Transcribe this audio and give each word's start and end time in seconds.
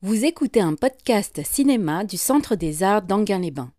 Vous 0.00 0.24
écoutez 0.24 0.60
un 0.60 0.76
podcast 0.76 1.40
cinéma 1.44 2.04
du 2.04 2.16
Centre 2.16 2.54
des 2.54 2.84
Arts 2.84 3.02
d'Anguin-les-Bains. 3.02 3.72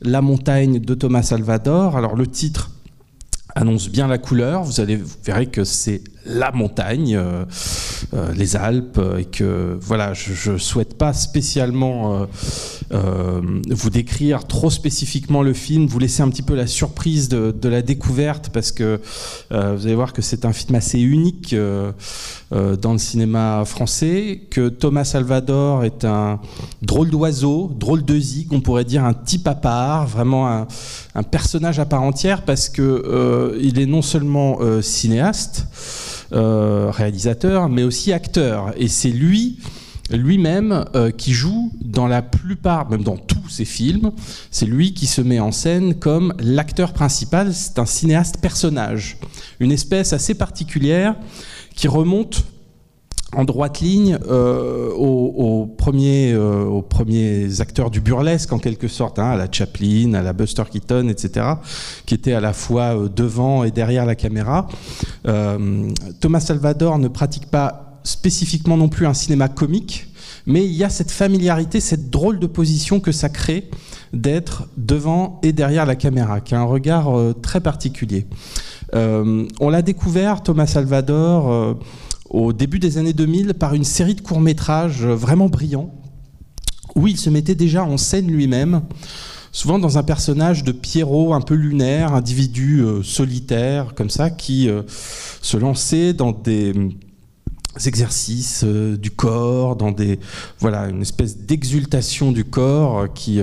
La 0.00 0.20
montagne 0.20 0.80
de 0.80 0.94
Thomas 0.94 1.22
Salvador. 1.22 1.96
Alors 1.96 2.16
le 2.16 2.26
titre 2.26 2.72
annonce 3.54 3.88
bien 3.88 4.08
la 4.08 4.18
couleur. 4.18 4.64
Vous 4.64 4.80
allez 4.80 4.96
vous 4.96 5.16
verrez 5.22 5.46
que 5.46 5.62
c'est 5.62 6.02
la 6.26 6.52
montagne, 6.52 7.16
euh, 7.16 7.44
euh, 8.14 8.32
les 8.34 8.56
Alpes, 8.56 8.98
euh, 8.98 9.18
et 9.18 9.24
que 9.24 9.78
voilà, 9.80 10.12
je, 10.14 10.52
ne 10.52 10.58
souhaite 10.58 10.96
pas 10.96 11.12
spécialement 11.12 12.26
vous 12.90 13.90
décrire 13.90 14.46
trop 14.46 14.68
spécifiquement 14.68 15.42
le 15.42 15.52
film, 15.52 15.86
vous 15.86 15.98
laisser 16.00 16.22
un 16.22 16.28
petit 16.28 16.42
peu 16.42 16.54
la 16.54 16.66
surprise 16.66 17.28
de, 17.28 17.68
la 17.68 17.82
découverte, 17.82 18.50
parce 18.50 18.72
que 18.72 19.00
vous 19.50 19.56
allez 19.56 19.94
voir 19.94 20.12
que 20.12 20.22
c'est 20.22 20.44
un 20.44 20.52
film 20.52 20.74
assez 20.74 20.98
unique 20.98 21.54
dans 21.54 22.92
le 22.92 22.98
cinéma 22.98 23.64
français, 23.64 24.42
que 24.50 24.68
Thomas 24.68 25.04
Salvador 25.04 25.84
est 25.84 26.04
un 26.04 26.40
drôle 26.82 27.10
d'oiseau, 27.10 27.70
drôle 27.78 28.04
de 28.04 28.18
zig, 28.18 28.52
on 28.52 28.60
pourrait 28.60 28.84
dire 28.84 29.04
un 29.04 29.14
type 29.14 29.46
à 29.46 29.54
part, 29.54 30.08
vraiment 30.08 30.48
un, 30.48 30.66
un 31.14 31.22
personnage 31.22 31.78
à 31.78 31.84
part 31.84 32.02
entière, 32.02 32.42
parce 32.42 32.68
que 32.68 33.56
il 33.62 33.78
est 33.78 33.86
non 33.86 34.02
seulement 34.02 34.58
cinéaste, 34.82 35.68
euh, 35.68 36.10
réalisateur, 36.32 37.68
mais 37.68 37.82
aussi 37.82 38.12
acteur. 38.12 38.72
Et 38.76 38.88
c'est 38.88 39.10
lui 39.10 39.58
lui-même 40.16 40.84
euh, 40.94 41.10
qui 41.10 41.32
joue 41.32 41.72
dans 41.80 42.06
la 42.06 42.22
plupart, 42.22 42.90
même 42.90 43.02
dans 43.02 43.16
tous 43.16 43.48
ses 43.48 43.64
films, 43.64 44.12
c'est 44.50 44.66
lui 44.66 44.94
qui 44.94 45.06
se 45.06 45.20
met 45.20 45.40
en 45.40 45.52
scène 45.52 45.94
comme 45.94 46.34
l'acteur 46.38 46.92
principal, 46.92 47.54
c'est 47.54 47.78
un 47.78 47.86
cinéaste 47.86 48.38
personnage, 48.38 49.18
une 49.60 49.72
espèce 49.72 50.12
assez 50.12 50.34
particulière 50.34 51.16
qui 51.74 51.88
remonte 51.88 52.44
en 53.34 53.44
droite 53.44 53.80
ligne 53.80 54.18
euh, 54.28 54.90
aux, 54.92 55.66
premiers, 55.66 56.32
euh, 56.32 56.64
aux, 56.64 56.82
premiers, 56.82 57.60
acteurs 57.60 57.90
du 57.90 58.00
burlesque 58.00 58.52
en 58.52 58.58
quelque 58.58 58.88
sorte, 58.88 59.18
hein, 59.18 59.30
à 59.30 59.36
la 59.36 59.46
Chaplin, 59.50 60.14
à 60.14 60.22
la 60.22 60.32
Buster 60.32 60.64
Keaton, 60.70 61.08
etc., 61.08 61.46
qui 62.06 62.14
étaient 62.14 62.32
à 62.32 62.40
la 62.40 62.52
fois 62.52 62.96
euh, 62.96 63.08
devant 63.08 63.62
et 63.64 63.70
derrière 63.70 64.06
la 64.06 64.14
caméra. 64.14 64.68
Thomas 66.20 66.40
Salvador 66.40 66.98
ne 66.98 67.08
pratique 67.08 67.46
pas 67.46 68.00
spécifiquement 68.02 68.76
non 68.76 68.88
plus 68.88 69.06
un 69.06 69.14
cinéma 69.14 69.48
comique, 69.48 70.08
mais 70.46 70.64
il 70.64 70.72
y 70.72 70.82
a 70.82 70.88
cette 70.88 71.10
familiarité, 71.10 71.80
cette 71.80 72.10
drôle 72.10 72.38
de 72.38 72.46
position 72.46 73.00
que 73.00 73.12
ça 73.12 73.28
crée 73.28 73.70
d'être 74.12 74.68
devant 74.76 75.38
et 75.42 75.52
derrière 75.52 75.86
la 75.86 75.96
caméra, 75.96 76.40
qui 76.40 76.54
a 76.54 76.60
un 76.60 76.64
regard 76.64 77.12
très 77.42 77.60
particulier. 77.60 78.26
on 78.92 79.68
l'a 79.70 79.82
découvert, 79.82 80.42
Thomas 80.42 80.66
Salvador 80.66 81.76
au 82.30 82.52
début 82.52 82.78
des 82.78 82.96
années 82.96 83.12
2000 83.12 83.54
par 83.54 83.74
une 83.74 83.84
série 83.84 84.14
de 84.14 84.20
courts-métrages 84.20 85.04
vraiment 85.04 85.48
brillants, 85.48 85.92
où 86.94 87.08
il 87.08 87.18
se 87.18 87.28
mettait 87.28 87.56
déjà 87.56 87.84
en 87.84 87.96
scène 87.96 88.30
lui-même, 88.30 88.82
souvent 89.52 89.80
dans 89.80 89.98
un 89.98 90.04
personnage 90.04 90.62
de 90.62 90.70
Pierrot 90.72 91.34
un 91.34 91.40
peu 91.40 91.54
lunaire, 91.54 92.14
individu 92.14 92.80
euh, 92.80 93.02
solitaire, 93.02 93.94
comme 93.96 94.10
ça, 94.10 94.30
qui 94.30 94.68
euh, 94.68 94.82
se 95.42 95.56
lançait 95.56 96.12
dans 96.12 96.30
des 96.30 96.72
exercices 97.84 98.62
euh, 98.64 98.96
du 98.96 99.10
corps, 99.10 99.74
dans 99.74 99.90
des 99.90 100.20
voilà 100.60 100.88
une 100.88 101.02
espèce 101.02 101.36
d'exultation 101.36 102.30
du 102.30 102.44
corps 102.44 103.12
qui, 103.12 103.40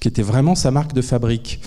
qui 0.00 0.08
était 0.08 0.22
vraiment 0.22 0.54
sa 0.54 0.70
marque 0.70 0.94
de 0.94 1.02
fabrique. 1.02 1.60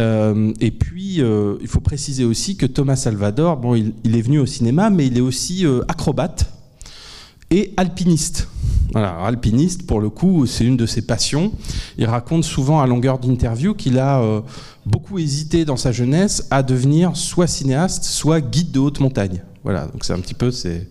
Euh, 0.00 0.52
et 0.60 0.70
puis, 0.70 1.20
euh, 1.20 1.56
il 1.60 1.68
faut 1.68 1.80
préciser 1.80 2.24
aussi 2.24 2.56
que 2.56 2.66
Thomas 2.66 2.96
Salvador, 2.96 3.58
bon, 3.58 3.74
il, 3.74 4.16
est 4.16 4.22
venu 4.22 4.38
au 4.38 4.46
cinéma, 4.46 4.88
mais 4.90 5.06
il 5.06 5.18
est 5.18 5.22
aussi 5.22 5.66
euh, 5.66 5.82
acrobate 5.88 6.50
et 7.50 7.74
alpiniste. 7.76 8.48
Alpiniste, 8.94 9.86
pour 9.86 10.00
le 10.00 10.10
coup, 10.10 10.46
c'est 10.46 10.64
une 10.64 10.76
de 10.76 10.86
ses 10.86 11.02
passions. 11.02 11.52
Il 11.98 12.06
raconte 12.06 12.42
souvent 12.42 12.80
à 12.80 12.86
longueur 12.86 13.18
d'interview 13.20 13.72
qu'il 13.72 14.00
a 14.00 14.42
beaucoup 14.84 15.20
hésité 15.20 15.64
dans 15.64 15.76
sa 15.76 15.92
jeunesse 15.92 16.48
à 16.50 16.64
devenir 16.64 17.16
soit 17.16 17.46
cinéaste, 17.46 18.02
soit 18.02 18.40
guide 18.40 18.72
de 18.72 18.80
haute 18.80 18.98
montagne. 18.98 19.44
Voilà, 19.62 19.86
donc 19.86 20.04
c'est 20.04 20.12
un 20.12 20.18
petit 20.18 20.34
peu 20.34 20.50
ces 20.50 20.88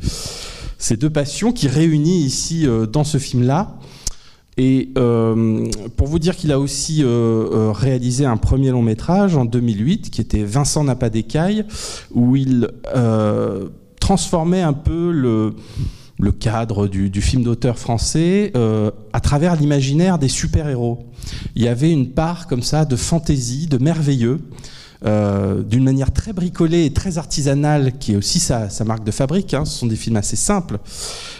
deux 0.95 1.09
passions 1.09 1.51
qui 1.51 1.67
réunissent 1.67 2.25
ici 2.25 2.67
dans 2.89 3.03
ce 3.03 3.17
film-là. 3.17 3.77
Et 4.59 4.89
euh, 4.97 5.71
pour 5.95 6.07
vous 6.07 6.19
dire 6.19 6.35
qu'il 6.35 6.51
a 6.51 6.59
aussi 6.59 7.01
euh, 7.01 7.07
euh, 7.07 7.71
réalisé 7.71 8.25
un 8.25 8.35
premier 8.35 8.71
long 8.71 8.81
métrage 8.81 9.37
en 9.37 9.45
2008 9.45 10.09
qui 10.09 10.19
était 10.19 10.43
Vincent 10.43 10.83
n'a 10.83 10.97
pas 10.97 11.09
d'écaille, 11.09 11.63
où 12.11 12.35
il 12.35 12.67
transformait 14.01 14.61
un 14.61 14.73
peu 14.73 15.11
le, 15.11 16.31
cadre 16.33 16.87
du, 16.87 17.21
film 17.21 17.43
d'auteur 17.43 17.79
français 17.79 18.51
à 19.13 19.19
travers 19.21 19.55
l'imaginaire 19.55 20.19
des 20.19 20.27
super-héros. 20.27 21.07
Il 21.55 21.63
y 21.63 21.69
avait 21.69 21.91
une 21.91 22.09
part 22.09 22.47
comme 22.47 22.61
ça 22.61 22.83
de 22.83 22.97
fantaisie, 22.97 23.67
de 23.67 23.77
merveilleux. 23.77 24.41
D'une 25.05 25.85
manière 25.85 26.11
très 26.11 26.33
bricolée 26.33 26.83
et 26.83 26.91
très 26.91 27.17
artisanale, 27.17 27.93
qui 27.97 28.11
est 28.11 28.15
aussi 28.17 28.41
sa, 28.41 28.67
marque 28.85 29.05
de 29.05 29.11
fabrique. 29.11 29.53
Hein. 29.53 29.63
Ce 29.63 29.79
sont 29.79 29.87
des 29.87 29.95
films 29.95 30.17
assez 30.17 30.35
simples, 30.35 30.79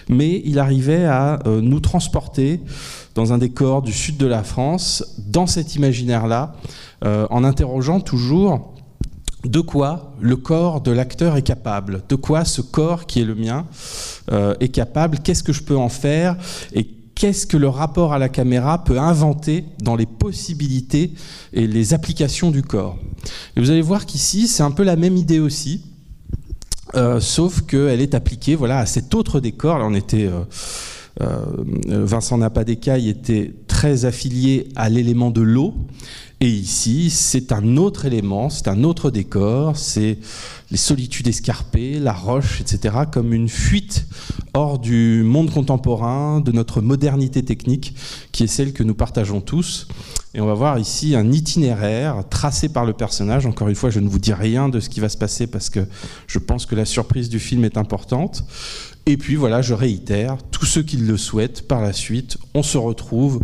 mais 0.08 0.42
il 0.46 0.60
arrivait 0.60 1.04
à 1.04 1.40
nous 1.46 1.82
transporter 1.82 2.62
dans 3.16 3.34
un 3.34 3.38
décor 3.38 3.82
du 3.82 3.94
sud 3.94 4.18
de 4.18 4.26
la 4.26 4.44
France, 4.44 5.04
dans 5.18 5.48
cet 5.48 5.76
imaginaire-là, 5.76 6.54
euh, 7.06 7.28
en 7.30 7.44
interrogeant 7.44 8.00
toujours 8.00 8.74
de 9.46 9.62
quoi 9.62 10.14
le 10.20 10.36
corps 10.36 10.82
de 10.82 10.92
l'acteur 10.92 11.38
est 11.38 11.44
capable, 11.44 12.04
de 12.10 12.16
quoi 12.16 12.44
ce 12.44 12.62
corps 12.62 13.06
qui 13.06 13.22
est 13.22 13.26
le 13.26 13.36
mien 13.36 13.66
euh, 14.32 14.54
est 14.60 14.68
capable, 14.68 15.20
qu'est-ce 15.20 15.44
que 15.44 15.54
je 15.54 15.64
peux 15.64 15.78
en 15.78 15.90
faire 15.90 16.36
et 16.74 16.86
qu'est-ce 17.16 17.48
que 17.48 17.58
le 17.58 17.70
rapport 17.70 18.14
à 18.14 18.20
la 18.20 18.30
caméra 18.30 18.84
peut 18.84 19.00
inventer 19.00 19.66
dans 19.82 19.96
les 19.96 20.06
possibilités 20.06 21.14
et 21.54 21.68
les 21.68 21.94
applications 21.94 22.52
du 22.52 22.64
corps. 22.64 22.98
Et 23.56 23.62
vous 23.62 23.72
allez 23.72 23.82
voir 23.82 24.06
qu'ici, 24.06 24.48
c'est 24.48 24.64
un 24.64 24.72
peu 24.72 24.84
la 24.84 24.96
même 24.96 25.18
idée 25.18 25.40
aussi. 25.40 25.84
Euh, 26.96 27.20
sauf 27.20 27.62
qu'elle 27.62 28.02
est 28.02 28.16
appliquée 28.16 28.56
voilà, 28.56 28.80
à 28.80 28.86
cet 28.86 29.14
autre 29.14 29.40
décor. 29.40 29.78
Là, 29.78 29.86
on 29.86 29.94
était 29.94 30.28
Vincent 31.20 32.38
Napadécaille 32.38 33.10
était 33.10 33.54
très 33.68 34.06
affilié 34.06 34.70
à 34.76 34.90
l'élément 34.90 35.32
de 35.32 35.42
l'eau. 35.42 35.74
Et 36.42 36.48
ici, 36.48 37.10
c'est 37.10 37.52
un 37.52 37.76
autre 37.76 38.06
élément, 38.06 38.50
c'est 38.50 38.70
un 38.70 38.84
autre 38.86 39.12
décor, 39.12 39.76
c'est 39.76 40.18
les 40.72 40.78
solitudes 40.78 41.28
escarpées, 41.28 42.00
la 42.00 42.14
roche, 42.14 42.62
etc., 42.62 42.96
comme 43.12 43.34
une 43.34 43.50
fuite 43.50 44.06
hors 44.54 44.80
du 44.80 45.24
monde 45.24 45.52
contemporain, 45.52 46.42
de 46.42 46.52
notre 46.52 46.82
modernité 46.82 47.44
technique, 47.44 47.96
qui 48.32 48.44
est 48.44 48.48
celle 48.48 48.74
que 48.74 48.84
nous 48.84 48.96
partageons 48.96 49.42
tous. 49.42 49.88
Et 50.36 50.42
on 50.42 50.46
va 50.46 50.54
voir 50.54 50.78
ici 50.78 51.16
un 51.16 51.32
itinéraire 51.32 52.24
tracé 52.30 52.70
par 52.70 52.86
le 52.86 52.94
personnage. 52.94 53.46
Encore 53.48 53.68
une 53.68 53.76
fois, 53.76 53.90
je 53.90 54.00
ne 54.00 54.08
vous 54.08 54.20
dis 54.20 54.34
rien 54.34 54.70
de 54.70 54.80
ce 54.80 54.90
qui 54.90 55.00
va 55.00 55.10
se 55.10 55.18
passer 55.18 55.48
parce 55.48 55.70
que 55.70 55.88
je 56.28 56.38
pense 56.38 56.66
que 56.68 56.76
la 56.76 56.86
surprise 56.86 57.30
du 57.30 57.40
film 57.40 57.66
est 57.66 57.78
importante. 57.78 58.44
Et 59.08 59.18
puis 59.18 59.36
voilà, 59.36 59.64
je 59.64 59.74
réitère, 59.74 60.38
tous 60.52 60.66
ceux 60.66 60.84
qui 60.84 60.98
le 60.98 61.18
souhaitent, 61.18 61.68
par 61.68 61.82
la 61.82 61.94
suite, 61.94 62.38
on 62.54 62.62
se 62.62 62.78
retrouve 62.78 63.40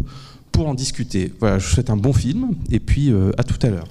pour 0.51 0.67
en 0.67 0.75
discuter. 0.75 1.33
Voilà, 1.39 1.57
je 1.57 1.65
vous 1.65 1.73
souhaite 1.73 1.89
un 1.89 1.97
bon 1.97 2.13
film, 2.13 2.51
et 2.71 2.79
puis 2.79 3.11
euh, 3.11 3.31
à 3.39 3.43
tout 3.43 3.57
à 3.65 3.69
l'heure. 3.69 3.87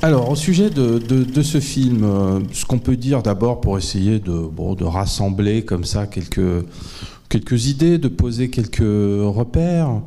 Alors, 0.00 0.30
au 0.30 0.36
sujet 0.36 0.70
de, 0.70 1.42
ce 1.42 1.58
film, 1.58 2.04
euh, 2.04 2.38
ce 2.52 2.64
qu'on 2.64 2.78
peut 2.78 2.96
dire 2.96 3.20
d'abord 3.20 3.60
pour 3.60 3.78
essayer 3.78 4.20
de, 4.20 4.84
rassembler 4.84 5.64
comme 5.64 5.82
ça 5.82 6.06
quelques, 6.06 7.66
idées, 7.66 7.98
de 7.98 8.06
poser 8.06 8.48
quelques 8.48 8.78
repères, 8.78 10.00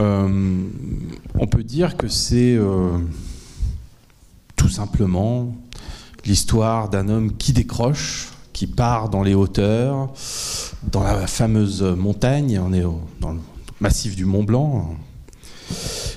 euh, 0.00 0.64
on 1.38 1.46
peut 1.46 1.62
dire 1.62 1.96
que 1.96 2.08
c'est 2.08 2.58
tout 4.56 4.68
simplement 4.68 5.54
l'histoire 6.24 6.88
d'un 6.88 7.08
homme 7.08 7.36
qui 7.36 7.52
décroche, 7.52 8.32
qui 8.52 8.66
part 8.66 9.08
dans 9.08 9.22
les 9.22 9.34
hauteurs, 9.34 10.12
dans 10.90 11.04
la 11.04 11.28
fameuse 11.28 11.82
montagne, 11.82 12.60
on 12.60 12.72
est 12.72 12.84
dans 13.20 13.32
le 13.34 13.40
massif 13.80 14.16
du 14.16 14.24
Mont 14.24 14.42
Blanc, 14.42 14.96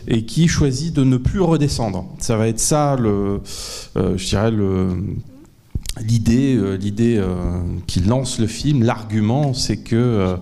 et 0.08 0.24
qui 0.24 0.48
choisit 0.48 0.94
de 0.94 1.04
ne 1.04 1.18
plus 1.18 1.42
redescendre. 1.42 2.06
Ça 2.20 2.38
va 2.38 2.48
être 2.48 2.60
ça, 2.60 2.96
le, 3.00 3.42
euh, 3.98 4.18
je 4.18 4.28
dirais, 4.28 4.52
l'idée, 6.02 6.56
euh, 6.56 6.78
l'idée 6.78 7.18
euh, 7.18 7.62
qui 7.88 8.02
lance 8.02 8.40
le 8.40 8.48
film, 8.48 8.84
l'argument, 8.84 9.54
c'est 9.54 9.78
que 9.78 10.36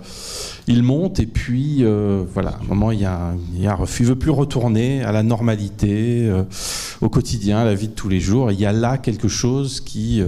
il 0.67 0.81
monte 0.81 1.19
et 1.19 1.25
puis 1.25 1.83
voilà, 2.33 2.51
à 2.51 2.59
un 2.61 2.67
moment 2.67 2.91
il 2.91 3.01
y 3.01 3.05
a, 3.05 3.31
un, 3.31 3.37
il 3.57 3.69
refus, 3.69 4.03
il 4.03 4.09
veut 4.09 4.15
plus 4.15 4.31
retourner 4.31 5.03
à 5.03 5.11
la 5.11 5.23
normalité, 5.23 6.31
au 7.01 7.09
quotidien, 7.09 7.59
à 7.59 7.65
la 7.65 7.75
vie 7.75 7.89
de 7.89 7.93
tous 7.93 8.09
les 8.09 8.21
jours. 8.21 8.51
Il 8.51 8.59
y 8.59 8.65
a 8.65 8.71
là 8.71 8.97
quelque 8.97 9.27
chose 9.27 9.81
qui 9.81 10.21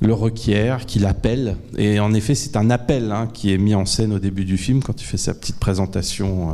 le 0.00 0.12
requiert, 0.12 0.86
qui 0.86 0.98
l'appelle. 0.98 1.56
Et 1.76 1.98
en 1.98 2.14
effet, 2.14 2.34
c'est 2.34 2.56
un 2.56 2.70
appel 2.70 3.10
hein, 3.10 3.28
qui 3.32 3.52
est 3.52 3.58
mis 3.58 3.74
en 3.74 3.86
scène 3.86 4.12
au 4.12 4.18
début 4.18 4.44
du 4.44 4.56
film 4.56 4.82
quand 4.82 5.00
il 5.00 5.04
fait 5.04 5.16
sa 5.16 5.34
petite 5.34 5.56
présentation, 5.56 6.50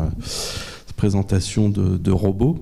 de, 1.08 1.96
de 1.96 2.10
robot. 2.10 2.58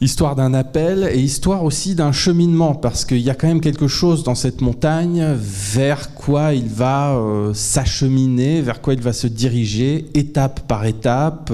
Histoire 0.00 0.34
d'un 0.34 0.52
appel 0.52 1.08
et 1.12 1.20
histoire 1.20 1.62
aussi 1.62 1.94
d'un 1.94 2.10
cheminement, 2.10 2.74
parce 2.74 3.04
qu'il 3.04 3.20
y 3.20 3.30
a 3.30 3.36
quand 3.36 3.46
même 3.46 3.60
quelque 3.60 3.86
chose 3.86 4.24
dans 4.24 4.34
cette 4.34 4.60
montagne 4.60 5.24
vers 5.38 6.12
quoi 6.14 6.54
il 6.54 6.66
va 6.66 7.12
euh, 7.12 7.54
s'acheminer, 7.54 8.62
vers 8.62 8.80
quoi 8.80 8.94
il 8.94 9.00
va 9.00 9.12
se 9.12 9.28
diriger, 9.28 10.06
étape 10.14 10.66
par 10.66 10.86
étape. 10.86 11.52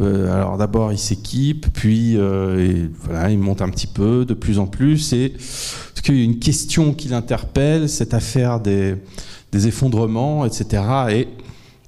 Euh, 0.00 0.32
alors 0.32 0.58
d'abord 0.58 0.92
il 0.92 0.98
s'équipe, 0.98 1.66
puis 1.72 2.16
voilà, 3.02 3.30
il 3.30 3.38
monte 3.38 3.62
un 3.62 3.68
petit 3.68 3.88
peu, 3.88 4.24
de 4.24 4.34
plus 4.34 4.60
en 4.60 4.68
plus, 4.68 5.12
et 5.12 5.30
parce 5.30 6.02
qu'il 6.04 6.18
y 6.18 6.20
a 6.20 6.24
une 6.24 6.38
question 6.38 6.92
qui 6.92 7.08
l'interpelle, 7.08 7.88
cette 7.88 8.14
affaire 8.14 8.60
des, 8.60 8.94
des 9.50 9.66
effondrements, 9.66 10.46
etc. 10.46 10.82
Et 11.10 11.28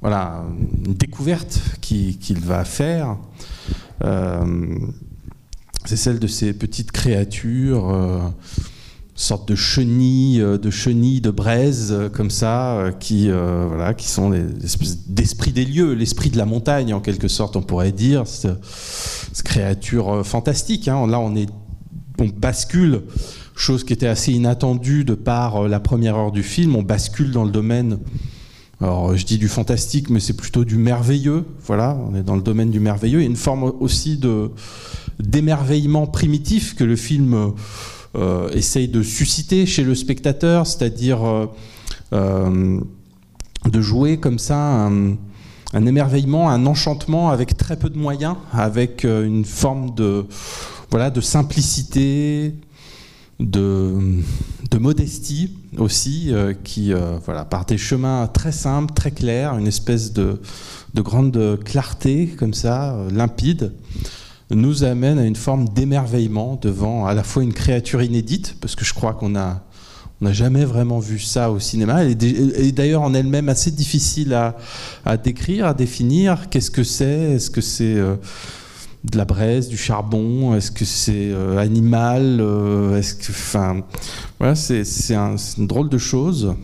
voilà, 0.00 0.44
une 0.86 0.94
découverte 0.94 1.60
qu'il 1.80 2.40
va 2.40 2.64
faire. 2.64 3.16
Euh, 4.04 4.76
c'est 5.84 5.96
celle 5.96 6.18
de 6.18 6.26
ces 6.26 6.52
petites 6.52 6.92
créatures, 6.92 7.90
euh, 7.90 8.20
sorte 9.16 9.48
de 9.48 9.56
chenilles, 9.56 10.40
euh, 10.40 10.56
de 10.56 10.70
chenilles 10.70 11.20
de 11.20 11.30
braise 11.30 11.94
comme 12.12 12.30
ça, 12.30 12.92
qui, 13.00 13.30
sont 13.98 14.30
les 14.30 14.44
d'esprit 15.08 15.52
des 15.52 15.64
lieux, 15.64 15.94
l'esprit 15.94 16.30
de 16.30 16.38
la 16.38 16.46
montagne 16.46 16.94
en 16.94 17.00
quelque 17.00 17.28
sorte, 17.28 17.56
on 17.56 17.62
pourrait 17.62 17.92
dire. 17.92 18.26
Cette, 18.26 18.56
créature 19.44 20.26
fantastique. 20.26 20.88
Hein. 20.88 21.06
Là, 21.06 21.20
on 21.20 21.32
bascule, 22.36 23.02
chose 23.54 23.84
qui 23.84 23.92
était 23.92 24.08
assez 24.08 24.32
inattendue 24.32 25.04
de 25.04 25.14
par 25.14 25.68
la 25.68 25.78
première 25.78 26.16
heure 26.16 26.32
du 26.32 26.42
film. 26.42 26.74
On 26.74 26.82
bascule 26.82 27.30
dans 27.30 27.44
le 27.44 27.52
domaine 27.52 27.98
alors 28.80 29.16
je 29.16 29.26
dis 29.26 29.38
du 29.38 29.48
fantastique, 29.48 30.08
mais 30.08 30.20
c'est 30.20 30.36
plutôt 30.36 30.64
du 30.64 30.76
merveilleux. 30.76 31.44
Voilà, 31.66 31.98
on 32.08 32.14
est 32.14 32.22
dans 32.22 32.36
le 32.36 32.42
domaine 32.42 32.70
du 32.70 32.78
merveilleux. 32.78 33.20
Il 33.20 33.22
y 33.22 33.26
a 33.26 33.30
une 33.30 33.36
forme 33.36 33.72
aussi 33.80 34.20
d'émerveillement 35.18 36.06
primitif 36.06 36.76
que 36.76 36.84
le 36.84 36.94
film 36.94 37.54
euh, 38.16 38.48
essaye 38.50 38.88
de 38.88 39.02
susciter 39.02 39.66
chez 39.66 39.82
le 39.82 39.94
spectateur, 39.94 40.66
c'est-à-dire 40.66 41.24
euh, 41.24 41.46
euh, 42.12 42.80
de 43.66 43.80
jouer 43.80 44.18
comme 44.18 44.38
ça 44.38 44.56
un, 44.56 45.10
un, 45.74 45.86
émerveillement, 45.86 46.48
un 46.48 46.64
enchantement 46.64 47.30
avec 47.30 47.56
très 47.56 47.76
peu 47.76 47.90
de 47.90 47.98
moyens, 47.98 48.36
avec 48.52 49.04
une 49.04 49.44
forme 49.44 49.94
de 49.94 50.24
voilà 50.90 51.10
de 51.10 51.20
simplicité, 51.20 52.54
de, 53.40 53.94
de 54.70 54.78
modestie 54.78 55.56
aussi, 55.76 56.32
euh, 56.32 56.54
qui, 56.64 56.92
euh, 56.92 57.18
voilà, 57.24 57.44
par 57.44 57.64
des 57.64 57.78
chemins 57.78 58.26
très 58.26 58.52
simples, 58.52 58.92
très 58.94 59.10
clairs, 59.10 59.56
une 59.58 59.66
espèce 59.66 60.12
de, 60.12 60.40
de 60.94 61.02
grande 61.02 61.58
clarté, 61.64 62.28
comme 62.38 62.54
ça, 62.54 62.94
euh, 62.94 63.10
limpide, 63.10 63.72
nous 64.50 64.82
amène 64.82 65.18
à 65.18 65.24
une 65.24 65.36
forme 65.36 65.68
d'émerveillement 65.68 66.58
devant 66.60 67.06
à 67.06 67.14
la 67.14 67.22
fois 67.22 67.42
une 67.42 67.52
créature 67.52 68.02
inédite, 68.02 68.56
parce 68.60 68.74
que 68.74 68.84
je 68.84 68.94
crois 68.94 69.14
qu'on 69.14 69.36
a 69.36 69.62
on 70.20 70.24
n'a 70.24 70.32
jamais 70.32 70.64
vraiment 70.64 70.98
vu 70.98 71.20
ça 71.20 71.52
au 71.52 71.60
cinéma. 71.60 72.02
Elle 72.02 72.10
est 72.20 72.72
d'ailleurs 72.72 73.02
en 73.02 73.14
elle-même 73.14 73.48
assez 73.48 73.70
difficile 73.70 74.34
à, 74.34 74.56
à, 75.04 75.16
décrire, 75.16 75.64
à 75.66 75.74
définir. 75.74 76.48
Qu'est-ce 76.50 76.72
que 76.72 76.82
c'est? 76.82 77.34
Est-ce 77.34 77.50
que 77.50 77.60
c'est 77.60 77.94
de 79.10 79.16
la 79.16 79.24
braise, 79.24 79.68
du 79.68 79.76
charbon 79.76 80.54
Est-ce 80.54 80.70
que 80.70 80.84
c'est 80.84 81.30
euh, 81.30 81.58
animal 81.58 82.38
euh, 82.40 83.00
enfin, 83.30 83.82
voilà, 84.38 84.54
c'est 84.54 85.14
une 85.14 85.66
drôle 85.66 85.88
de 85.88 85.98
chose. 85.98 86.54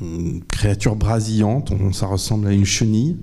Une 0.00 0.42
créature 0.44 0.96
brasillante, 0.96 1.72
ça 1.92 2.06
ressemble 2.06 2.48
à 2.48 2.52
une 2.52 2.64
chenille. 2.64 3.16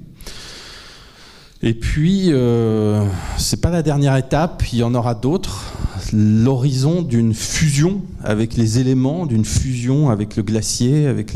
Et 1.61 1.73
puis, 1.73 2.27
euh, 2.27 3.05
c'est 3.37 3.61
pas 3.61 3.71
la 3.71 3.81
dernière 3.81 4.15
étape, 4.17 4.63
il 4.71 4.79
y 4.79 4.83
en 4.83 4.93
aura 4.93 5.15
d'autres. 5.15 5.73
L'horizon 6.13 7.01
d'une 7.01 7.33
fusion 7.33 8.01
avec 8.23 8.55
les 8.55 8.79
éléments, 8.79 9.25
d'une 9.25 9.45
fusion 9.45 10.09
avec 10.09 10.35
le 10.35 10.43
glacier, 10.43 11.07
avec, 11.07 11.33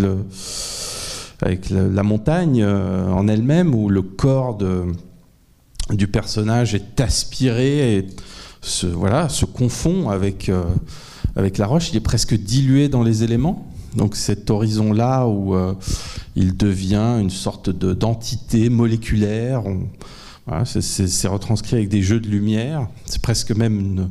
la 1.70 2.04
montagne 2.04 2.64
en 2.64 3.28
elle-même, 3.28 3.74
ou 3.74 3.90
le 3.90 4.02
corps 4.04 4.56
de, 4.56 4.84
du 5.96 6.08
personnage 6.08 6.76
est 6.76 7.00
aspiré 7.02 7.98
et 7.98 8.08
se, 8.62 8.88
voilà, 8.88 9.30
se 9.30 9.46
confond 9.46 10.10
avec, 10.10 10.50
euh, 10.50 10.64
avec 11.36 11.58
la 11.58 11.68
roche. 11.68 11.90
Il 11.92 11.98
est 11.98 12.02
presque 12.02 12.36
dilué 12.36 12.90
dans 12.90 13.04
les 13.04 13.24
éléments. 13.24 13.72
Donc 13.96 14.16
cet 14.16 14.50
horizon-là 14.50 15.26
où 15.26 15.56
euh, 15.56 15.74
il 16.36 16.56
devient 16.56 17.18
une 17.20 17.32
sorte 17.32 17.70
d'entité 17.70 18.70
moléculaire, 18.70 19.64
c'est 20.66 21.28
retranscrit 21.28 21.78
avec 21.78 21.90
des 21.90 22.02
jeux 22.02 22.20
de 22.20 22.28
lumière. 22.28 22.88
C'est 23.06 23.22
presque 23.22 23.52
même 23.52 24.10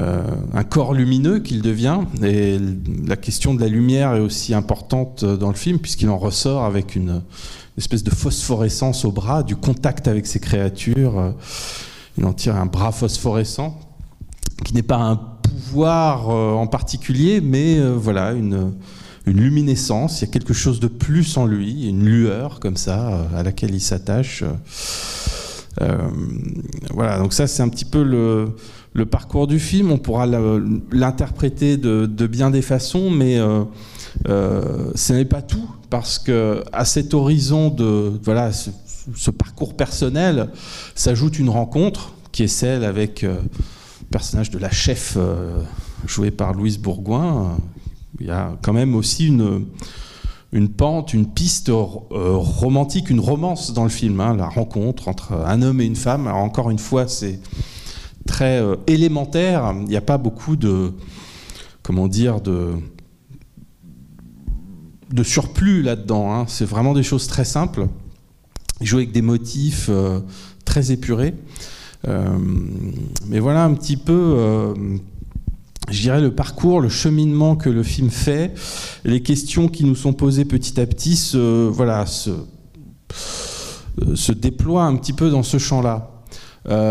euh, 0.00 0.24
un 0.52 0.64
corps 0.64 0.92
lumineux 0.92 1.38
qu'il 1.38 1.62
devient. 1.62 2.00
Et 2.24 2.58
la 3.06 3.16
question 3.16 3.54
de 3.54 3.60
la 3.60 3.68
lumière 3.68 4.14
est 4.14 4.20
aussi 4.20 4.54
importante 4.54 5.24
dans 5.24 5.50
le 5.50 5.56
film 5.56 5.78
puisqu'il 5.78 6.08
en 6.08 6.18
ressort 6.18 6.64
avec 6.64 6.96
une, 6.96 7.22
espèce 7.76 8.04
de 8.04 8.10
phosphorescence 8.10 9.04
au 9.04 9.12
bras, 9.12 9.42
du 9.42 9.56
contact 9.56 10.08
avec 10.08 10.26
ces 10.26 10.40
créatures. 10.40 11.18
Euh, 11.18 11.30
il 12.16 12.24
en 12.24 12.32
tire 12.32 12.56
un 12.56 12.66
bras 12.66 12.92
phosphorescent, 12.92 13.78
qui 14.64 14.74
n'est 14.74 14.82
pas 14.82 14.98
un 14.98 15.16
pouvoir 15.16 16.30
euh, 16.30 16.52
en 16.52 16.68
particulier, 16.68 17.40
mais 17.40 17.78
euh, 17.78 17.94
voilà, 17.96 18.32
une, 18.32 18.72
luminescence. 19.26 20.20
Il 20.20 20.26
y 20.26 20.28
a 20.28 20.32
quelque 20.32 20.52
chose 20.52 20.80
de 20.80 20.86
plus 20.86 21.36
en 21.38 21.46
lui, 21.46 21.88
une 21.88 22.04
lueur 22.04 22.60
comme 22.60 22.76
ça, 22.76 23.26
à 23.34 23.42
laquelle 23.42 23.74
il 23.74 23.80
s'attache. 23.80 24.44
voilà, 26.92 27.18
donc 27.18 27.32
ça 27.32 27.46
c'est 27.46 27.62
un 27.62 27.70
petit 27.70 27.86
peu 27.86 28.02
le, 28.02 29.06
parcours 29.06 29.46
du 29.46 29.58
film. 29.58 29.90
On 29.90 29.96
pourra 29.96 30.26
l'interpréter 30.92 31.78
de, 31.78 32.26
bien 32.26 32.50
des 32.50 32.60
façons, 32.60 33.08
mais 33.08 33.38
ce 34.26 35.12
n'est 35.14 35.24
pas 35.24 35.40
tout, 35.40 35.70
parce 35.94 36.18
que 36.18 36.64
à 36.72 36.84
cet 36.84 37.14
horizon 37.14 37.70
de 37.70 38.18
voilà 38.24 38.50
ce, 38.50 39.30
parcours 39.30 39.76
personnel 39.76 40.48
s'ajoute 40.96 41.38
une 41.38 41.48
rencontre 41.48 42.14
qui 42.32 42.42
est 42.42 42.48
celle 42.48 42.82
avec 42.82 43.22
euh, 43.22 43.36
le 44.00 44.06
personnage 44.10 44.50
de 44.50 44.58
la 44.58 44.72
chef 44.72 45.14
euh, 45.16 45.62
jouée 46.04 46.32
par 46.32 46.52
Louise 46.52 46.78
Bourgoin. 46.78 47.58
Il 48.18 48.26
y 48.26 48.30
a 48.32 48.58
quand 48.60 48.72
même 48.72 48.96
aussi 48.96 49.28
une 49.28 49.66
une 50.50 50.68
pente, 50.68 51.14
une 51.14 51.26
piste 51.26 51.70
romantique, 51.72 53.08
une 53.08 53.20
romance 53.20 53.72
dans 53.72 53.84
le 53.84 53.88
film, 53.88 54.20
hein, 54.20 54.34
la 54.34 54.48
rencontre 54.48 55.06
entre 55.06 55.32
un 55.32 55.62
homme 55.62 55.80
et 55.80 55.84
une 55.84 55.94
femme. 55.94 56.26
Encore 56.26 56.70
une 56.70 56.78
fois, 56.80 57.06
c'est 57.06 57.38
très 58.26 58.60
élémentaire. 58.88 59.72
Il 59.82 59.84
n'y 59.86 59.96
a 59.96 60.00
pas 60.00 60.18
beaucoup 60.18 60.56
de, 60.56 60.92
comment 61.82 62.08
dire, 62.08 62.40
de, 62.40 62.74
de 65.14 65.22
surplus 65.22 65.82
là-dedans. 65.82 66.34
Hein. 66.34 66.44
C'est 66.48 66.64
vraiment 66.64 66.92
des 66.92 67.04
choses 67.04 67.28
très 67.28 67.44
simples. 67.44 67.86
Il 68.80 68.86
joue 68.86 68.96
avec 68.96 69.12
des 69.12 69.22
motifs 69.22 69.86
euh, 69.88 70.20
très 70.64 70.90
épurés. 70.90 71.34
Euh, 72.08 72.36
mais 73.26 73.38
voilà 73.38 73.64
un 73.64 73.72
petit 73.74 73.96
peu, 73.96 74.34
euh, 74.36 74.74
je 75.88 76.00
dirais, 76.00 76.20
le 76.20 76.34
parcours, 76.34 76.80
le 76.80 76.88
cheminement 76.88 77.54
que 77.54 77.70
le 77.70 77.84
film 77.84 78.10
fait, 78.10 78.52
les 79.04 79.22
questions 79.22 79.68
qui 79.68 79.84
nous 79.84 79.94
sont 79.94 80.12
posées 80.12 80.44
petit 80.44 80.80
à 80.80 80.86
petit 80.86 81.14
se, 81.14 81.68
voilà, 81.68 82.06
se, 82.06 82.30
se 84.14 84.32
déploient 84.32 84.84
un 84.84 84.96
petit 84.96 85.12
peu 85.12 85.30
dans 85.30 85.44
ce 85.44 85.58
champ-là. 85.58 86.13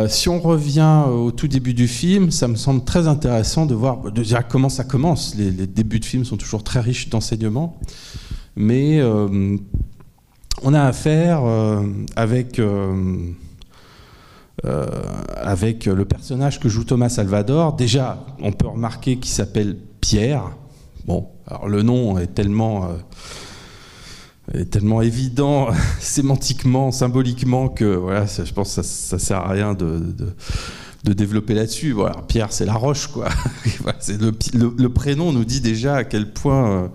Si 0.08 0.30
on 0.30 0.40
revient 0.40 1.04
au 1.10 1.32
tout 1.32 1.48
début 1.48 1.74
du 1.74 1.88
film, 1.88 2.30
ça 2.32 2.48
me 2.48 2.56
semble 2.56 2.84
très 2.84 3.08
intéressant 3.08 3.66
de 3.66 3.74
voir 3.74 4.02
comment 4.50 4.70
ça 4.70 4.84
commence. 4.84 5.36
Les, 5.36 5.52
débuts 5.52 6.00
de 6.00 6.06
film 6.06 6.26
sont 6.26 6.38
toujours 6.38 6.64
très 6.64 6.80
riches 6.80 7.10
d'enseignements 7.10 7.80
mais 8.56 9.00
euh, 9.00 9.58
on 10.62 10.74
a 10.74 10.84
affaire 10.84 11.44
euh, 11.44 11.82
avec, 12.16 12.60
euh, 12.60 13.34
avec 15.36 15.86
le 15.86 16.06
personnage 16.06 16.60
que 16.60 16.70
joue 16.70 16.84
Thomas 16.84 17.10
Salvador. 17.10 17.74
Déjà, 17.74 18.26
on 18.40 18.52
peut 18.52 18.68
remarquer 18.68 19.18
qu'il 19.18 19.32
s'appelle 19.32 19.78
Pierre. 20.02 20.44
Bon, 21.06 21.28
alors 21.48 21.68
le 21.68 21.82
nom 21.82 22.18
est 22.18 22.28
tellement 22.28 22.90
est 24.54 24.70
tellement 24.70 25.02
évident 25.02 25.70
sémantiquement, 26.00 26.92
symboliquement 26.92 27.70
que 27.70 27.96
voilà, 27.96 28.26
je 28.26 28.52
pense 28.54 28.76
que 28.76 28.82
ça, 28.82 29.16
ne 29.16 29.22
sert 29.22 29.38
à 29.38 29.50
rien 29.50 29.74
de, 29.74 30.02
de 31.04 31.14
développer 31.14 31.54
là-dessus. 31.54 31.92
Voilà, 31.92 32.16
Pierre, 32.28 32.52
c'est 32.52 32.66
la 32.66 32.74
roche, 32.74 33.08
quoi. 33.08 33.28
le, 34.54 34.88
prénom 34.88 35.34
nous 35.34 35.44
dit 35.44 35.62
déjà 35.62 35.96
à 35.96 36.04
quel 36.04 36.32
point 36.32 36.72
euh, 36.72 36.88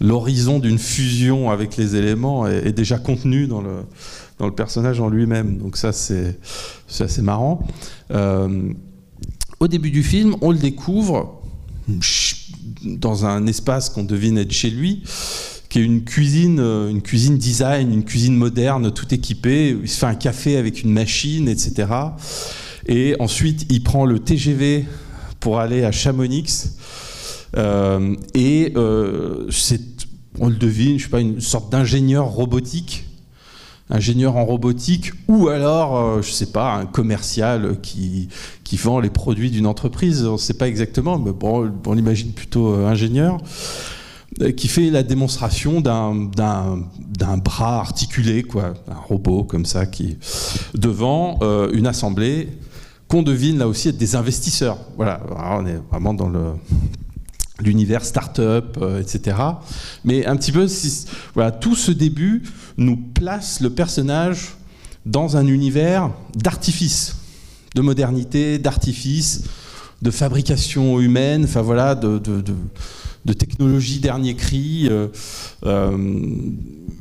l'horizon 0.00 0.58
d'une 0.58 0.78
fusion 0.78 1.50
avec 1.50 1.76
les 1.76 1.96
éléments 1.96 2.46
est, 2.46 2.72
déjà 2.72 2.98
contenu 2.98 3.46
dans 3.46 3.62
le, 3.62 3.84
dans 4.38 4.46
le 4.46 4.54
personnage 4.54 5.00
en 5.00 5.08
lui-même. 5.08 5.56
Donc 5.58 5.76
ça, 5.76 5.92
c'est 5.92 6.38
assez 7.00 7.22
marrant. 7.22 7.66
Euh, 8.10 8.70
au 9.60 9.68
début 9.68 9.90
du 9.90 10.02
film, 10.02 10.36
on 10.42 10.50
le 10.52 10.58
découvre 10.58 11.42
dans 12.84 13.24
un 13.24 13.46
espace 13.46 13.88
qu'on 13.88 14.04
devine 14.04 14.36
être 14.36 14.52
chez 14.52 14.68
lui, 14.68 15.02
qui 15.68 15.80
est 15.80 15.84
une 15.84 16.04
cuisine, 16.04 16.60
euh, 16.60 16.88
une 16.88 17.02
cuisine 17.02 17.36
design, 17.36 17.92
une 17.92 18.04
cuisine 18.04 18.36
moderne, 18.36 18.92
tout 18.92 19.12
équipée. 19.12 19.76
Il 19.80 19.88
se 19.88 19.98
fait 19.98 20.06
un 20.06 20.14
café 20.14 20.56
avec 20.56 20.82
une 20.82 20.92
machine, 20.92 21.48
etc. 21.48 21.86
Et 22.86 23.14
ensuite, 23.18 23.66
il 23.70 23.82
prend 23.82 24.06
le 24.06 24.18
TGV 24.18 24.86
pour 25.40 25.58
aller 25.58 25.84
à 25.84 25.92
Chamonix. 25.92 26.70
Euh, 27.56 28.14
et 28.34 28.72
euh, 28.76 29.46
c'est, 29.50 29.80
on 30.38 30.48
le 30.48 30.56
devine, 30.56 30.98
je 30.98 31.04
sais 31.04 31.10
pas, 31.10 31.20
une 31.20 31.40
sorte 31.40 31.70
d'ingénieur 31.70 32.26
robotique 32.26 33.04
ingénieur 33.90 34.36
en 34.36 34.44
robotique 34.44 35.12
ou 35.28 35.48
alors, 35.48 35.96
euh, 35.96 36.20
je 36.20 36.30
sais 36.30 36.52
pas, 36.52 36.74
un 36.74 36.84
commercial 36.84 37.80
qui, 37.80 38.28
qui 38.62 38.76
vend 38.76 39.00
les 39.00 39.08
produits 39.08 39.50
d'une 39.50 39.66
entreprise. 39.66 40.26
On 40.26 40.32
ne 40.32 40.36
sait 40.36 40.52
pas 40.52 40.68
exactement, 40.68 41.18
mais 41.18 41.32
bon, 41.32 41.72
on 41.86 41.92
l'imagine 41.94 42.32
plutôt 42.32 42.74
ingénieur 42.74 43.38
qui 44.56 44.68
fait 44.68 44.90
la 44.90 45.02
démonstration 45.02 45.80
d'un 45.80 47.36
bras 47.38 47.80
articulé, 47.80 48.42
quoi, 48.42 48.74
un 48.90 48.94
robot 48.94 49.44
comme 49.44 49.64
ça, 49.64 49.86
qui 49.86 50.18
devant 50.74 51.38
une 51.72 51.86
assemblée 51.86 52.48
qu'on 53.08 53.22
devine 53.22 53.58
là 53.58 53.66
aussi 53.66 53.88
être 53.88 53.96
des 53.96 54.16
investisseurs. 54.16 54.78
Voilà, 54.96 55.20
on 55.58 55.66
est 55.66 55.80
vraiment 55.90 56.14
dans 56.14 56.28
le 56.28 56.52
l'univers 57.60 58.04
start-up, 58.04 58.78
euh, 58.80 59.00
etc. 59.00 59.36
Mais 60.04 60.26
un 60.26 60.36
petit 60.36 60.52
peu, 60.52 60.66
voilà, 61.34 61.50
tout 61.50 61.74
ce 61.74 61.90
début 61.90 62.42
nous 62.76 62.96
place 62.96 63.60
le 63.60 63.70
personnage 63.70 64.56
dans 65.06 65.36
un 65.36 65.46
univers 65.46 66.10
d'artifice, 66.34 67.16
de 67.74 67.80
modernité, 67.80 68.58
d'artifice, 68.58 69.44
de 70.02 70.10
fabrication 70.10 71.00
humaine, 71.00 71.44
enfin 71.44 71.62
voilà, 71.62 71.94
de, 71.94 72.18
de, 72.18 72.54
technologie 73.34 74.00
dernier 74.00 74.34
cri. 74.34 74.88
Euh, 74.90 75.08
euh, 75.64 75.96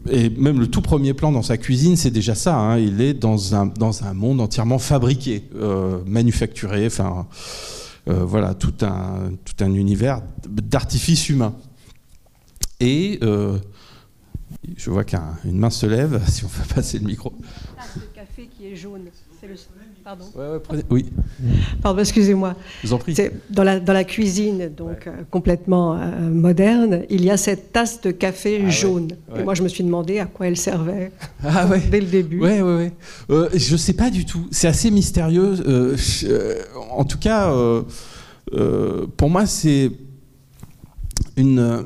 et 0.09 0.29
même 0.29 0.59
le 0.59 0.67
tout 0.67 0.81
premier 0.81 1.13
plan 1.13 1.31
dans 1.31 1.41
sa 1.41 1.57
cuisine, 1.57 1.97
c'est 1.97 2.11
déjà 2.11 2.35
ça. 2.35 2.57
Hein. 2.57 2.77
il 2.77 3.01
est 3.01 3.13
dans 3.13 3.55
un, 3.55 3.65
dans 3.65 4.03
un 4.03 4.13
monde 4.13 4.39
entièrement 4.41 4.79
fabriqué, 4.79 5.43
manufacturé, 6.05 6.85
enfin 6.85 7.27
euh, 8.07 8.23
voilà, 8.23 8.53
tout 8.53 8.73
un, 8.81 9.33
tout 9.43 9.63
un 9.63 9.73
univers 9.73 10.21
d'artifice 10.47 11.27
humain. 11.29 11.55
Et 12.79 13.19
euh, 13.21 13.57
je 14.77 14.89
vois 14.89 15.03
qu'une 15.03 15.57
main 15.57 15.69
se 15.69 15.85
lève, 15.85 16.23
si 16.29 16.45
on 16.45 16.47
fait 16.47 16.73
passer 16.73 16.99
le 16.99 17.05
micro. 17.05 17.33
Ah, 17.77 17.83
café 18.15 18.47
qui 18.47 18.67
est 18.67 18.75
jaune. 18.75 19.09
C'est 19.41 19.47
le 19.47 19.55
Pardon. 20.07 20.23
oui. 20.89 21.05
Pardon, 21.81 21.99
excusez-moi. 21.99 22.55
vous 22.81 22.93
en 22.93 22.97
prie. 22.97 23.13
Dans 23.49 23.65
la, 23.65 23.81
dans 23.81 23.91
la 23.91 24.05
cuisine, 24.05 24.69
donc 24.69 25.05
euh, 25.05 25.11
complètement 25.29 25.97
euh, 25.97 26.29
moderne, 26.29 27.01
il 27.09 27.25
y 27.25 27.29
a 27.29 27.35
cette 27.35 27.73
tasse 27.73 27.99
de 27.99 28.11
café 28.11 28.63
ah 28.65 28.69
jaune. 28.69 29.09
Et 29.37 29.43
moi, 29.43 29.53
je 29.53 29.63
me 29.63 29.67
suis 29.67 29.83
demandé 29.83 30.19
à 30.19 30.25
quoi 30.25 30.47
elle 30.47 30.55
servait 30.55 31.11
ah 31.43 31.67
dès 31.91 31.99
le 31.99 32.05
début. 32.07 32.39
Oui, 32.39 32.61
oui, 32.61 32.85
oui. 32.85 32.91
Euh, 33.31 33.49
je 33.53 33.73
ne 33.73 33.77
sais 33.77 33.91
pas 33.91 34.09
du 34.09 34.23
tout. 34.23 34.47
C'est 34.49 34.69
assez 34.69 34.91
mystérieux. 34.91 35.55
en 36.89 37.03
tout 37.03 37.19
cas, 37.19 37.53
pour 39.17 39.29
moi, 39.29 39.45
c'est 39.45 39.91
une, 41.35 41.83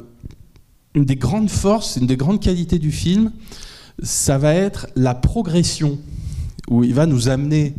une 0.93 1.05
des 1.05 1.15
grandes 1.15 1.49
forces, 1.49 1.95
une 1.95 2.05
des 2.05 2.17
grandes 2.17 2.39
qualités 2.39 2.77
du 2.77 2.91
film. 2.91 3.31
Ça 4.03 4.37
va 4.37 4.53
être 4.53 4.85
la 4.95 5.15
progression 5.15 5.97
où 6.69 6.83
il 6.83 6.93
va 6.93 7.07
nous 7.07 7.27
amener 7.27 7.73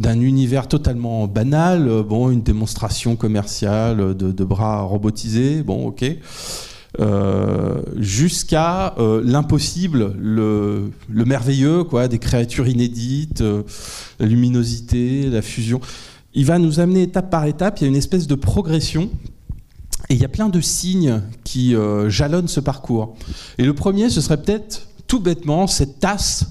d'un 0.00 0.20
univers 0.20 0.66
totalement 0.66 1.28
banal, 1.28 1.86
euh, 1.86 2.02
bon, 2.02 2.30
une 2.30 2.42
démonstration 2.42 3.16
commerciale 3.16 4.16
de, 4.16 4.44
bras 4.44 4.80
robotisés, 4.80 5.62
bon, 5.62 5.88
ok, 5.88 6.04
euh, 6.98 7.82
jusqu'à 7.98 8.94
euh, 8.98 9.22
l'impossible, 9.22 10.14
le, 10.18 10.90
merveilleux, 11.10 11.84
quoi, 11.84 12.08
des 12.08 12.18
créatures 12.18 12.66
inédites, 12.66 13.44
la 14.18 14.26
luminosité, 14.26 15.28
la 15.28 15.42
fusion. 15.42 15.80
Il 16.32 16.46
va 16.46 16.58
nous 16.58 16.80
amener 16.80 17.02
étape 17.02 17.30
par 17.30 17.44
étape, 17.44 17.78
il 17.78 17.82
y 17.82 17.84
a 17.84 17.88
une 17.88 17.96
espèce 17.96 18.26
de 18.26 18.34
progression. 18.34 19.10
Et 20.08 20.14
il 20.14 20.20
y 20.20 20.24
a 20.24 20.28
plein 20.28 20.48
de 20.48 20.60
signes 20.60 21.20
qui 21.44 21.74
jalonnent 22.08 22.48
ce 22.48 22.58
parcours. 22.58 23.14
Et 23.58 23.64
le 23.64 23.74
premier, 23.74 24.08
ce 24.10 24.20
serait 24.20 24.42
peut-être 24.42 24.88
tout 25.06 25.20
bêtement 25.20 25.66
cette 25.66 26.00
tasse 26.00 26.48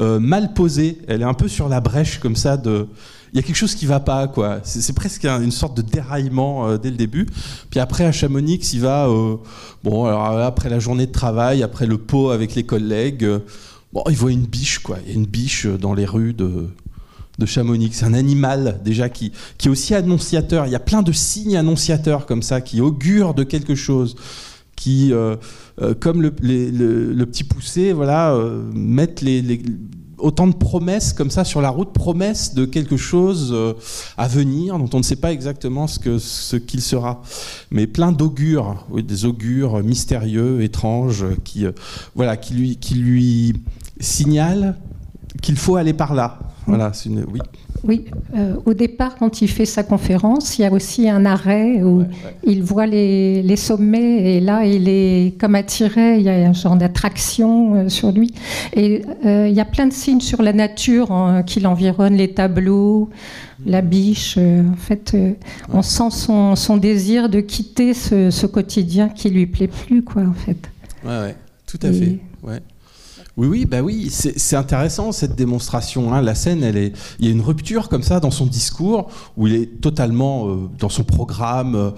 euh, 0.00 0.18
mal 0.18 0.54
posée. 0.54 0.98
Elle 1.08 1.22
est 1.22 1.26
un 1.26 1.34
peu 1.34 1.48
sur 1.48 1.68
la 1.68 1.80
brèche 1.80 2.18
comme 2.18 2.36
ça. 2.36 2.60
Il 2.64 3.36
y 3.36 3.38
a 3.38 3.42
quelque 3.42 3.56
chose 3.56 3.74
qui 3.74 3.86
va 3.86 4.00
pas, 4.00 4.28
quoi. 4.28 4.60
C'est 4.64 4.94
presque 4.94 5.24
une 5.24 5.50
sorte 5.50 5.76
de 5.76 5.82
déraillement 5.82 6.68
euh, 6.68 6.78
dès 6.78 6.90
le 6.90 6.96
début. 6.96 7.26
Puis 7.70 7.80
après, 7.80 8.04
à 8.04 8.12
Chamonix, 8.12 8.60
il 8.72 8.80
va. 8.80 9.08
Euh, 9.08 9.36
bon, 9.82 10.06
alors 10.06 10.40
après 10.40 10.68
la 10.68 10.78
journée 10.78 11.06
de 11.06 11.12
travail, 11.12 11.62
après 11.62 11.86
le 11.86 11.98
pot 11.98 12.30
avec 12.30 12.54
les 12.54 12.64
collègues, 12.64 13.26
bon, 13.92 14.02
il 14.08 14.16
voit 14.16 14.32
une 14.32 14.46
biche, 14.46 14.80
quoi. 14.80 14.98
Il 15.04 15.10
y 15.10 15.12
a 15.12 15.14
une 15.14 15.26
biche 15.26 15.66
dans 15.66 15.94
les 15.94 16.06
rues 16.06 16.34
de, 16.34 16.68
de 17.38 17.46
Chamonix. 17.46 17.90
C'est 17.92 18.06
un 18.06 18.14
animal 18.14 18.80
déjà 18.84 19.08
qui, 19.08 19.32
qui 19.58 19.68
est 19.68 19.70
aussi 19.70 19.94
annonciateur. 19.94 20.66
Il 20.66 20.72
y 20.72 20.76
a 20.76 20.80
plein 20.80 21.02
de 21.02 21.12
signes 21.12 21.56
annonciateurs 21.56 22.26
comme 22.26 22.42
ça 22.42 22.60
qui 22.60 22.80
augurent 22.80 23.34
de 23.34 23.44
quelque 23.44 23.74
chose 23.74 24.16
qui, 24.84 25.14
euh, 25.14 25.36
euh, 25.80 25.94
comme 25.98 26.20
le, 26.20 26.30
petit 26.30 27.42
poussé, 27.42 27.94
voilà, 27.94 28.34
euh, 28.34 28.70
mettent 28.74 29.24
autant 30.18 30.46
de 30.46 30.54
promesses 30.54 31.14
comme 31.14 31.30
ça 31.30 31.42
sur 31.42 31.62
la 31.62 31.70
route, 31.70 31.94
promesses 31.94 32.54
de 32.54 32.66
quelque 32.66 32.98
chose 32.98 33.56
à 34.18 34.28
venir 34.28 34.78
dont 34.78 34.90
on 34.92 34.98
ne 34.98 35.02
sait 35.02 35.16
pas 35.16 35.32
exactement 35.32 35.86
ce 35.86 36.56
qu'il 36.56 36.82
sera. 36.82 37.22
Mais 37.70 37.86
plein 37.86 38.12
d'augures, 38.12 38.86
des 38.94 39.24
augures 39.24 39.82
mystérieux, 39.82 40.60
étranges, 40.60 41.24
qui, 41.44 41.64
voilà, 42.14 42.36
qui, 42.36 42.52
lui, 42.52 42.76
qui 42.76 42.96
lui 42.96 43.54
signalent 44.00 44.76
qu'il 45.40 45.56
faut 45.56 45.76
aller 45.76 45.94
par 45.94 46.12
là. 46.12 46.38
Voilà, 46.66 46.92
c'est 46.92 47.08
une, 47.08 47.24
oui. 47.30 47.40
Oui, 47.86 48.06
euh, 48.34 48.54
au 48.64 48.72
départ, 48.72 49.16
quand 49.16 49.42
il 49.42 49.48
fait 49.48 49.66
sa 49.66 49.82
conférence, 49.82 50.58
il 50.58 50.62
y 50.62 50.64
a 50.64 50.72
aussi 50.72 51.08
un 51.08 51.26
arrêt 51.26 51.82
où 51.82 52.04
il 52.42 52.62
voit 52.62 52.86
les, 52.86 53.56
sommets 53.56 54.36
et 54.36 54.40
là, 54.40 54.64
il 54.64 54.88
est 54.88 55.38
comme 55.38 55.54
attiré, 55.54 56.16
il 56.16 56.22
y 56.22 56.30
a 56.30 56.48
un 56.48 56.52
genre 56.54 56.76
d'attraction 56.76 57.74
euh, 57.74 57.88
sur 57.90 58.10
lui. 58.10 58.32
Et 58.74 59.02
euh, 59.26 59.48
il 59.48 59.54
y 59.54 59.60
a 59.60 59.66
plein 59.66 59.86
de 59.86 59.92
signes 59.92 60.20
sur 60.20 60.42
la 60.42 60.54
nature 60.54 61.12
hein, 61.12 61.42
qui 61.42 61.60
l'environnent, 61.60 62.16
les 62.16 62.32
tableaux, 62.32 63.10
la 63.66 63.82
biche. 63.82 64.38
en 64.38 64.76
fait, 64.76 65.14
on 65.72 65.82
sent 65.82 66.10
son, 66.10 66.76
désir 66.78 67.28
de 67.28 67.40
quitter 67.40 67.92
ce, 67.92 68.46
quotidien 68.46 69.10
qui 69.10 69.28
lui 69.28 69.46
plaît 69.46 69.68
plus, 69.68 70.02
quoi, 70.02 70.22
en 70.22 70.32
fait. 70.32 70.70
Ouais, 71.04 71.36
tout 71.66 71.78
à 71.82 71.92
fait. 71.92 72.18
Ouais. 72.42 72.60
Oui, 73.36 73.48
oui, 73.48 73.64
bah 73.64 73.82
oui, 73.82 74.10
c'est 74.10 74.54
intéressant 74.54 75.10
cette 75.10 75.34
démonstration. 75.34 76.14
Hein. 76.14 76.22
La 76.22 76.36
scène, 76.36 76.62
elle 76.62 76.76
est, 76.76 76.92
il 77.18 77.26
y 77.26 77.28
a 77.28 77.32
une 77.32 77.40
rupture 77.40 77.88
comme 77.88 78.04
ça 78.04 78.20
dans 78.20 78.30
son 78.30 78.46
discours 78.46 79.10
où 79.36 79.48
il 79.48 79.54
est 79.56 79.80
totalement 79.80 80.48
euh, 80.48 80.68
dans 80.78 80.88
son 80.88 81.02
programme, 81.02 81.74
euh, 81.74 81.90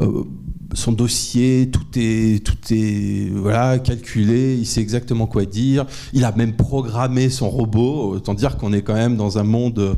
euh, 0.00 0.24
son 0.72 0.92
dossier, 0.92 1.70
tout 1.70 1.84
est, 1.94 2.42
tout 2.42 2.56
est 2.70 3.30
voilà 3.34 3.78
calculé. 3.78 4.56
Il 4.56 4.64
sait 4.64 4.80
exactement 4.80 5.26
quoi 5.26 5.44
dire. 5.44 5.84
Il 6.14 6.24
a 6.24 6.32
même 6.32 6.56
programmé 6.56 7.28
son 7.28 7.50
robot. 7.50 8.14
Autant 8.14 8.32
dire 8.32 8.56
qu'on 8.56 8.72
est 8.72 8.82
quand 8.82 8.94
même 8.94 9.16
dans 9.16 9.36
un 9.36 9.44
monde 9.44 9.94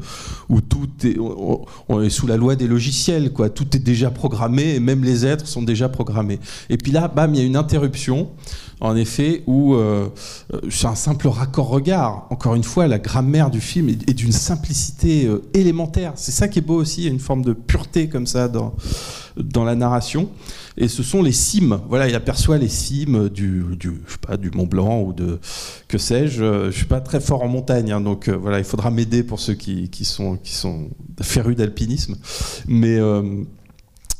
où 0.48 0.60
tout 0.60 0.88
est, 1.04 1.18
on, 1.20 2.02
est 2.02 2.10
sous 2.10 2.26
la 2.26 2.36
loi 2.36 2.56
des 2.56 2.66
logiciels. 2.66 3.32
Tout 3.54 3.76
est 3.76 3.80
déjà 3.80 4.10
programmé 4.10 4.74
et 4.74 4.80
même 4.80 5.04
les 5.04 5.24
êtres 5.24 5.46
sont 5.46 5.62
déjà 5.62 5.88
programmés. 5.88 6.40
Et 6.68 6.76
puis 6.76 6.90
là, 6.90 7.06
bam, 7.06 7.32
il 7.34 7.40
y 7.40 7.42
a 7.42 7.46
une 7.46 7.56
interruption 7.56 8.28
en 8.80 8.96
effet, 8.96 9.42
où 9.46 9.74
euh, 9.74 10.08
euh, 10.54 10.60
c'est 10.70 10.86
un 10.86 10.94
simple 10.94 11.28
raccord-regard. 11.28 12.26
Encore 12.30 12.54
une 12.54 12.64
fois, 12.64 12.86
la 12.86 12.98
grammaire 12.98 13.50
du 13.50 13.60
film 13.60 13.90
est, 13.90 14.14
d'une 14.14 14.32
simplicité 14.32 15.26
euh, 15.26 15.42
élémentaire. 15.52 16.12
C'est 16.16 16.32
ça 16.32 16.48
qui 16.48 16.60
est 16.60 16.62
beau 16.62 16.76
aussi, 16.76 17.06
une 17.06 17.18
forme 17.18 17.44
de 17.44 17.52
pureté 17.52 18.08
comme 18.08 18.26
ça 18.26 18.48
dans, 18.48 18.74
dans 19.36 19.64
la 19.64 19.74
narration. 19.74 20.30
Et 20.78 20.88
ce 20.88 21.02
sont 21.02 21.22
les 21.22 21.32
cimes. 21.32 21.80
Voilà, 21.90 22.08
il 22.08 22.14
aperçoit 22.14 22.56
les 22.56 22.68
cimes 22.68 23.28
du, 23.28 23.64
du, 23.78 24.00
je 24.06 24.12
sais 24.12 24.18
pas, 24.18 24.38
du 24.38 24.50
Mont 24.50 24.66
Blanc 24.66 25.02
ou 25.02 25.12
de 25.12 25.38
que 25.86 25.98
sais-je. 25.98 26.70
Je 26.70 26.76
suis 26.76 26.86
pas 26.86 27.00
très 27.00 27.20
fort 27.20 27.42
en 27.42 27.48
montagne, 27.48 27.92
hein, 27.92 28.00
donc 28.00 28.30
voilà, 28.30 28.58
il 28.58 28.64
faudra 28.64 28.90
m'aider 28.90 29.22
pour 29.22 29.40
ceux 29.40 29.54
qui, 29.54 29.90
qui, 29.90 30.06
sont, 30.06 30.36
qui 30.36 30.54
sont 30.54 30.88
férus 31.20 31.56
d'alpinisme. 31.56 32.16
Mais, 32.66 32.98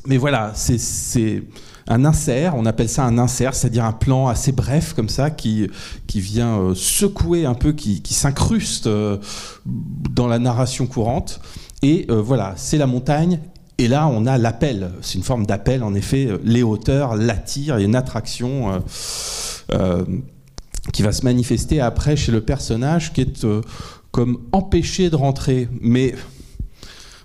mais 0.06 0.18
voilà, 0.18 0.52
c'est 0.54 1.42
un 1.90 2.04
insert, 2.04 2.54
on 2.56 2.66
appelle 2.66 2.88
ça 2.88 3.04
un 3.04 3.18
insert, 3.18 3.54
c'est-à-dire 3.54 3.84
un 3.84 3.92
plan 3.92 4.28
assez 4.28 4.52
bref 4.52 4.94
comme 4.94 5.08
ça 5.08 5.28
qui, 5.30 5.68
vient 6.14 6.60
euh, 6.60 6.74
secouer 6.74 7.44
un 7.44 7.54
peu, 7.54 7.72
qui, 7.72 8.00
s'incruste 8.14 8.86
euh, 8.86 9.18
dans 9.66 10.28
la 10.28 10.38
narration 10.38 10.86
courante. 10.86 11.40
Et 11.82 12.06
euh, 12.08 12.22
voilà, 12.22 12.54
c'est 12.56 12.78
la 12.78 12.86
montagne. 12.86 13.40
Et 13.78 13.88
là, 13.88 14.06
on 14.06 14.26
a 14.26 14.38
l'appel. 14.38 14.92
C'est 15.00 15.18
une 15.18 15.24
forme 15.24 15.46
d'appel, 15.46 15.82
en 15.82 15.94
effet. 15.94 16.28
Les 16.44 16.62
hauteurs 16.62 17.16
l'attirent. 17.16 17.78
Il 17.78 17.80
y 17.80 17.84
a 17.84 17.88
une 17.88 17.96
attraction 17.96 18.82
qui 20.92 21.02
va 21.02 21.12
se 21.12 21.24
manifester 21.24 21.80
après 21.80 22.14
chez 22.14 22.30
le 22.30 22.42
personnage 22.42 23.12
qui 23.14 23.22
est 23.22 23.46
comme 24.10 24.42
empêché 24.52 25.08
de 25.08 25.16
rentrer. 25.16 25.68
Mais 25.80 26.14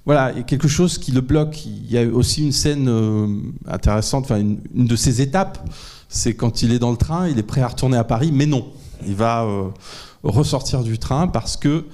voilà, 0.05 0.31
il 0.31 0.37
y 0.37 0.39
a 0.39 0.43
quelque 0.43 0.67
chose 0.67 0.97
qui 0.97 1.11
le 1.11 1.21
bloque. 1.21 1.65
Il 1.65 1.91
y 1.91 1.97
a 1.97 2.05
aussi 2.05 2.43
une 2.43 2.51
scène 2.51 2.87
euh, 2.87 3.27
intéressante, 3.67 4.25
enfin 4.25 4.39
une, 4.39 4.59
de 4.73 4.95
ses 4.95 5.21
étapes, 5.21 5.67
c'est 6.09 6.35
quand 6.35 6.61
il 6.61 6.71
est 6.71 6.79
dans 6.79 6.91
le 6.91 6.97
train, 6.97 7.27
il 7.27 7.39
est 7.39 7.43
prêt 7.43 7.61
à 7.61 7.67
retourner 7.67 7.97
à 7.97 8.03
Paris, 8.03 8.31
mais 8.31 8.45
non, 8.45 8.71
il 9.07 9.15
va 9.15 9.43
euh, 9.43 9.69
ressortir 10.23 10.83
du 10.83 10.99
train 10.99 11.27
parce 11.27 11.57
que 11.57 11.85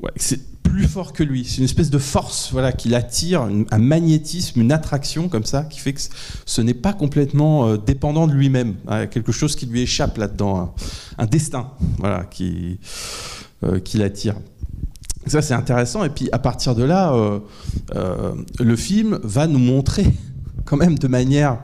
ouais, 0.00 0.12
c'est 0.14 0.40
plus 0.62 0.86
fort 0.86 1.12
que 1.12 1.24
lui. 1.24 1.44
C'est 1.44 1.58
une 1.58 1.64
espèce 1.64 1.90
de 1.90 1.98
force 1.98 2.50
voilà, 2.52 2.70
qui 2.70 2.88
l'attire, 2.88 3.48
un 3.70 3.78
magnétisme, 3.78 4.60
une 4.60 4.70
attraction 4.70 5.28
comme 5.28 5.44
ça, 5.44 5.64
qui 5.64 5.80
fait 5.80 5.92
que 5.92 6.00
ce 6.46 6.60
n'est 6.60 6.74
pas 6.74 6.92
complètement 6.92 7.66
euh, 7.66 7.76
dépendant 7.76 8.28
de 8.28 8.32
lui-même. 8.32 8.76
Hein, 8.86 9.08
quelque 9.08 9.32
chose 9.32 9.56
qui 9.56 9.66
lui 9.66 9.80
échappe 9.80 10.18
là-dedans, 10.18 10.72
un, 11.18 11.26
destin 11.26 11.72
voilà, 11.98 12.22
qui, 12.22 12.78
qui 13.84 13.98
l'attire. 13.98 14.36
Ça, 15.26 15.42
c'est 15.42 15.54
intéressant. 15.54 16.04
Et 16.04 16.10
puis, 16.10 16.28
à 16.32 16.38
partir 16.38 16.74
de 16.74 16.82
là, 16.82 17.12
euh, 17.14 18.32
le 18.58 18.76
film 18.76 19.18
va 19.22 19.46
nous 19.46 19.58
montrer, 19.58 20.06
quand 20.64 20.76
même, 20.76 20.98
de 20.98 21.08
manière. 21.08 21.58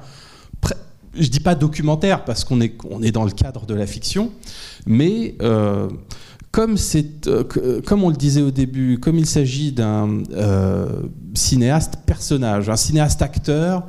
Je 1.19 1.29
dis 1.29 1.41
pas 1.41 1.55
documentaire, 1.55 2.25
parce 2.25 2.45
qu'on 2.45 2.61
est, 2.61 2.77
on 2.91 3.03
est 3.03 3.13
dans 3.13 3.25
le 3.25 3.31
cadre 3.31 3.65
de 3.65 3.75
la 3.75 3.87
fiction, 3.87 4.33
mais 4.85 5.35
comme, 6.57 6.77
euh, 7.27 7.45
euh, 7.59 7.83
comme 7.83 8.03
on 8.03 8.09
le 8.09 8.17
disait 8.17 8.41
au 8.41 8.51
début, 8.51 8.99
comme 8.99 9.19
il 9.19 9.27
s'agit 9.27 9.73
d'un 9.73 10.23
euh, 10.33 11.03
cinéaste 11.35 11.99
personnage, 12.07 12.71
un 12.71 12.77
cinéaste 12.77 13.21
acteur 13.21 13.83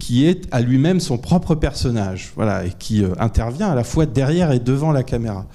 qui 0.00 0.26
est 0.26 0.48
à 0.50 0.60
lui-même 0.60 0.98
son 0.98 1.16
propre 1.16 1.54
personnage, 1.54 2.32
voilà, 2.34 2.64
et 2.64 2.72
qui 2.76 3.04
intervient 3.20 3.68
à 3.68 3.76
la 3.76 3.84
fois 3.84 4.04
derrière 4.04 4.50
et 4.50 4.58
devant 4.58 4.90
la 4.90 5.04
caméra. 5.04 5.46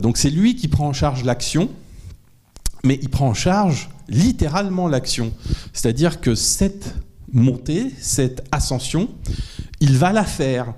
donc 0.00 0.16
c'est 0.16 0.30
lui 0.30 0.56
qui 0.56 0.68
prend 0.68 0.88
en 0.88 0.94
charge 0.94 1.24
l'action, 1.24 1.68
mais 2.86 2.98
il 3.02 3.08
prend 3.08 3.28
en 3.28 3.34
charge 3.34 3.90
littéralement 4.08 4.88
l'action. 4.88 5.32
C'est-à-dire 5.72 6.20
que 6.20 6.34
cette 6.34 6.94
montée, 7.32 7.90
cette 8.00 8.44
ascension, 8.52 9.08
il 9.80 9.98
va 9.98 10.12
la 10.12 10.24
faire. 10.24 10.72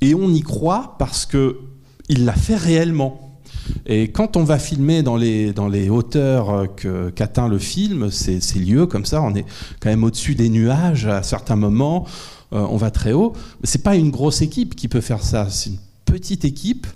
Et 0.00 0.14
on 0.14 0.28
y 0.30 0.40
croit 0.40 0.96
parce 0.98 1.24
que 1.24 1.60
il 2.08 2.24
l'a 2.26 2.34
fait 2.34 2.56
réellement. 2.56 3.40
Et 3.86 4.08
quand 4.08 4.36
on 4.36 4.44
va 4.44 4.58
filmer 4.58 5.02
dans 5.02 5.16
les, 5.16 5.54
dans 5.54 5.68
les 5.68 5.88
hauteurs 5.88 6.66
qu'atteint 7.14 7.48
le 7.48 7.58
film, 7.58 8.10
ces, 8.10 8.40
ces, 8.40 8.58
lieux 8.58 8.86
comme 8.86 9.06
ça, 9.06 9.22
on 9.22 9.34
est 9.34 9.46
quand 9.80 9.88
même 9.88 10.04
au-dessus 10.04 10.34
des 10.34 10.50
nuages 10.50 11.06
à 11.06 11.22
certains 11.22 11.56
moments, 11.56 12.04
euh, 12.52 12.66
on 12.68 12.76
va 12.76 12.90
très 12.90 13.12
haut. 13.12 13.32
C'est 13.62 13.82
pas 13.82 13.96
une 13.96 14.10
grosse 14.10 14.42
équipe 14.42 14.74
qui 14.74 14.88
peut 14.88 15.00
faire 15.00 15.22
ça, 15.22 15.48
c'est 15.48 15.70
une 15.70 15.78
petite 16.04 16.44
équipe. 16.44 16.86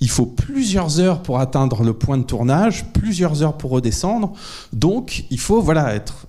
Il 0.00 0.08
faut 0.08 0.26
plusieurs 0.26 0.98
heures 1.00 1.22
pour 1.22 1.40
atteindre 1.40 1.82
le 1.82 1.92
point 1.92 2.18
de 2.18 2.22
tournage, 2.22 2.92
plusieurs 2.92 3.42
heures 3.42 3.56
pour 3.56 3.70
redescendre. 3.70 4.32
Donc, 4.72 5.24
il 5.30 5.38
faut 5.38 5.60
voilà 5.60 5.94
être 5.94 6.26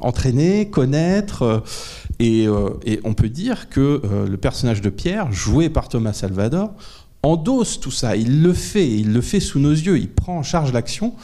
entraîné, 0.00 0.70
connaître. 0.70 1.42
Euh, 1.42 1.60
et, 2.18 2.46
euh, 2.46 2.70
et, 2.84 3.00
on 3.04 3.14
peut 3.14 3.28
dire 3.28 3.68
que 3.68 4.02
le 4.28 4.36
personnage 4.36 4.80
de 4.82 4.90
Pierre, 4.90 5.32
joué 5.32 5.70
par 5.70 5.88
Thomas 5.88 6.12
Salvador, 6.12 6.74
endosse 7.22 7.80
tout 7.80 7.90
ça, 7.90 8.16
il 8.16 8.42
le 8.42 8.52
fait, 8.52 8.88
il 8.88 9.12
le 9.12 9.20
fait 9.20 9.40
sous 9.40 9.58
nos 9.58 9.72
yeux, 9.72 9.98
il 9.98 10.08
prend 10.08 10.38
en 10.38 10.42
charge 10.42 10.72
l'action. 10.72 11.14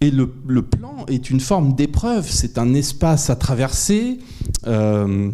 Et 0.00 0.12
le, 0.12 0.28
plan 0.62 1.06
est 1.08 1.28
une 1.28 1.40
forme 1.40 1.74
d'épreuve, 1.74 2.28
c'est 2.30 2.56
un 2.56 2.72
espace 2.74 3.30
à 3.30 3.36
traverser. 3.36 4.18
Euh, 4.66 5.30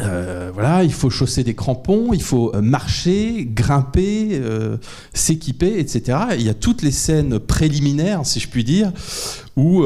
euh, 0.00 0.50
voilà, 0.52 0.82
il 0.82 0.92
faut 0.92 1.10
chausser 1.10 1.44
des 1.44 1.54
crampons, 1.54 2.12
il 2.12 2.22
faut 2.22 2.54
euh, 2.54 2.60
marcher, 2.60 3.44
grimper, 3.44 4.30
euh, 4.32 4.76
s'équiper, 5.12 5.78
etc. 5.78 6.18
il 6.36 6.42
y 6.42 6.48
a 6.48 6.54
toutes 6.54 6.82
les 6.82 6.90
scènes 6.90 7.38
préliminaires, 7.38 8.26
si 8.26 8.40
je 8.40 8.48
puis 8.48 8.64
dire, 8.64 8.92
où 9.56 9.84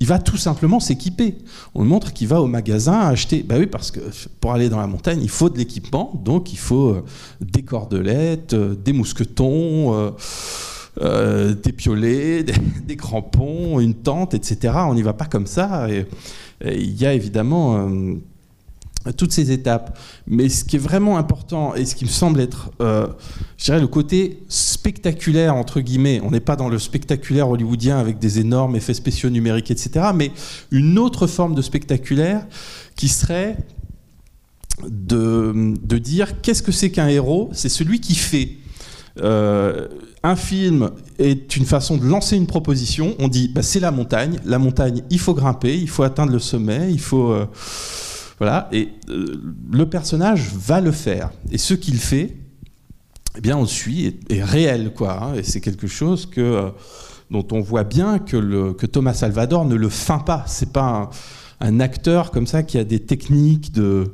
il 0.00 0.06
va 0.06 0.18
tout 0.18 0.36
simplement 0.36 0.80
s'équiper. 0.80 1.38
On 1.74 1.84
montre 1.84 2.12
qu'il 2.12 2.26
va 2.26 2.42
au 2.42 2.48
magasin 2.48 3.00
acheter. 3.00 3.44
Bah 3.44 3.54
oui, 3.56 3.66
parce 3.66 3.92
que 3.92 4.00
pour 4.40 4.52
aller 4.52 4.68
dans 4.68 4.80
la 4.80 4.88
montagne, 4.88 5.20
il 5.22 5.30
faut 5.30 5.48
de 5.48 5.58
l'équipement, 5.58 6.20
donc 6.24 6.52
il 6.52 6.58
faut 6.58 7.04
des 7.40 7.62
cordelettes, 7.62 8.54
des 8.54 8.92
mousquetons. 8.92 10.12
des 10.98 11.72
piolets, 11.72 12.42
des, 12.86 12.96
crampons, 12.96 13.78
une 13.78 13.94
tente, 13.94 14.34
etc. 14.34 14.74
On 14.88 14.94
n'y 14.94 15.02
va 15.02 15.12
pas 15.12 15.26
comme 15.26 15.46
ça. 15.46 15.86
il 16.64 17.00
y 17.00 17.06
a 17.06 17.14
évidemment 17.14 17.88
toutes 19.12 19.32
ces 19.32 19.50
étapes. 19.52 19.98
Mais 20.26 20.48
ce 20.48 20.64
qui 20.64 20.76
est 20.76 20.80
vraiment 20.80 21.18
important 21.18 21.74
et 21.74 21.84
ce 21.84 21.94
qui 21.94 22.04
me 22.04 22.10
semble 22.10 22.40
être, 22.40 22.70
euh, 22.80 23.06
je 23.58 23.64
dirais, 23.66 23.80
le 23.80 23.86
côté 23.86 24.42
spectaculaire, 24.48 25.54
entre 25.54 25.80
guillemets, 25.80 26.20
on 26.24 26.30
n'est 26.30 26.40
pas 26.40 26.56
dans 26.56 26.68
le 26.68 26.78
spectaculaire 26.78 27.48
hollywoodien 27.48 27.98
avec 27.98 28.18
des 28.18 28.40
énormes 28.40 28.76
effets 28.76 28.94
spéciaux 28.94 29.30
numériques, 29.30 29.70
etc., 29.70 30.06
mais 30.14 30.30
une 30.70 30.98
autre 30.98 31.26
forme 31.26 31.54
de 31.54 31.62
spectaculaire 31.62 32.46
qui 32.96 33.08
serait 33.08 33.56
de, 34.88 35.74
de 35.82 35.98
dire 35.98 36.40
qu'est-ce 36.40 36.62
que 36.62 36.72
c'est 36.72 36.90
qu'un 36.90 37.08
héros? 37.08 37.50
C'est 37.52 37.68
celui 37.68 38.00
qui 38.00 38.14
fait. 38.14 38.50
Euh, 39.22 39.88
un 40.22 40.36
film 40.36 40.90
est 41.18 41.56
une 41.56 41.64
façon 41.64 41.96
de 41.96 42.04
lancer 42.04 42.36
une 42.36 42.46
proposition. 42.46 43.14
On 43.18 43.28
dit, 43.28 43.48
bah, 43.48 43.62
c'est 43.62 43.80
la 43.80 43.90
montagne. 43.90 44.40
La 44.44 44.58
montagne, 44.58 45.02
il 45.10 45.18
faut 45.18 45.34
grimper, 45.34 45.78
il 45.78 45.88
faut 45.88 46.02
atteindre 46.02 46.32
le 46.32 46.38
sommet, 46.38 46.88
il 46.90 47.00
faut... 47.00 47.30
Euh, 47.30 47.46
voilà, 48.38 48.68
et 48.70 48.90
euh, 49.08 49.40
le 49.72 49.88
personnage 49.88 50.52
va 50.54 50.80
le 50.80 50.92
faire. 50.92 51.30
Et 51.50 51.58
ce 51.58 51.74
qu'il 51.74 51.96
fait, 51.96 52.36
eh 53.36 53.40
bien, 53.40 53.56
on 53.56 53.66
suit, 53.66 54.18
est, 54.28 54.42
réel, 54.42 54.92
quoi. 54.94 55.22
Hein. 55.22 55.34
et 55.34 55.42
c'est 55.42 55.60
quelque 55.60 55.86
chose 55.86 56.26
que, 56.26 56.40
euh, 56.40 56.70
dont 57.30 57.46
on 57.52 57.60
voit 57.60 57.84
bien 57.84 58.18
que, 58.18 58.86
Thomas 58.86 59.14
Salvador 59.14 59.64
ne 59.64 59.74
le 59.74 59.88
feint 59.88 60.18
pas. 60.18 60.44
C'est 60.46 60.72
pas 60.72 61.10
un, 61.60 61.80
acteur 61.80 62.30
comme 62.30 62.46
ça 62.46 62.62
qui 62.62 62.78
a 62.78 62.84
des 62.84 63.00
techniques 63.00 63.72
de, 63.72 64.12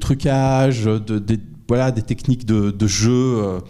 trucage, 0.00 0.84
des 0.86 2.02
techniques 2.02 2.46
de, 2.46 2.86
jeu. 2.86 3.12
Euh, 3.12 3.60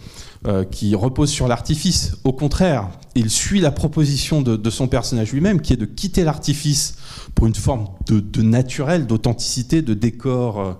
qui 0.71 0.95
reposent 0.95 1.31
sur 1.31 1.47
l'artifice. 1.47 2.15
Au 2.23 2.31
contraire, 2.31 2.89
il 3.15 3.29
suit 3.29 3.59
la 3.59 3.71
proposition 3.71 4.41
de, 4.41 4.69
son 4.69 4.87
personnage 4.87 5.31
lui-même, 5.31 5.61
qui 5.61 5.73
est 5.73 5.77
de 5.77 5.85
quitter 5.85 6.23
l'artifice 6.23 6.95
pour 7.35 7.47
une 7.47 7.55
forme 7.55 7.87
de, 8.07 8.41
naturel, 8.41 9.07
d'authenticité, 9.07 9.81
de 9.81 9.93
décor 9.93 10.59
euh, 10.59 10.73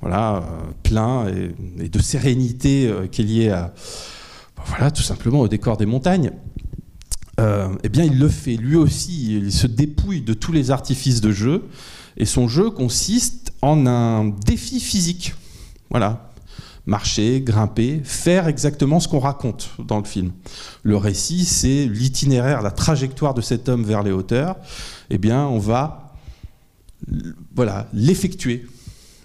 voilà, 0.00 0.36
euh, 0.36 0.40
plein 0.82 1.26
et, 1.28 1.88
de 1.88 1.98
sérénité 2.00 2.86
euh, 2.86 3.06
qui 3.06 3.22
est 3.22 3.24
liée 3.24 3.50
à, 3.50 3.74
voilà, 4.66 4.90
tout 4.90 5.02
simplement 5.02 5.40
au 5.40 5.48
décor 5.48 5.76
des 5.76 5.86
montagnes. 5.86 6.32
eh 7.38 7.88
bien, 7.88 8.04
il 8.04 8.18
le 8.18 8.28
fait 8.28 8.56
lui 8.56 8.76
aussi. 8.76 9.36
Il 9.36 9.52
se 9.52 9.66
dépouille 9.66 10.22
de 10.22 10.34
tous 10.34 10.52
les 10.52 10.70
artifices 10.70 11.20
de 11.20 11.30
jeu. 11.30 11.68
Et 12.16 12.24
son 12.24 12.48
jeu 12.48 12.70
consiste 12.70 13.52
en 13.62 13.86
un 13.86 14.24
défi 14.24 14.80
physique. 14.80 15.34
Voilà. 15.90 16.27
Marcher, 16.88 17.42
grimper, 17.42 18.00
faire 18.02 18.48
exactement 18.48 18.98
ce 18.98 19.08
qu'on 19.08 19.18
raconte 19.18 19.70
dans 19.78 19.98
le 19.98 20.04
film. 20.04 20.32
Le 20.82 20.96
récit, 20.96 21.44
c'est 21.44 21.84
l'itinéraire, 21.86 22.62
la 22.62 22.70
trajectoire 22.70 23.34
de 23.34 23.42
cet 23.42 23.68
homme 23.68 23.84
vers 23.84 24.02
les 24.02 24.10
hauteurs 24.10 24.56
eh 25.10 25.18
bien, 25.18 25.46
on 25.46 25.58
va 25.58 26.14
voilà, 27.54 27.88
l'effectuer, 27.92 28.66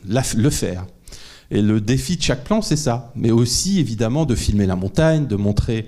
le 0.05 0.49
faire. 0.49 0.85
Et 1.51 1.61
le 1.61 1.81
défi 1.81 2.17
de 2.17 2.21
chaque 2.21 2.43
plan, 2.43 2.61
c'est 2.61 2.75
ça. 2.75 3.11
Mais 3.15 3.31
aussi, 3.31 3.79
évidemment, 3.79 4.25
de 4.25 4.35
filmer 4.35 4.65
la 4.65 4.75
montagne, 4.75 5.27
de 5.27 5.35
montrer 5.35 5.87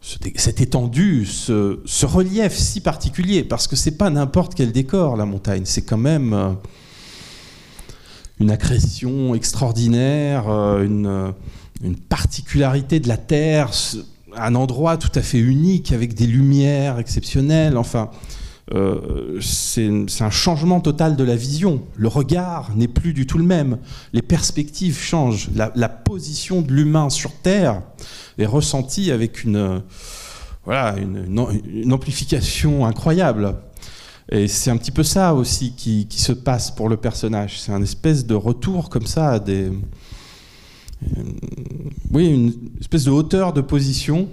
cette 0.00 0.60
étendue, 0.60 1.26
ce, 1.26 2.06
relief 2.06 2.56
si 2.56 2.80
particulier, 2.80 3.44
parce 3.44 3.66
que 3.68 3.76
c'est 3.76 3.98
pas 3.98 4.10
n'importe 4.10 4.54
quel 4.54 4.72
décor, 4.72 5.16
la 5.16 5.26
montagne. 5.26 5.62
C'est 5.64 5.82
quand 5.82 5.98
même 5.98 6.32
euh, 6.32 6.52
une 8.40 8.50
accrétion 8.50 9.34
extraordinaire, 9.34 10.48
euh, 10.48 10.84
une, 10.84 11.32
une, 11.82 11.96
particularité 11.96 12.98
de 12.98 13.08
la 13.08 13.18
Terre, 13.18 13.70
un 14.36 14.54
endroit 14.54 14.96
tout 14.96 15.12
à 15.14 15.22
fait 15.22 15.38
unique, 15.38 15.92
avec 15.92 16.14
des 16.14 16.26
lumières 16.26 16.98
exceptionnelles. 16.98 17.76
Enfin, 17.76 18.10
euh, 18.72 19.40
c'est 19.40 19.90
un 20.20 20.30
changement 20.30 20.80
total 20.80 21.16
de 21.16 21.24
la 21.24 21.34
vision. 21.34 21.82
Le 21.96 22.08
regard 22.08 22.70
n'est 22.76 22.88
plus 22.88 23.12
du 23.12 23.26
tout 23.26 23.38
le 23.38 23.44
même. 23.44 23.78
Les 24.12 24.22
perspectives 24.22 24.98
changent. 24.98 25.50
La, 25.54 25.88
position 25.88 26.62
de 26.62 26.72
l'humain 26.72 27.10
sur 27.10 27.32
Terre 27.32 27.82
est 28.38 28.46
ressentie 28.46 29.10
avec 29.10 29.44
une, 29.44 29.82
voilà, 30.64 30.96
une, 30.98 31.92
amplification 31.92 32.86
incroyable. 32.86 33.56
Et 34.30 34.46
c'est 34.46 34.70
un 34.70 34.76
petit 34.76 34.92
peu 34.92 35.02
ça 35.02 35.34
aussi 35.34 35.72
qui, 35.72 36.06
qui 36.06 36.20
se 36.20 36.32
passe 36.32 36.70
pour 36.70 36.88
le 36.88 36.96
personnage. 36.96 37.60
C'est 37.60 37.72
un 37.72 37.82
espèce 37.82 38.26
de 38.26 38.34
retour 38.34 38.88
comme 38.88 39.06
ça 39.06 39.30
à 39.30 39.38
des. 39.40 39.70
Euh, 41.02 41.22
oui, 42.12 42.28
une 42.28 42.52
espèce 42.80 43.04
de 43.04 43.10
hauteur 43.10 43.52
de 43.52 43.60
position 43.60 44.28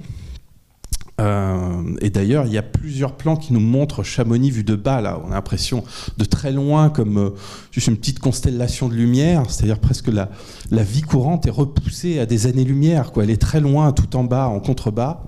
euh, 1.19 1.95
et 2.01 2.11
d'ailleurs, 2.11 2.45
il 2.45 2.53
y 2.53 2.59
a 2.59 2.63
plusieurs 2.63 3.17
plans 3.17 3.37
qui 3.37 3.51
nous 3.51 3.59
montrent 3.59 4.03
Chamonix 4.03 4.51
vu 4.51 4.63
de 4.63 4.75
bas. 4.75 5.01
Là, 5.01 5.19
on 5.25 5.31
a 5.31 5.35
l'impression 5.35 5.83
de 6.17 6.25
très 6.25 6.51
loin, 6.51 6.89
comme 6.89 7.17
euh, 7.17 7.29
juste 7.71 7.87
une 7.87 7.97
petite 7.97 8.19
constellation 8.19 8.87
de 8.87 8.93
lumière. 8.93 9.49
C'est-à-dire 9.49 9.79
presque 9.79 10.09
la, 10.09 10.29
la 10.69 10.83
vie 10.83 11.01
courante 11.01 11.47
est 11.47 11.51
repoussée 11.51 12.19
à 12.19 12.25
des 12.27 12.45
années-lumière. 12.45 13.11
Elle 13.19 13.31
est 13.31 13.41
très 13.41 13.61
loin, 13.61 13.91
tout 13.93 14.15
en 14.15 14.23
bas, 14.23 14.47
en 14.47 14.59
contrebas. 14.59 15.23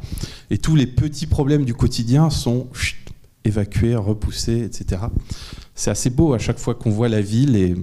Et 0.51 0.59
tous 0.59 0.75
les 0.75 0.85
petits 0.85 1.27
problèmes 1.27 1.65
du 1.65 1.73
quotidien 1.73 2.29
sont 2.29 2.67
évacués, 3.49 3.95
repoussés, 3.95 4.63
etc. 4.63 5.03
C'est 5.75 5.91
assez 5.91 6.09
beau 6.09 6.33
à 6.33 6.39
chaque 6.39 6.57
fois 6.57 6.73
qu'on 6.73 6.89
voit 6.89 7.09
la 7.09 7.21
ville 7.21 7.55
et 7.55 7.75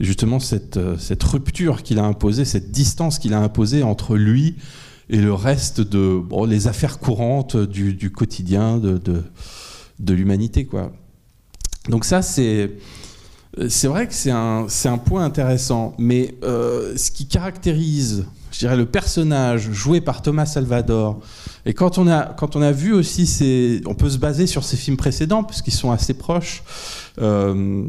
justement 0.00 0.38
cette, 0.38 0.76
euh, 0.76 0.96
cette 0.98 1.22
rupture 1.22 1.82
qu'il 1.82 1.98
a 1.98 2.04
imposée, 2.04 2.44
cette 2.44 2.70
distance 2.70 3.18
qu'il 3.18 3.34
a 3.34 3.40
imposée 3.40 3.82
entre 3.82 4.16
lui 4.16 4.56
et 5.10 5.18
le 5.18 5.34
reste 5.34 5.80
de 5.80 6.18
bon, 6.18 6.44
les 6.44 6.68
affaires 6.68 6.98
courantes 6.98 7.56
du, 7.56 8.10
quotidien 8.10 8.78
de, 8.78 9.00
de, 9.98 10.14
l'humanité. 10.14 10.64
Quoi. 10.64 10.92
Donc 11.88 12.04
ça, 12.04 12.22
c'est... 12.22 12.72
C'est 13.68 13.88
vrai 13.88 14.06
que 14.06 14.14
c'est 14.14 14.30
un, 14.30 14.66
un, 14.84 14.98
point 14.98 15.24
intéressant, 15.24 15.94
mais 15.98 16.34
euh, 16.44 16.96
ce 16.96 17.10
qui 17.10 17.26
caractérise, 17.26 18.26
je 18.52 18.58
dirais, 18.58 18.76
le 18.76 18.86
personnage 18.86 19.70
joué 19.70 20.00
par 20.00 20.22
Thomas 20.22 20.46
Salvador, 20.46 21.20
et 21.66 21.74
quand 21.74 21.98
on 21.98 22.08
a, 22.08 22.24
quand 22.24 22.56
on 22.56 22.62
a 22.62 22.72
vu 22.72 22.92
aussi, 22.92 23.26
ces, 23.26 23.82
on 23.86 23.94
peut 23.94 24.10
se 24.10 24.18
baser 24.18 24.46
sur 24.46 24.64
ses 24.64 24.76
films 24.76 24.96
précédents, 24.96 25.44
puisqu'ils 25.44 25.74
sont 25.74 25.90
assez 25.90 26.14
proches, 26.14 26.62
euh, 27.20 27.84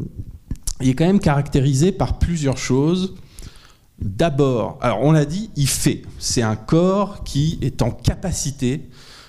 il 0.80 0.88
est 0.90 0.94
quand 0.94 1.06
même 1.06 1.20
caractérisé 1.20 1.92
par 1.92 2.18
plusieurs 2.18 2.58
choses. 2.58 3.14
D'abord, 4.00 4.78
alors 4.80 5.00
on 5.02 5.12
l'a 5.12 5.26
dit, 5.26 5.50
il 5.56 5.68
fait. 5.68 6.02
C'est 6.18 6.42
un 6.42 6.56
corps 6.56 7.22
qui 7.22 7.58
est 7.60 7.82
en 7.82 7.90
capacité 7.90 8.88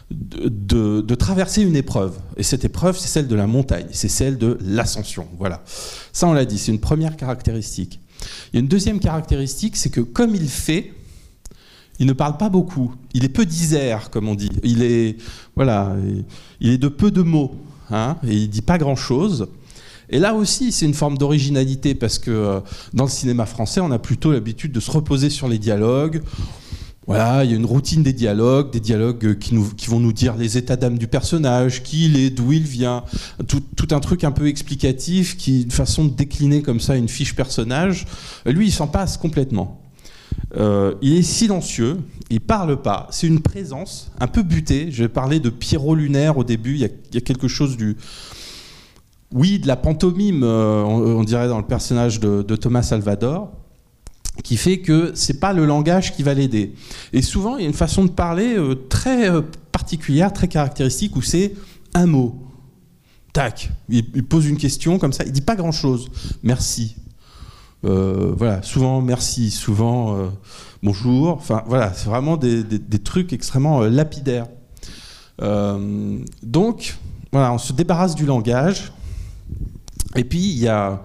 de, 0.10 1.02
de, 1.02 1.16
traverser 1.16 1.62
une 1.62 1.76
épreuve. 1.76 2.18
Et 2.38 2.44
cette 2.44 2.66
épreuve, 2.66 2.98
c'est 2.98 3.08
celle 3.08 3.28
de 3.28 3.36
la 3.36 3.48
montagne, 3.48 3.88
c'est 3.92 4.10
celle 4.10 4.38
de 4.38 4.58
l'ascension. 4.62 5.28
Voilà. 5.40 5.64
Ça, 6.14 6.28
on 6.28 6.34
l'a 6.34 6.46
dit, 6.46 6.58
c'est 6.58 6.72
une 6.72 6.80
première 6.80 7.16
caractéristique. 7.16 8.00
Il 8.52 8.56
y 8.56 8.58
a 8.58 8.62
une 8.62 8.68
deuxième 8.68 9.00
caractéristique, 9.00 9.76
c'est 9.76 9.90
que 9.90 10.02
comme 10.02 10.36
il 10.36 10.50
fait, 10.50 10.94
il 12.02 12.08
ne 12.08 12.14
parle 12.14 12.36
pas 12.36 12.50
beaucoup. 12.50 12.96
Il 13.14 13.24
est 13.24 13.30
peu 13.30 13.46
disert, 13.46 14.10
comme 14.10 14.28
on 14.28 14.34
dit. 14.34 14.50
Il 14.64 14.82
est, 14.82 15.18
voilà, 15.56 15.96
il 16.60 16.72
est 16.72 16.80
de 16.80 16.88
peu 16.88 17.12
de 17.12 17.22
mots. 17.22 17.52
Hein, 17.92 18.18
et 18.28 18.36
il 18.36 18.50
dit 18.50 18.64
pas 18.64 18.80
grand-chose. 18.80 19.50
Et 20.10 20.18
là 20.18 20.34
aussi, 20.34 20.72
c'est 20.72 20.88
une 20.88 20.96
forme 20.96 21.20
d'originalité 21.20 21.94
parce 21.94 22.18
que 22.18 22.32
euh, 22.32 22.60
dans 22.96 23.04
le 23.04 23.10
cinéma 23.10 23.46
français, 23.46 23.82
on 23.82 23.92
a 23.92 24.00
plutôt 24.00 24.32
l'habitude 24.32 24.72
de 24.72 24.80
se 24.80 24.90
reposer 24.90 25.30
sur 25.30 25.48
les 25.48 25.60
dialogues. 25.60 26.24
Voilà, 27.06 27.44
il 27.44 27.52
y 27.52 27.54
a 27.54 27.58
une 27.58 27.68
routine 27.68 28.02
des 28.02 28.14
dialogues, 28.14 28.72
des 28.72 28.80
dialogues 28.80 29.38
qui, 29.38 29.56
vont 29.88 30.00
nous 30.00 30.14
dire 30.14 30.36
les 30.38 30.58
états 30.58 30.78
d'âme 30.78 30.98
du 30.98 31.08
personnage, 31.08 31.84
qui 31.84 32.06
il 32.06 32.18
est, 32.18 32.32
d'où 32.32 32.52
il 32.52 32.64
vient, 32.64 33.04
tout, 33.48 33.62
un 33.92 34.00
truc 34.00 34.24
un 34.24 34.32
peu 34.32 34.48
explicatif, 34.48 35.38
qui 35.38 35.62
une 35.62 35.72
façon 35.72 36.06
de 36.06 36.14
décliner 36.16 36.64
comme 36.64 36.80
ça 36.80 36.96
une 36.96 37.10
fiche 37.10 37.36
personnage. 37.36 38.08
Lui, 38.48 38.68
il 38.68 38.72
s'en 38.72 38.88
passe 38.88 39.18
complètement. 39.18 39.81
Euh, 40.58 40.96
il 41.02 41.16
est 41.16 41.22
silencieux, 41.22 42.00
il 42.30 42.42
parle 42.42 42.82
pas. 42.82 43.08
C'est 43.12 43.28
une 43.28 43.42
présence 43.42 44.12
un 44.20 44.28
peu 44.28 44.44
butée. 44.44 44.92
Je 44.92 45.04
vais 45.04 45.10
parler 45.10 45.40
de 45.40 45.50
Pierrot 45.50 45.96
lunaire 45.96 46.38
au 46.38 46.44
début. 46.44 46.76
Il 46.76 46.82
y 46.82 47.18
a, 47.18 47.22
quelque 47.22 47.48
chose 47.48 47.78
du, 47.78 47.98
oui, 49.34 49.60
de 49.60 49.68
la 49.68 49.78
pantomime, 49.78 50.44
euh, 50.44 50.84
on, 50.84 51.24
dirait 51.24 51.48
dans 51.48 51.60
le 51.60 51.66
personnage 51.66 52.20
de, 52.20 52.56
Thomas 52.56 52.84
Salvador, 52.84 53.52
qui 54.44 54.58
fait 54.58 54.80
que 54.80 55.12
c'est 55.16 55.40
pas 55.40 55.54
le 55.54 55.66
langage 55.66 56.14
qui 56.16 56.24
va 56.24 56.34
l'aider. 56.34 56.74
Et 57.14 57.22
souvent, 57.22 57.58
il 57.58 57.64
y 57.64 57.66
a 57.66 57.68
une 57.68 57.74
façon 57.74 58.04
de 58.06 58.12
parler 58.12 58.58
euh, 58.58 58.76
très 58.90 59.30
particulière, 59.72 60.34
très 60.34 60.48
caractéristique, 60.48 61.16
où 61.16 61.22
c'est 61.22 61.54
un 61.94 62.06
mot. 62.06 62.36
Tac, 63.34 63.72
il, 63.88 64.26
pose 64.26 64.46
une 64.48 64.58
question 64.58 65.00
comme 65.00 65.14
ça, 65.14 65.24
il 65.26 65.32
dit 65.32 65.42
pas 65.42 65.56
grand 65.56 65.72
chose. 65.72 66.10
Merci, 66.44 66.98
euh, 67.84 68.34
voilà, 68.38 68.62
souvent 68.62 69.02
merci, 69.02 69.50
souvent 69.50 70.16
euh, 70.16 70.28
bonjour. 70.84 71.32
Enfin 71.32 71.64
voilà, 71.68 71.94
c'est 71.94 72.08
vraiment 72.08 72.38
des, 72.38 72.64
trucs 73.04 73.34
extrêmement 73.34 73.82
euh, 73.82 73.90
lapidaires. 73.90 74.48
donc 76.44 76.98
voilà, 77.32 77.54
on 77.54 77.58
se 77.58 77.74
débarrasse 77.74 78.16
du 78.16 78.26
langage. 78.26 78.92
Et 80.16 80.24
puis 80.24 80.40
il 80.40 80.60
y 80.60 80.68
a, 80.68 81.02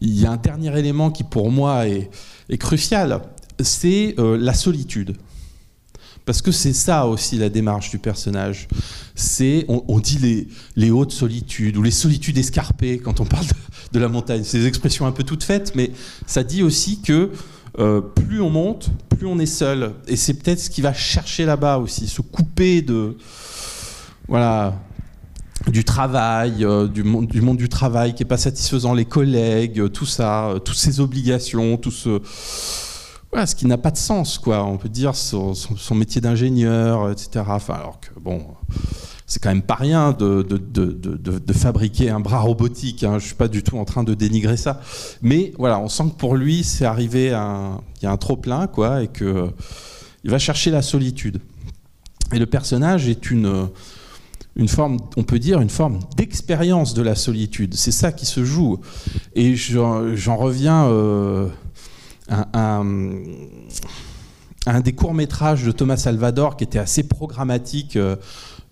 y 0.00 0.24
a 0.24 0.30
un 0.30 0.36
dernier 0.36 0.78
élément 0.78 1.10
qui 1.10 1.24
pour 1.24 1.50
moi 1.50 1.86
est, 1.88 2.10
crucial, 2.58 3.20
c'est 3.60 4.14
la 4.18 4.54
solitude. 4.54 5.16
Parce 6.24 6.42
que 6.42 6.50
c'est 6.50 6.72
ça 6.72 7.06
aussi 7.06 7.38
la 7.38 7.48
démarche 7.48 7.90
du 7.90 7.98
personnage. 7.98 8.66
C'est, 9.14 9.64
on, 9.68 10.00
dit 10.00 10.18
les, 10.18 10.48
les, 10.74 10.90
hautes 10.90 11.12
solitudes 11.12 11.76
ou 11.76 11.82
les 11.82 11.92
solitudes 11.92 12.36
escarpées 12.36 12.98
quand 12.98 13.20
on 13.20 13.24
parle 13.24 13.46
de, 13.46 13.52
la 13.98 14.08
montagne. 14.08 14.42
C'est 14.44 14.58
des 14.58 14.66
expressions 14.66 15.06
un 15.06 15.12
peu 15.12 15.22
toutes 15.22 15.44
faites, 15.44 15.74
mais 15.74 15.90
ça 16.26 16.42
dit 16.42 16.62
aussi 16.62 17.00
que 17.00 17.30
euh, 17.78 18.00
plus 18.00 18.40
on 18.40 18.50
monte, 18.50 18.90
plus 19.08 19.26
on 19.26 19.38
est 19.38 19.46
seul. 19.46 19.92
Et 20.06 20.16
c'est 20.16 20.34
peut-être 20.34 20.60
ce 20.60 20.70
qui 20.70 20.80
va 20.80 20.92
chercher 20.92 21.44
là-bas 21.44 21.78
aussi, 21.78 22.08
se 22.08 22.22
couper 22.22 22.82
de, 22.82 23.16
voilà, 24.28 24.74
du 25.68 25.84
travail, 25.84 26.64
euh, 26.64 26.86
du, 26.88 27.02
monde, 27.02 27.26
du 27.26 27.40
monde 27.40 27.56
du 27.56 27.68
travail 27.68 28.14
qui 28.14 28.22
est 28.22 28.26
pas 28.26 28.38
satisfaisant, 28.38 28.94
les 28.94 29.04
collègues, 29.04 29.90
tout 29.92 30.06
ça, 30.06 30.48
euh, 30.48 30.58
toutes 30.58 30.76
ces 30.76 31.00
obligations, 31.00 31.76
tout 31.76 31.90
ce 31.90 32.20
ce 33.44 33.54
qui 33.54 33.66
n'a 33.66 33.76
pas 33.76 33.90
de 33.90 33.98
sens, 33.98 34.38
quoi. 34.38 34.64
On 34.64 34.78
peut 34.78 34.88
dire 34.88 35.14
son, 35.14 35.52
métier 35.94 36.22
d'ingénieur, 36.22 37.10
etc. 37.10 37.44
Enfin, 37.48 37.74
alors 37.74 38.00
que 38.00 38.18
bon, 38.18 38.46
c'est 39.26 39.42
quand 39.42 39.48
même 39.48 39.62
pas 39.62 39.74
rien 39.74 40.12
de, 40.12 40.42
de, 40.42 41.52
fabriquer 41.52 42.10
un 42.10 42.20
bras 42.20 42.40
robotique. 42.40 43.02
Hein. 43.02 43.18
Je 43.18 43.26
suis 43.26 43.34
pas 43.34 43.48
du 43.48 43.62
tout 43.62 43.76
en 43.76 43.84
train 43.84 44.04
de 44.04 44.14
dénigrer 44.14 44.56
ça, 44.56 44.80
mais 45.20 45.52
voilà, 45.58 45.80
on 45.80 45.88
sent 45.88 46.04
que 46.10 46.16
pour 46.16 46.36
lui, 46.36 46.62
c'est 46.62 46.84
arrivé, 46.84 47.32
à 47.32 47.80
il 48.00 48.04
y 48.04 48.06
a 48.06 48.12
un 48.12 48.16
trop 48.16 48.36
plein, 48.36 48.66
quoi, 48.66 49.02
et 49.02 49.08
que 49.08 49.50
il 50.22 50.30
va 50.30 50.38
chercher 50.38 50.70
la 50.70 50.82
solitude. 50.82 51.40
Et 52.32 52.38
le 52.38 52.46
personnage 52.46 53.08
est 53.08 53.30
une 53.30 53.68
une 54.56 54.68
forme, 54.68 54.98
on 55.16 55.22
peut 55.22 55.38
dire, 55.38 55.60
une 55.60 55.70
forme 55.70 56.00
d'expérience 56.16 56.94
de 56.94 57.02
la 57.02 57.14
solitude. 57.14 57.74
C'est 57.74 57.92
ça 57.92 58.10
qui 58.10 58.24
se 58.24 58.44
joue. 58.44 58.78
Et 59.34 59.54
j'en 59.54 60.36
reviens. 60.36 60.86
Euh, 60.86 61.48
un, 62.28 63.22
un, 64.66 64.80
des 64.80 64.92
courts-métrages 64.92 65.62
de 65.62 65.70
Thomas 65.70 65.96
Salvador 65.96 66.56
qui 66.56 66.64
était 66.64 66.80
assez 66.80 67.04
programmatique 67.04 67.94
euh, 67.94 68.16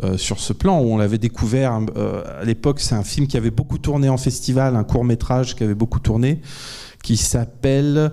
euh, 0.02 0.16
sur 0.16 0.40
ce 0.40 0.52
plan, 0.52 0.80
où 0.80 0.92
on 0.92 0.96
l'avait 0.96 1.18
découvert 1.18 1.80
euh, 1.96 2.22
à 2.40 2.44
l'époque, 2.44 2.80
c'est 2.80 2.94
un 2.94 3.04
film 3.04 3.26
qui 3.26 3.37
avait 3.37 3.50
beaucoup 3.50 3.78
tourné 3.78 4.09
en 4.09 4.16
festival, 4.16 4.76
un 4.76 4.85
court-métrage 4.85 5.54
qui 5.54 5.62
avait 5.62 5.74
beaucoup 5.74 6.00
tourné, 6.00 6.40
qui 7.02 7.16
s'appelle 7.16 8.12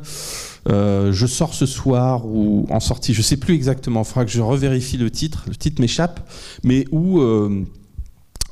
Je 0.68 1.26
sors 1.28 1.54
ce 1.54 1.66
soir 1.66 2.26
ou 2.26 2.68
en 2.70 2.80
sortie, 2.80 3.14
je 3.14 3.22
sais 3.22 3.38
plus 3.38 3.56
exactement, 3.56 4.02
il 4.02 4.06
faudra 4.06 4.26
que 4.26 4.32
je 4.32 4.42
revérifie 4.42 4.98
le 4.98 5.10
titre, 5.10 5.46
le 5.48 5.56
titre 5.56 5.82
m'échappe, 5.82 6.30
mais 6.64 6.86
où 6.92 7.20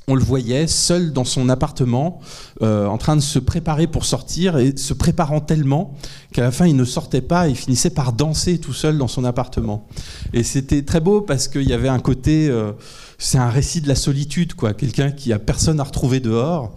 on 0.10 0.16
le 0.16 0.24
voyait 0.24 0.66
seul 0.66 1.14
dans 1.14 1.24
son 1.24 1.50
appartement, 1.50 2.20
euh, 2.64 2.88
en 2.88 2.98
train 2.98 3.16
de 3.16 3.22
se 3.22 3.38
préparer 3.38 3.86
pour 3.86 4.06
sortir, 4.06 4.58
et 4.58 4.76
se 4.76 4.94
préparant 4.94 5.40
tellement 5.40 5.94
qu'à 6.34 6.42
la 6.42 6.52
fin, 6.52 6.66
il 6.66 6.76
ne 6.76 6.84
sortait 6.84 7.22
pas, 7.22 7.48
il 7.48 7.56
finissait 7.56 7.92
par 7.92 8.12
danser 8.12 8.58
tout 8.58 8.74
seul 8.74 8.98
dans 8.98 9.08
son 9.08 9.24
appartement. 9.24 9.88
Et 10.34 10.44
c'était 10.44 10.82
très 10.82 11.00
beau 11.00 11.22
parce 11.22 11.48
qu'il 11.48 11.70
y 11.70 11.74
avait 11.74 11.90
un 11.90 12.00
côté, 12.00 12.50
euh, 12.50 12.72
c'est 13.20 13.38
un 13.38 13.50
récit 13.50 13.82
de 13.82 13.88
la 13.88 13.96
solitude, 13.96 14.54
quoi. 14.54 14.74
Quelqu'un 14.74 15.12
qui 15.12 15.34
a 15.34 15.40
personne 15.40 15.80
à 15.82 15.84
retrouver 15.84 16.22
dehors, 16.22 16.74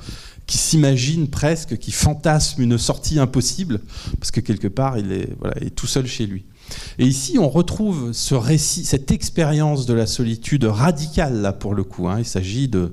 qui 0.46 0.59
s'imagine 0.59 1.28
presque, 1.28 1.78
qui 1.78 1.92
fantasme 1.92 2.61
une 2.61 2.76
sortie 2.76 3.20
impossible, 3.20 3.81
parce 4.18 4.33
que 4.33 4.40
quelque 4.40 4.66
part, 4.66 4.98
il 4.98 5.12
est, 5.12 5.70
tout 5.70 5.87
seul 5.87 6.07
chez 6.07 6.26
lui. 6.26 6.44
Et 6.98 7.07
ici, 7.07 7.38
on 7.38 7.48
retrouve 7.48 8.12
ce 8.12 8.35
récit, 8.35 8.85
cette 8.85 9.12
expérience 9.12 9.87
de 9.87 9.94
la 9.94 10.07
solitude 10.07 10.64
radicale, 10.64 11.40
là, 11.40 11.52
pour 11.52 11.74
le 11.74 11.85
coup. 11.85 12.09
Hein. 12.09 12.16
Il 12.18 12.24
s'agit 12.24 12.66
de, 12.66 12.92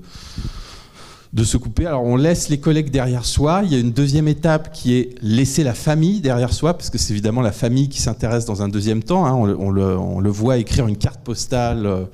de 1.34 1.44
se 1.44 1.58
couper. 1.58 1.88
Alors, 1.88 2.04
on 2.04 2.18
laisse 2.18 2.50
les 2.50 2.60
collègues 2.60 2.92
derrière 2.92 3.26
soi. 3.26 3.62
Il 3.66 3.72
y 3.72 3.76
a 3.76 3.80
une 3.80 3.94
deuxième 3.94 4.28
étape 4.28 4.72
qui 4.72 4.94
est 4.94 5.16
laisser 5.24 5.64
la 5.64 5.74
famille 5.74 6.22
derrière 6.22 6.54
soi, 6.54 6.76
parce 6.76 6.92
que 6.92 7.00
c'est 7.00 7.14
évidemment 7.14 7.42
la 7.42 7.52
famille 7.52 7.90
qui 7.90 8.00
s'intéresse 8.00 8.46
dans 8.46 8.62
un 8.62 8.70
deuxième 8.70 9.02
temps. 9.02 9.26
Hein. 9.26 9.34
On, 9.34 9.72
le, 9.72 10.30
voit 10.30 10.58
écrire 10.58 10.88
une 10.88 10.98
carte 10.98 11.22
postale. 11.22 11.88
Euh, 11.88 12.06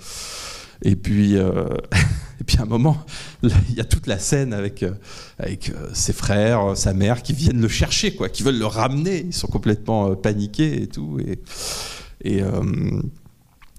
et 0.85 0.95
puis, 0.95 1.35
euh, 1.35 1.65
et 2.39 2.43
puis 2.45 2.57
à 2.59 2.61
un 2.61 2.65
moment, 2.65 2.97
il 3.43 3.75
y 3.75 3.81
a 3.81 3.85
toute 3.85 4.07
la 4.07 4.19
scène 4.19 4.53
avec, 4.53 4.83
euh, 4.83 4.91
euh, 5.41 5.89
ses 5.93 6.13
frères, 6.13 6.77
sa 6.77 6.93
mère 6.93 7.23
qui 7.23 7.33
viennent 7.33 7.59
le 7.59 7.67
chercher, 7.67 8.15
quoi, 8.15 8.29
qui 8.29 8.43
veulent 8.43 8.59
le 8.59 8.67
ramener. 8.67 9.25
Ils 9.25 9.33
sont 9.33 9.47
complètement 9.47 10.15
paniqués 10.15 10.83
et 10.83 10.87
tout. 10.87 11.17
Et, 12.23 12.41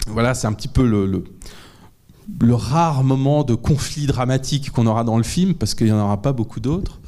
voilà, 0.09 0.35
c'est 0.35 0.47
un 0.47 0.53
petit 0.53 0.69
peu 0.69 0.85
le, 0.87 2.55
rare 2.55 3.05
moment 3.05 3.45
de 3.45 3.55
conflit 3.55 4.07
dramatique 4.07 4.71
qu'on 4.71 4.87
aura 4.87 5.05
dans 5.05 5.17
le 5.17 5.25
film, 5.25 5.55
parce 5.55 5.75
qu'il 5.75 5.87
n'y 5.87 5.93
en 5.93 6.01
aura 6.01 6.21
pas 6.23 6.33
beaucoup 6.33 6.61
d'autres. 6.61 7.01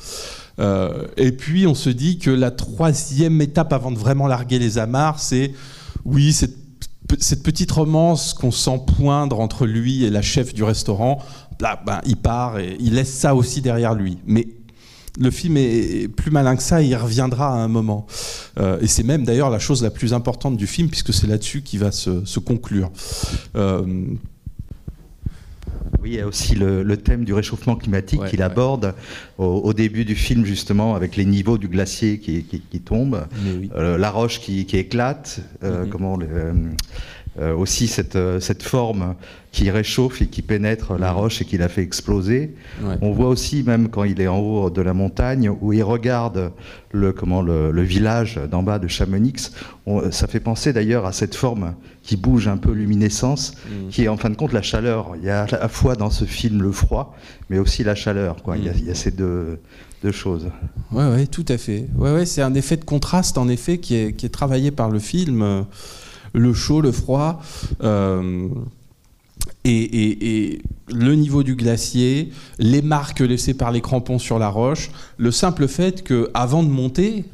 et 1.17 1.33
puis 1.33 1.67
on 1.67 1.75
se 1.75 1.91
dit 1.91 2.19
que 2.19 2.31
la 2.31 2.51
troisième 2.53 3.41
étape 3.41 3.73
avant 3.73 3.91
de 3.91 3.99
vraiment 3.99 4.29
larguer 4.29 4.59
les 4.59 4.79
amarres, 4.79 5.19
c'est 5.21 5.53
oui, 6.05 6.33
cette 6.33 6.58
cette 7.19 7.43
petite 7.43 7.71
romance 7.71 8.35
qu'on 8.35 8.51
sent 8.51 8.81
poindre 8.99 9.41
entre 9.41 9.67
lui 9.67 10.05
et 10.05 10.11
la 10.11 10.23
chef 10.23 10.55
du 10.55 10.63
restaurant, 10.63 11.19
là, 11.61 11.81
ben, 11.85 12.01
il 12.07 12.17
part 12.17 12.59
et 12.59 12.77
il 12.81 12.95
laisse 12.95 13.13
ça 13.13 13.35
aussi 13.35 13.61
derrière 13.61 13.95
lui. 13.95 14.19
Mais 14.27 14.49
le 15.19 15.31
film 15.31 15.57
est 15.57 16.09
plus 16.09 16.31
malin 16.31 16.57
que 16.57 16.63
ça, 16.63 16.81
il 16.81 16.95
reviendra 16.95 17.49
à 17.49 17.57
un 17.57 17.69
moment. 17.69 18.07
Euh, 18.59 18.79
et 18.81 18.87
c'est 18.87 19.03
même 19.03 19.25
d'ailleurs 19.25 19.51
la 19.51 19.59
chose 19.59 19.83
la 19.83 19.91
plus 19.91 20.13
importante 20.15 20.57
du 20.57 20.67
film, 20.67 20.89
puisque 20.89 21.13
c'est 21.13 21.27
là-dessus 21.27 21.63
qu'il 21.63 21.81
va 21.81 21.91
se, 21.91 22.39
conclure. 22.39 22.91
Euh, 23.57 24.05
oui, 26.01 26.11
il 26.11 26.15
y 26.17 26.21
a 26.21 26.27
aussi 26.27 26.55
le, 26.55 26.97
thème 26.97 27.25
du 27.25 27.33
réchauffement 27.33 27.77
climatique 27.77 28.25
qu'il 28.27 28.43
aborde 28.43 28.95
au, 29.39 29.73
début 29.73 30.05
du 30.05 30.15
film, 30.15 30.45
justement, 30.45 30.95
avec 30.95 31.17
les 31.17 31.25
niveaux 31.25 31.59
du 31.59 31.69
glacier 31.69 32.19
qui, 32.19 32.45
qui, 32.45 32.81
tombent, 32.81 33.27
euh, 33.75 33.99
la 33.99 34.11
roche 34.11 34.41
qui, 34.41 34.67
éclate, 34.73 35.41
mm-hmm. 35.63 35.89
comment 35.89 36.17
le, 36.17 36.55
aussi 37.39 37.87
cette, 37.87 38.19
cette 38.41 38.63
forme 38.63 39.15
qui 39.53 39.71
réchauffe 39.71 40.21
et 40.23 40.27
qui 40.27 40.43
pénètre 40.43 40.99
la 40.99 41.13
roche 41.13 41.41
et 41.41 41.45
qui 41.45 41.57
la 41.57 41.69
fait 41.69 41.83
exploser. 41.83 42.55
On 43.01 43.13
voit 43.13 43.29
aussi, 43.29 43.63
même 43.63 43.89
quand 43.89 44.05
il 44.05 44.21
est 44.21 44.29
en 44.29 44.39
haut 44.39 44.71
de 44.71 44.83
la 44.83 44.95
montagne, 44.95 45.51
où 45.61 45.73
il 45.73 45.83
regarde 45.83 46.53
le, 46.93 47.13
comment, 47.13 47.43
le, 47.43 47.83
village 47.83 48.39
d'en 48.51 48.63
bas 48.63 48.79
de 48.79 48.89
Chamonix, 48.89 49.53
ça 50.11 50.27
fait 50.27 50.41
penser 50.41 50.73
d'ailleurs 50.73 51.07
à 51.07 51.13
cette 51.13 51.35
forme 51.35 51.75
qui 52.03 52.17
bouge 52.17 52.49
un 52.49 52.57
peu 52.57 52.73
luminescence, 52.73 53.53
mm. 53.53 53.89
qui 53.89 54.05
est 54.05 54.09
en 54.09 54.17
fin 54.17 54.31
de 54.31 54.37
compte 54.37 54.53
la 54.53 54.63
chaleur. 54.63 55.13
Il 55.17 55.25
y 55.25 55.31
a 55.31 55.45
à 55.45 55.59
la 55.59 55.69
fois 55.69 55.95
dans 55.95 56.11
ce 56.11 56.25
film 56.25 56.63
le 56.63 56.73
froid, 56.73 57.17
mais 57.51 57.59
aussi 57.59 57.85
la 57.85 57.95
chaleur. 57.95 58.43
Quoi. 58.43 58.57
Il, 58.57 58.65
y 58.65 58.91
a, 58.91 58.95
ces 58.95 59.11
deux, 59.11 59.61
deux 60.03 60.13
choses. 60.13 60.49
Oui, 60.93 61.05
ouais, 61.05 61.27
tout 61.27 61.45
à 61.49 61.59
fait. 61.59 61.87
Ouais, 61.97 62.13
ouais, 62.13 62.27
c'est 62.27 62.43
un 62.43 62.55
effet 62.55 62.77
de 62.77 62.85
contraste, 62.85 63.39
en 63.39 63.49
effet, 63.49 63.79
qui 63.79 63.95
est, 63.95 64.13
qui 64.13 64.27
est 64.27 64.31
travaillé 64.31 64.71
par 64.71 64.91
le 64.91 64.99
film. 64.99 65.65
Le 66.33 66.53
chaud, 66.53 66.81
le 66.81 66.93
froid. 66.93 67.43
Euh, 67.83 68.49
et, 69.65 70.61
le 70.91 71.15
niveau 71.15 71.43
du 71.43 71.55
glacier, 71.55 72.31
les 72.59 72.81
marques 72.81 73.21
laissées 73.21 73.53
par 73.53 73.73
les 73.73 73.83
crampons 73.83 74.19
sur 74.19 74.39
la 74.39 74.49
roche, 74.49 74.91
le 75.19 75.31
simple 75.31 75.69
fait 75.69 76.03
qu'avant 76.03 76.63
de 76.63 76.71
monter, 76.71 77.27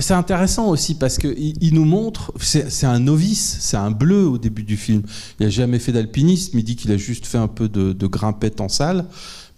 c'est 0.00 0.14
intéressant 0.14 0.68
aussi 0.68 0.94
parce 0.94 1.18
qu'il 1.18 1.54
il 1.60 1.74
nous 1.74 1.84
montre, 1.84 2.32
c'est 2.38 2.86
un 2.86 2.98
novice, 2.98 3.58
c'est 3.60 3.76
un 3.76 3.90
bleu 3.90 4.26
au 4.26 4.38
début 4.38 4.62
du 4.62 4.78
film. 4.78 5.02
Il 5.38 5.44
n'a 5.44 5.50
jamais 5.50 5.78
fait 5.78 5.92
d'alpinisme, 5.92 6.58
il 6.58 6.64
dit 6.64 6.76
qu'il 6.76 6.90
a 6.92 6.96
juste 6.96 7.26
fait 7.26 7.36
un 7.36 7.48
peu 7.48 7.68
de, 7.68 7.92
de 7.92 8.06
grimpette 8.06 8.62
en 8.62 8.70
salle 8.70 9.04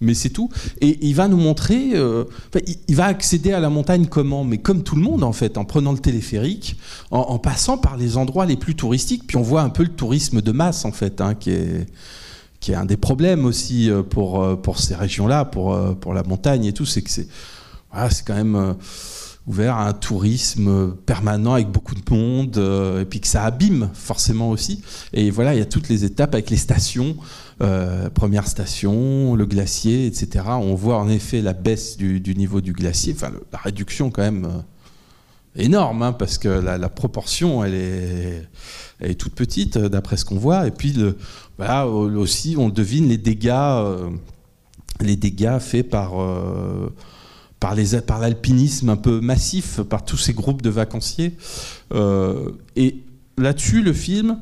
mais 0.01 0.15
c'est 0.15 0.31
tout. 0.31 0.49
Et 0.81 0.99
il 1.07 1.15
va 1.15 1.29
nous 1.29 1.37
montrer, 1.37 1.93
euh, 1.95 2.25
il 2.89 2.97
va 2.97 3.07
accéder 3.07 3.53
à 3.53 3.61
la 3.61 3.71
montagne 3.71 4.07
comment? 4.07 4.45
Mais 4.45 4.59
comme 4.59 4.83
tout 4.83 4.97
le 4.97 5.03
monde 5.03 5.25
en 5.25 5.33
fait, 5.33 5.59
en 5.59 5.65
prenant 5.65 5.93
le 5.93 5.99
téléphérique, 5.99 6.77
en, 7.11 7.39
passant 7.39 7.79
par 7.79 7.97
les 7.97 8.17
endroits 8.17 8.47
les 8.47 8.57
plus 8.57 8.75
touristiques. 8.75 9.27
Puis 9.27 9.37
on 9.37 9.43
voit 9.43 9.63
un 9.63 9.71
peu 9.71 9.83
le 9.83 9.91
tourisme 9.91 10.41
de 10.41 10.53
masse 10.53 10.85
en 10.85 10.93
fait, 10.93 11.21
hein, 11.21 11.35
qui 11.35 11.51
est 11.51 11.87
qui 12.61 12.73
est 12.73 12.77
un 12.77 12.87
des 12.87 12.97
problèmes 12.97 13.45
aussi 13.45 13.91
euh, 13.91 14.03
pour, 14.03 14.43
euh, 14.43 14.57
pour 14.57 14.79
ces 14.79 14.95
régions-là, 14.95 15.45
pour, 15.45 15.79
pour 15.97 16.15
la 16.15 16.23
montagne 16.23 16.65
et 16.65 16.73
tout, 16.73 16.87
c'est 16.87 17.03
que 17.03 17.11
c'est 17.11 17.29
voilà, 17.93 18.09
quand 18.27 18.35
même 18.35 18.75
ouvert 19.47 19.77
à 19.77 19.89
un 19.89 19.93
tourisme 19.93 20.95
permanent 21.07 21.55
avec 21.55 21.69
beaucoup 21.69 21.95
de 21.95 22.03
monde, 22.11 22.57
et 23.01 23.05
puis 23.05 23.21
que 23.21 23.27
ça 23.27 23.45
abîme 23.45 23.91
forcément 23.93 24.51
aussi. 24.51 24.83
Et 25.13 25.31
voilà, 25.31 25.55
il 25.55 25.59
y 25.59 25.63
a 25.63 25.67
toutes 25.67 25.89
les 25.89 26.05
étapes 26.05 26.35
avec 26.35 26.51
les 26.51 26.57
stations. 26.57 27.17
Euh, 27.63 28.11
première 28.11 28.49
station, 28.49 29.37
le 29.37 29.47
glacier, 29.47 30.07
etc. 30.07 30.45
On 30.49 30.75
voit 30.75 30.99
en 30.99 31.09
effet 31.09 31.41
la 31.41 31.53
baisse 31.53 31.97
du, 31.97 32.21
niveau 32.35 32.61
du 32.61 32.73
glacier, 32.73 33.15
enfin 33.17 33.31
la 33.53 33.59
réduction 33.59 34.11
quand 34.11 34.23
même 34.23 34.45
euh, 34.45 35.63
énorme, 35.63 36.03
hein, 36.03 36.13
parce 36.13 36.37
que 36.37 36.49
la, 36.49 36.89
proportion, 36.89 37.65
elle 37.65 37.75
est, 37.75 38.49
est, 39.01 39.15
toute 39.15 39.35
petite 39.35 39.77
euh, 39.77 39.89
d'après 39.89 40.17
ce 40.17 40.25
qu'on 40.25 40.39
voit. 40.39 40.67
Et 40.67 40.73
puis 40.73 40.97
voilà, 41.57 41.87
aussi, 41.87 42.57
on 42.59 42.71
devine 42.71 43.09
les 43.09 43.19
dégâts, 43.19 43.53
les 45.01 45.15
dégâts 45.15 45.61
faits 45.61 45.89
par 45.89 46.15
par, 48.07 48.19
l'alpinisme 48.21 48.89
un 48.89 48.97
peu 48.97 49.21
massif, 49.21 49.81
par 49.83 50.05
tous 50.05 50.17
ces 50.17 50.33
groupes 50.33 50.63
de 50.63 50.71
vacanciers. 50.71 51.37
et 52.77 53.05
là-dessus, 53.39 53.83
le 53.83 53.93
film, 53.93 54.39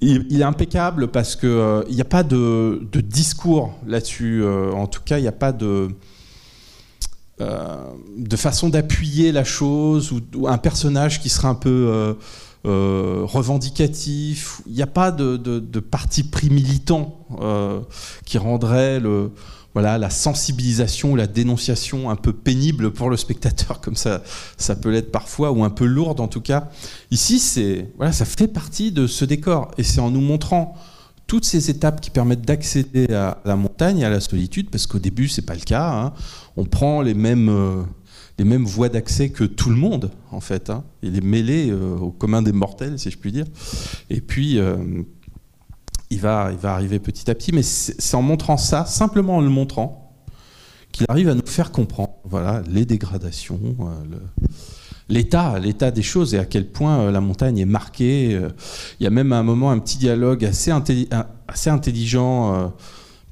il, 0.00 0.40
est 0.40 0.44
impeccable 0.44 1.08
parce 1.08 1.36
qu'il 1.36 1.48
euh, 1.48 1.84
n'y 1.90 2.00
a 2.00 2.04
pas 2.04 2.22
de, 2.22 2.80
discours 2.92 3.74
là-dessus. 3.86 4.42
Euh, 4.42 4.72
en 4.72 4.86
tout 4.86 5.00
cas, 5.04 5.18
il 5.18 5.22
n'y 5.22 5.28
a 5.28 5.32
pas 5.32 5.52
de, 5.52 5.88
euh, 7.40 7.92
façon 8.36 8.68
d'appuyer 8.68 9.32
la 9.32 9.44
chose 9.44 10.12
ou, 10.12 10.48
un 10.48 10.58
personnage 10.58 11.20
qui 11.20 11.28
serait 11.28 11.48
un 11.48 11.54
peu 11.54 12.16
revendicatif. 12.64 14.60
Il 14.66 14.74
n'y 14.74 14.82
a 14.82 14.86
pas 14.86 15.12
de, 15.12 15.36
de, 15.36 15.80
parti 15.80 16.24
pris 16.24 16.50
militant 16.50 17.26
qui 18.24 18.38
rendrait 18.38 19.00
le, 19.00 19.30
voilà, 19.76 19.98
la 19.98 20.08
sensibilisation 20.08 21.14
la 21.14 21.26
dénonciation 21.26 22.08
un 22.08 22.16
peu 22.16 22.32
pénible 22.32 22.92
pour 22.92 23.10
le 23.10 23.18
spectateur, 23.18 23.82
comme 23.82 23.94
ça, 23.94 24.22
ça 24.56 24.74
peut 24.74 24.90
l'être 24.90 25.12
parfois, 25.12 25.52
ou 25.52 25.64
un 25.64 25.68
peu 25.68 25.84
lourde 25.84 26.18
en 26.20 26.28
tout 26.28 26.40
cas. 26.40 26.70
Ici, 27.10 27.38
c'est, 27.38 27.92
voilà, 27.98 28.10
ça 28.10 28.24
fait 28.24 28.48
partie 28.48 28.90
de 28.90 29.06
ce 29.06 29.26
décor. 29.26 29.70
Et 29.76 29.82
c'est 29.82 30.00
en 30.00 30.10
nous 30.10 30.22
montrant 30.22 30.76
toutes 31.26 31.44
ces 31.44 31.68
étapes 31.68 32.00
qui 32.00 32.08
permettent 32.08 32.40
d'accéder 32.40 33.12
à 33.12 33.42
la 33.44 33.54
montagne, 33.54 34.02
à 34.02 34.08
la 34.08 34.20
solitude, 34.20 34.70
parce 34.70 34.86
qu'au 34.86 34.98
début, 34.98 35.28
c'est 35.28 35.44
pas 35.44 35.54
le 35.54 35.60
cas. 35.60 35.92
Hein. 35.92 36.14
On 36.56 36.64
prend 36.64 37.02
les 37.02 37.12
mêmes, 37.12 37.50
euh, 37.50 37.82
les 38.38 38.46
mêmes 38.46 38.64
voies 38.64 38.88
d'accès 38.88 39.28
que 39.28 39.44
tout 39.44 39.68
le 39.68 39.76
monde, 39.76 40.10
en 40.30 40.40
fait. 40.40 40.72
Il 41.02 41.18
est 41.18 41.24
mêlé 41.24 41.70
au 41.70 42.12
commun 42.12 42.40
des 42.40 42.52
mortels, 42.52 42.98
si 42.98 43.10
je 43.10 43.18
puis 43.18 43.30
dire. 43.30 43.44
Et 44.08 44.22
puis, 44.22 44.58
euh, 44.58 44.76
il 46.10 46.20
va, 46.20 46.50
il 46.52 46.58
va 46.58 46.74
arriver 46.74 46.98
petit 46.98 47.30
à 47.30 47.34
petit, 47.34 47.52
mais 47.52 47.62
c'est 47.62 48.14
en 48.14 48.22
montrant 48.22 48.56
ça, 48.56 48.84
simplement 48.84 49.36
en 49.36 49.40
le 49.40 49.48
montrant, 49.48 50.14
qu'il 50.92 51.06
arrive 51.08 51.28
à 51.28 51.34
nous 51.34 51.46
faire 51.46 51.72
comprendre 51.72 52.14
voilà, 52.24 52.62
les 52.68 52.86
dégradations, 52.86 53.60
euh, 53.80 54.16
l'état, 55.08 55.58
l'état 55.58 55.90
des 55.90 56.02
choses 56.02 56.34
et 56.34 56.38
à 56.38 56.44
quel 56.44 56.66
point 56.66 57.00
euh, 57.00 57.10
la 57.10 57.20
montagne 57.20 57.58
est 57.58 57.66
marquée. 57.66 58.34
Euh. 58.34 58.50
il 59.00 59.04
y 59.04 59.06
a 59.06 59.10
même 59.10 59.32
à 59.32 59.38
un 59.38 59.42
moment 59.42 59.70
un 59.70 59.78
petit 59.78 59.98
dialogue 59.98 60.44
assez, 60.44 60.72
assez 61.48 61.70
intelligent, 61.70 62.72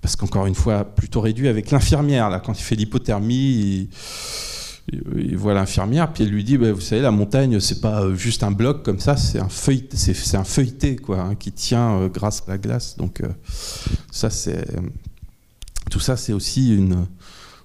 parce 0.01 0.17
qu'encore 0.17 0.47
une 0.47 0.55
fois, 0.55 0.85
plutôt 0.85 1.21
réduit 1.21 1.49
avec 1.49 1.71
l'infirmière, 1.71 2.43
quand 2.45 2.59
il 2.59 2.63
fait 2.63 2.75
l'hypothermie 2.75 3.89
voit 5.35 5.55
l'infirmière, 5.55 6.13
puis 6.13 6.25
elle 6.25 6.31
lui 6.31 6.45
dit, 6.45 6.59
bah, 6.59 6.73
vous 6.73 6.81
savez, 6.81 7.01
la 7.01 7.11
montagne, 7.11 7.59
c'est 7.61 7.81
pas 7.81 8.03
euh, 8.03 8.15
juste 8.15 8.43
un 8.43 8.51
bloc 8.51 8.83
comme 8.83 9.01
ça, 9.01 9.17
c'est 9.17 9.39
un, 9.39 9.49
feuilleté, 9.49 9.97
c'est, 9.97 10.37
un 10.37 10.45
feuilleté 10.45 10.97
quoi, 10.97 11.21
hein, 11.21 11.35
qui 11.35 11.53
tient 11.53 11.95
euh, 11.95 12.09
grâce 12.09 12.43
à 12.47 12.53
la 12.53 12.59
glace. 12.59 12.97
Donc 12.97 13.21
euh, 13.21 13.29
ça, 14.11 14.31
c'est 14.31 14.67
tout 15.91 16.01
ça, 16.01 16.17
c'est 16.17 16.33
aussi 16.33 16.75
une, 16.75 17.07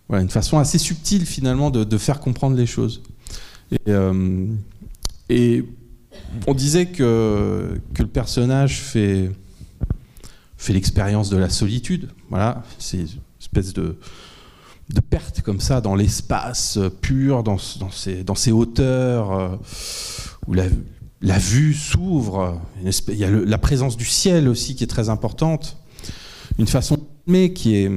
voilà, 0.08 0.24
une 0.24 0.30
façon 0.30 0.60
assez 0.60 0.78
subtile 0.78 1.26
finalement 1.26 1.72
de, 1.72 1.98
faire 1.98 2.20
comprendre 2.20 2.56
les 2.56 2.66
choses. 2.66 3.02
Et, 3.72 3.92
et 5.30 5.66
on 6.48 6.54
disait 6.54 6.88
que, 6.88 7.80
que 7.94 8.02
le 8.02 8.10
personnage 8.10 8.80
fait, 8.82 9.32
fait 10.58 10.74
l'expérience 10.74 11.30
de 11.30 11.38
la 11.38 11.50
solitude. 11.50 12.10
Voilà, 12.30 12.64
c'est 12.78 12.98
une 12.98 13.08
espèce 13.40 13.74
de 13.74 13.98
de 14.94 15.02
perte 15.02 15.42
comme 15.42 15.60
ça 15.60 15.82
dans 15.82 15.96
l'espace 15.96 16.78
euh, 16.78 16.90
pur, 16.90 17.44
dans, 17.44 17.58
ces, 17.58 18.52
hauteurs 18.52 19.32
euh, 19.32 19.56
où 20.48 20.54
la, 20.54 21.38
vue 21.38 21.74
s'ouvre. 21.74 22.60
Il 22.84 23.16
y 23.16 23.24
a 23.24 23.30
la 23.30 23.58
présence 23.58 23.98
du 23.98 24.06
ciel 24.06 24.48
aussi 24.48 24.76
qui 24.76 24.84
est 24.84 24.88
très 24.88 25.10
importante. 25.10 25.78
Une 26.58 26.68
façon 26.68 26.98
mais 27.28 27.54
qui 27.54 27.76
est 27.76 27.92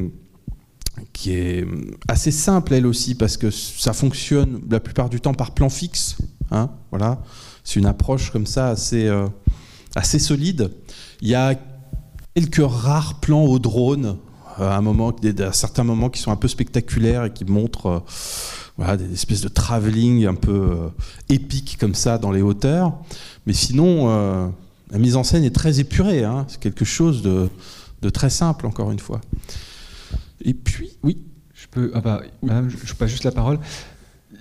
qui 1.15 1.33
est 1.33 1.67
assez 2.07 2.31
simple 2.31 2.75
elle 2.75 2.87
aussi 2.87 3.15
parce 3.15 3.39
que 3.39 3.51
ça 3.51 3.95
fonctionne 3.95 4.61
la 4.71 4.79
plupart 4.79 5.09
du 5.09 5.21
temps 5.21 5.35
par 5.35 5.53
plan 5.53 5.71
fixe. 5.71 6.17
Hein, 6.51 6.71
voilà, 6.91 7.23
c'est 7.65 7.81
une 7.81 7.87
approche 7.87 8.31
comme 8.31 8.47
ça 8.47 8.69
assez 8.69 9.07
euh, 9.07 9.27
assez 9.95 10.19
solide. 10.19 10.71
Il 11.23 11.29
y 11.29 11.35
a 11.35 11.55
quelques 12.35 12.63
rares 12.63 13.21
plans 13.21 13.45
au 13.45 13.59
drone 13.59 14.19
à, 14.59 14.77
un 14.77 14.81
moment, 14.81 15.11
à 15.11 15.53
certains 15.53 15.85
moments 15.85 16.11
qui 16.11 16.21
sont 16.21 16.33
un 16.33 16.37
peu 16.37 16.49
spectaculaires 16.49 17.25
et 17.25 17.33
qui 17.33 17.45
montrent 17.45 17.87
euh, 17.87 18.01
voilà, 18.77 18.97
des 18.97 19.12
espèces 19.12 19.41
de 19.41 19.49
travelling 19.49 20.27
un 20.27 20.35
peu 20.35 20.53
euh, 20.53 20.88
épiques 21.29 21.77
comme 21.79 21.95
ça 21.95 22.19
dans 22.19 22.33
les 22.33 22.43
hauteurs. 22.43 22.95
Mais 23.47 23.53
sinon, 23.53 24.53
la 24.91 24.99
mise 24.99 25.17
en 25.17 25.25
scène 25.25 25.45
est 25.45 25.55
très 25.55 25.81
épurée. 25.81 26.25
Hein. 26.25 26.45
C'est 26.49 26.61
quelque 26.61 26.85
chose 26.85 27.23
de, 27.23 27.49
de, 28.03 28.11
très 28.11 28.31
simple, 28.31 28.67
encore 28.67 28.93
une 28.93 29.01
fois. 29.01 29.21
Et 30.43 30.55
puis, 30.55 30.91
oui. 31.03 31.25
Je 31.55 31.69
peux, 31.69 31.93
ah 31.95 32.01
bah, 32.01 32.23
madame, 32.43 32.69
je, 32.69 32.95
passe 32.95 33.11
juste 33.11 33.23
la 33.23 33.31
parole. 33.31 33.59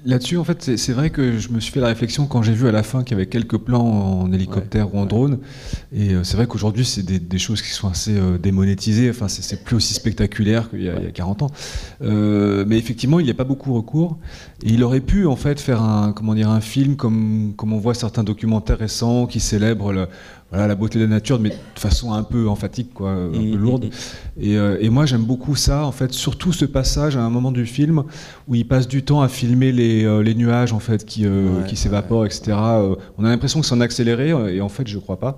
Là-dessus, 0.04 0.38
en 0.38 0.44
fait, 0.44 0.78
c'est 0.78 0.94
vrai 0.94 1.12
que 1.12 1.38
je 1.38 1.50
me 1.50 1.60
suis 1.60 1.72
fait 1.72 1.80
la 1.80 1.88
réflexion 1.88 2.26
quand 2.26 2.42
j'ai 2.42 2.54
vu 2.54 2.68
à 2.68 2.72
la 2.72 2.82
fin 2.82 3.04
qu'il 3.04 3.12
y 3.18 3.22
avait 3.22 3.30
quelques 3.30 3.58
plans 3.58 3.86
en 3.86 4.32
hélicoptère 4.32 4.96
ou 4.96 4.98
en 4.98 5.06
drone. 5.06 5.38
Et 5.94 6.14
euh, 6.14 6.24
c'est 6.24 6.38
vrai 6.38 6.48
qu'aujourd'hui, 6.48 6.86
c'est 6.86 7.04
des, 7.04 7.38
choses 7.38 7.62
qui 7.62 7.70
sont 7.70 7.88
assez 7.88 8.18
euh, 8.18 8.40
démonétisées. 8.40 9.12
Enfin, 9.12 9.28
c'est 9.28 9.64
plus 9.64 9.76
aussi 9.76 9.94
spectaculaire 9.94 10.72
qu'il 10.72 10.84
y, 10.84 10.90
a 10.90 11.12
40 11.12 11.44
ans. 11.44 11.52
Euh, 12.02 12.66
mais 12.68 12.80
effectivement, 12.80 13.20
il 13.20 13.26
n'y 13.26 13.32
a 13.32 13.36
pas 13.36 13.44
beaucoup 13.44 13.76
recours. 13.76 14.18
Et 14.64 14.70
il 14.70 14.84
aurait 14.84 15.02
pu, 15.02 15.28
en 15.28 15.36
fait, 15.36 15.60
faire 15.60 15.84
un, 15.84 16.14
comment 16.14 16.34
dire, 16.34 16.50
un 16.50 16.62
film 16.62 16.96
comme, 16.96 17.54
comme 17.56 17.72
on 17.72 17.80
voit 17.80 17.94
certains 17.94 18.24
documentaires 18.24 18.80
récents 18.80 19.28
qui 19.28 19.40
célèbrent 19.40 19.94
le, 19.94 20.08
voilà, 20.52 20.68
la 20.68 20.76
beauté 20.76 21.00
de 21.00 21.06
la 21.06 21.10
nature, 21.10 21.40
mais 21.40 21.50
de 21.50 21.80
façon 21.80 22.14
un 22.14 22.24
peu 22.24 22.48
emphatique, 22.48 22.94
quoi, 22.94 23.12
un 23.12 23.30
peu 23.30 23.40
mm, 23.40 23.52
mm, 23.52 23.56
lourde. 23.56 23.86
Mm. 23.86 24.42
Et, 24.42 24.54
et 24.54 24.90
moi, 24.90 25.06
j'aime 25.06 25.24
beaucoup 25.24 25.56
ça, 25.56 25.86
en 25.86 25.92
fait, 25.92 26.12
surtout 26.12 26.54
ce 26.54 26.66
passage 26.66 27.16
à 27.16 27.22
un 27.22 27.30
moment 27.30 27.52
du 27.52 27.66
film 27.66 28.04
où 28.48 28.56
il 28.56 28.68
passe 28.68 28.88
du 28.88 29.04
temps 29.04 29.22
à 29.22 29.28
filmer 29.28 29.72
les 29.72 30.04
euh, 30.06 30.22
les, 30.22 30.36
nuages 30.36 30.74
en 30.74 30.80
fait 30.80 31.06
qui, 31.06 31.26
euh, 31.26 31.64
qui 31.64 31.76
s'évaporent, 31.76 32.26
etc. 32.26 32.54
on 33.18 33.26
a 33.26 33.30
l'impression 33.30 33.62
que 33.62 33.66
c'est 33.66 33.76
en 33.76 33.82
accéléré 33.82 34.30
et 34.30 34.62
en 34.62 34.70
fait 34.70 34.88
je 34.88 34.98
crois 34.98 35.20
pas. 35.20 35.38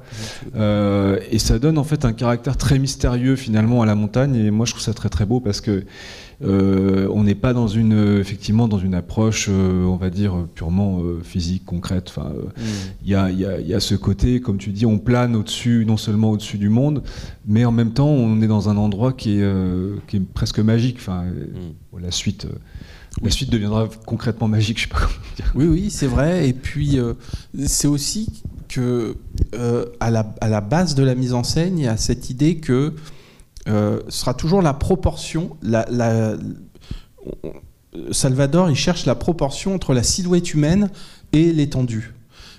et 0.55 1.39
ça 1.39 1.59
donne 1.59 1.77
en 1.77 1.83
fait 1.83 2.05
un 2.05 2.13
caractère 2.13 2.57
très 2.57 2.79
mystérieux 2.79 3.35
finalement 3.35 3.81
à 3.81 3.85
la 3.85 3.95
montagne 3.95 4.35
et 4.35 4.51
moi 4.51 4.65
je 4.65 4.71
trouve 4.71 4.83
ça 4.83 4.93
très 4.93 5.09
très 5.09 5.25
beau 5.25 5.39
parce 5.39 5.61
que 5.61 5.83
euh, 6.43 7.07
on 7.11 7.23
n'est 7.23 7.35
pas 7.35 7.53
dans 7.53 7.67
une, 7.67 8.17
effectivement, 8.19 8.67
dans 8.67 8.79
une 8.79 8.95
approche, 8.95 9.47
euh, 9.49 9.85
on 9.85 9.95
va 9.95 10.09
dire, 10.09 10.45
purement 10.53 10.99
euh, 11.01 11.21
physique, 11.23 11.63
concrète. 11.65 12.05
Enfin, 12.09 12.31
il 13.03 13.09
y, 13.09 13.15
a, 13.15 13.79
ce 13.79 13.95
côté, 13.95 14.41
comme 14.41 14.57
tu 14.57 14.71
dis, 14.71 14.85
on 14.85 14.99
plane 14.99 15.35
au-dessus, 15.35 15.85
non 15.87 15.97
seulement 15.97 16.31
au-dessus 16.31 16.57
du 16.57 16.69
monde, 16.69 17.03
mais 17.47 17.65
en 17.65 17.71
même 17.71 17.93
temps, 17.93 18.09
on 18.09 18.41
est 18.41 18.47
dans 18.47 18.69
un 18.69 18.77
endroit 18.77 19.13
qui 19.13 19.39
est, 19.39 20.19
presque 20.33 20.59
magique. 20.59 20.97
Enfin, 20.99 21.23
mm. 21.23 21.99
la 22.01 22.11
suite. 22.11 22.47
La 23.21 23.29
suite 23.29 23.51
deviendra 23.51 23.87
concrètement 24.07 24.47
magique, 24.47 24.79
je 24.79 24.83
sais 24.83 24.89
pas 24.89 24.97
comment 25.01 25.35
dire. 25.35 25.51
Oui, 25.53 25.65
oui, 25.67 25.91
c'est 25.91 26.07
vrai. 26.07 26.49
Et 26.49 26.53
puis, 26.53 26.97
c'est 27.65 27.87
aussi 27.87 28.27
que 28.67 29.15
à 29.99 30.09
la, 30.09 30.33
à, 30.41 30.49
la, 30.49 30.61
base 30.61 30.95
de 30.95 31.03
la 31.03 31.13
mise 31.13 31.33
en 31.33 31.43
scène, 31.43 31.77
il 31.77 31.85
y 31.85 31.87
a 31.87 31.95
cette 31.95 32.31
idée 32.31 32.57
que 32.57 32.93
euh, 33.67 34.01
sera 34.09 34.33
toujours 34.33 34.61
la 34.61 34.73
proportion. 34.73 35.57
Salvador, 38.11 38.69
il 38.69 38.75
cherche 38.75 39.05
la 39.05 39.15
proportion 39.15 39.75
entre 39.75 39.93
la 39.93 40.03
silhouette 40.03 40.53
humaine 40.53 40.89
et 41.31 41.51
l'étendue. 41.51 42.13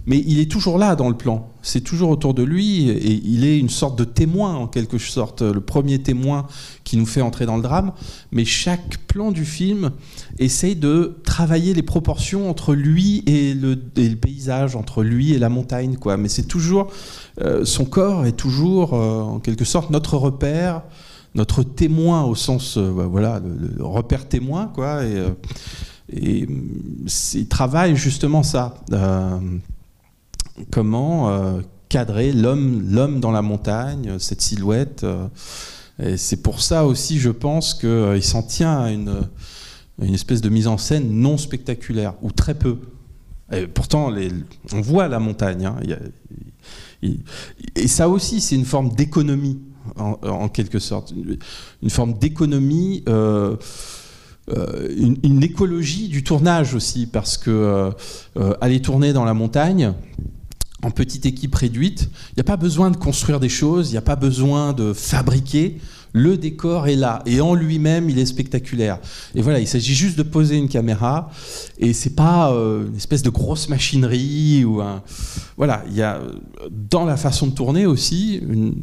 Mais 0.06 0.22
il 0.26 0.38
est 0.38 0.50
toujours 0.50 0.76
là 0.76 0.96
dans 0.96 1.08
le 1.08 1.16
plan. 1.16 1.48
C'est 1.62 1.80
toujours 1.80 2.10
autour 2.10 2.34
de 2.34 2.42
lui 2.42 2.90
et 2.90 3.20
il 3.24 3.44
est 3.44 3.58
une 3.58 3.70
sorte 3.70 3.98
de 3.98 4.04
témoin 4.04 4.54
en 4.54 4.66
quelque 4.66 4.98
sorte, 4.98 5.40
le 5.40 5.60
premier 5.60 5.98
témoin 5.98 6.46
qui 6.84 6.98
nous 6.98 7.06
fait 7.06 7.22
entrer 7.22 7.46
dans 7.46 7.56
le 7.56 7.62
drame. 7.62 7.92
Mais 8.30 8.44
chaque 8.44 8.98
plan 9.06 9.32
du 9.32 9.46
film 9.46 9.92
essaye 10.38 10.76
de 10.76 11.16
travailler 11.24 11.72
les 11.72 11.82
proportions 11.82 12.50
entre 12.50 12.74
lui 12.74 13.22
et 13.26 13.54
le, 13.54 13.76
paysage, 14.14 14.76
entre 14.76 15.02
lui 15.02 15.32
et 15.32 15.38
la 15.38 15.48
montagne. 15.48 15.96
Quoi. 15.96 16.18
Mais 16.18 16.28
c'est 16.28 16.46
toujours 16.46 16.92
euh, 17.40 17.64
son 17.64 17.86
corps 17.86 18.26
est 18.26 18.32
toujours 18.32 18.92
euh, 18.92 19.22
en 19.22 19.40
quelque 19.40 19.64
sorte 19.64 19.90
notre 19.90 20.18
repère, 20.18 20.82
notre 21.34 21.62
témoin 21.62 22.24
au 22.24 22.34
sens 22.34 22.76
euh, 22.76 22.92
bah, 22.92 23.06
voilà 23.10 23.40
le, 23.40 23.82
repère 23.82 24.28
témoin 24.28 24.66
quoi. 24.66 25.02
Et, 25.04 25.24
et 26.12 26.46
il 27.34 27.48
travaille 27.48 27.96
justement 27.96 28.42
ça 28.42 28.74
comment 30.70 31.28
euh, 31.30 31.60
cadrer 31.88 32.32
l'homme, 32.32 33.20
dans 33.20 33.30
la 33.30 33.42
montagne, 33.42 34.18
cette 34.18 34.40
silhouette. 34.40 35.04
Euh, 35.04 35.28
et 36.02 36.16
c'est 36.16 36.38
pour 36.38 36.60
ça 36.60 36.86
aussi, 36.86 37.18
je 37.18 37.30
pense 37.30 37.74
qu'il 37.74 37.88
euh, 37.88 38.20
s'en 38.20 38.42
tient 38.42 38.78
à 38.80 38.90
une, 38.90 39.28
espèce 40.00 40.40
de 40.40 40.48
mise 40.48 40.66
en 40.66 40.78
scène 40.78 41.10
non 41.10 41.36
spectaculaire, 41.38 42.14
ou 42.22 42.32
très 42.32 42.54
peu. 42.54 42.78
Et 43.52 43.66
pourtant, 43.66 44.12
on 44.72 44.80
voit 44.80 45.06
la 45.06 45.20
montagne. 45.20 45.66
Hein, 45.66 45.76
et 47.76 47.88
ça 47.88 48.08
aussi, 48.08 48.40
c'est 48.40 48.56
une 48.56 48.64
forme 48.64 48.88
d'économie, 48.94 49.60
en, 49.96 50.48
quelque 50.48 50.78
sorte. 50.78 51.12
Une, 51.82 51.90
forme 51.90 52.14
d'économie. 52.14 53.04
une, 53.06 53.58
une, 55.22 55.42
écologie 55.42 56.08
du 56.08 56.24
tournage 56.24 56.74
aussi, 56.74 57.06
parce 57.06 57.36
que 57.36 57.92
aller 58.62 58.80
tourner 58.80 59.12
dans 59.12 59.26
la 59.26 59.34
montagne, 59.34 59.92
en 60.84 60.90
petite 60.90 61.26
équipe 61.26 61.54
réduite. 61.54 62.08
Il 62.30 62.34
n'y 62.36 62.40
a 62.42 62.44
pas 62.44 62.56
besoin 62.56 62.90
de 62.90 62.96
construire 62.96 63.40
des 63.40 63.48
choses, 63.48 63.88
il 63.88 63.92
n'y 63.92 63.98
a 63.98 64.02
pas 64.02 64.16
besoin 64.16 64.72
de 64.72 64.92
fabriquer. 64.92 65.78
Le 66.16 66.36
décor 66.36 66.86
est 66.86 66.94
là 66.94 67.22
et 67.26 67.40
en 67.40 67.54
lui-même, 67.54 68.08
il 68.08 68.20
est 68.20 68.26
spectaculaire. 68.26 69.00
Et 69.34 69.42
voilà, 69.42 69.58
il 69.58 69.66
s'agit 69.66 69.94
juste 69.94 70.16
de 70.16 70.22
poser 70.22 70.56
une 70.56 70.68
caméra 70.68 71.30
et 71.76 71.92
c'est 71.92 72.14
pas 72.14 72.52
euh, 72.52 72.86
une 72.86 72.96
espèce 72.96 73.22
de 73.22 73.30
grosse 73.30 73.68
machinerie 73.68 74.64
ou 74.64 74.80
un. 74.80 75.02
Voilà, 75.56 75.84
il 75.88 75.96
y 75.96 76.02
a 76.02 76.20
dans 76.70 77.04
la 77.04 77.16
façon 77.16 77.48
de 77.48 77.52
tourner 77.52 77.84
aussi 77.84 78.36
une 78.36 78.76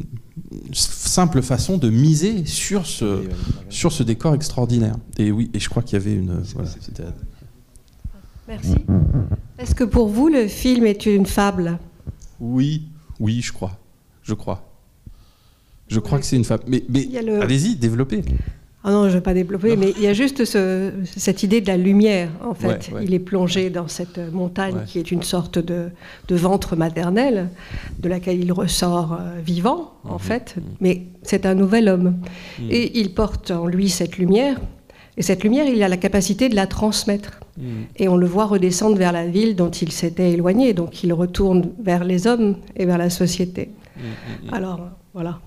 simple 0.72 1.40
façon 1.40 1.78
de 1.78 1.88
miser 1.88 2.44
sur 2.44 2.84
ce, 2.84 3.22
sur 3.70 3.92
ce 3.92 4.02
décor 4.02 4.34
extraordinaire. 4.34 4.96
Et 5.16 5.32
oui, 5.32 5.50
et 5.54 5.60
je 5.60 5.70
crois 5.70 5.82
qu'il 5.82 5.98
y 5.98 6.02
avait 6.02 6.14
une. 6.14 6.42
Merci. 8.46 8.74
Est-ce 9.58 9.74
que 9.74 9.84
pour 9.84 10.08
vous, 10.08 10.28
le 10.28 10.48
film 10.48 10.84
est 10.84 11.06
une 11.06 11.24
fable? 11.24 11.78
Oui, 12.42 12.82
oui, 13.20 13.40
je 13.40 13.52
crois. 13.52 13.78
Je 14.22 14.34
crois. 14.34 14.68
Je 15.88 16.00
crois 16.00 16.18
que 16.18 16.24
c'est 16.24 16.36
une 16.36 16.44
femme. 16.44 16.60
Mais, 16.66 16.82
allez-y, 17.40 17.76
développez. 17.76 18.22
Ah 18.84 18.90
non, 18.90 19.04
je 19.04 19.08
ne 19.10 19.12
vais 19.12 19.20
pas 19.20 19.32
développer, 19.32 19.76
mais 19.76 19.92
il 19.96 20.02
y 20.02 20.08
a 20.08 20.12
juste 20.12 20.44
cette 20.44 21.42
idée 21.44 21.60
de 21.60 21.68
la 21.68 21.76
lumière, 21.76 22.30
en 22.42 22.54
fait. 22.54 22.90
Il 23.00 23.14
est 23.14 23.20
plongé 23.20 23.70
dans 23.70 23.86
cette 23.86 24.18
montagne 24.18 24.82
qui 24.86 24.98
est 24.98 25.12
une 25.12 25.22
sorte 25.22 25.60
de, 25.60 25.90
ventre 26.30 26.74
maternel, 26.74 27.48
de 28.00 28.08
laquelle 28.08 28.42
il 28.42 28.52
ressort 28.52 29.12
euh, 29.12 29.38
vivant, 29.40 29.92
en 30.02 30.14
mhm. 30.14 30.18
fait. 30.18 30.56
Mais 30.80 31.02
c'est 31.22 31.46
un 31.46 31.54
nouvel 31.54 31.88
homme. 31.88 32.16
Mhm. 32.58 32.68
Et 32.70 32.98
il 32.98 33.14
porte 33.14 33.52
en 33.52 33.66
lui 33.66 33.88
cette 33.88 34.18
lumière, 34.18 34.58
et 35.16 35.22
cette 35.22 35.44
lumière, 35.44 35.66
il 35.66 35.80
a 35.82 35.88
la 35.88 35.96
capacité 35.96 36.48
de 36.48 36.56
la 36.56 36.66
transmettre. 36.66 37.38
Mm. 37.58 37.82
Et 37.96 38.08
on 38.08 38.16
le 38.16 38.26
voit 38.26 38.46
redescendre 38.46 38.96
vers 38.96 39.12
la 39.12 39.26
ville 39.26 39.56
dont 39.56 39.70
il 39.70 39.92
s'était 39.92 40.32
éloigné. 40.32 40.74
Donc 40.74 41.02
il 41.02 41.12
retourne 41.12 41.70
vers 41.82 42.04
les 42.04 42.26
hommes 42.26 42.56
et 42.76 42.86
vers 42.86 42.98
la 42.98 43.10
société. 43.10 43.70
Mm, 43.96 44.00
mm, 44.00 44.54
Alors 44.54 44.80
voilà, 45.14 45.40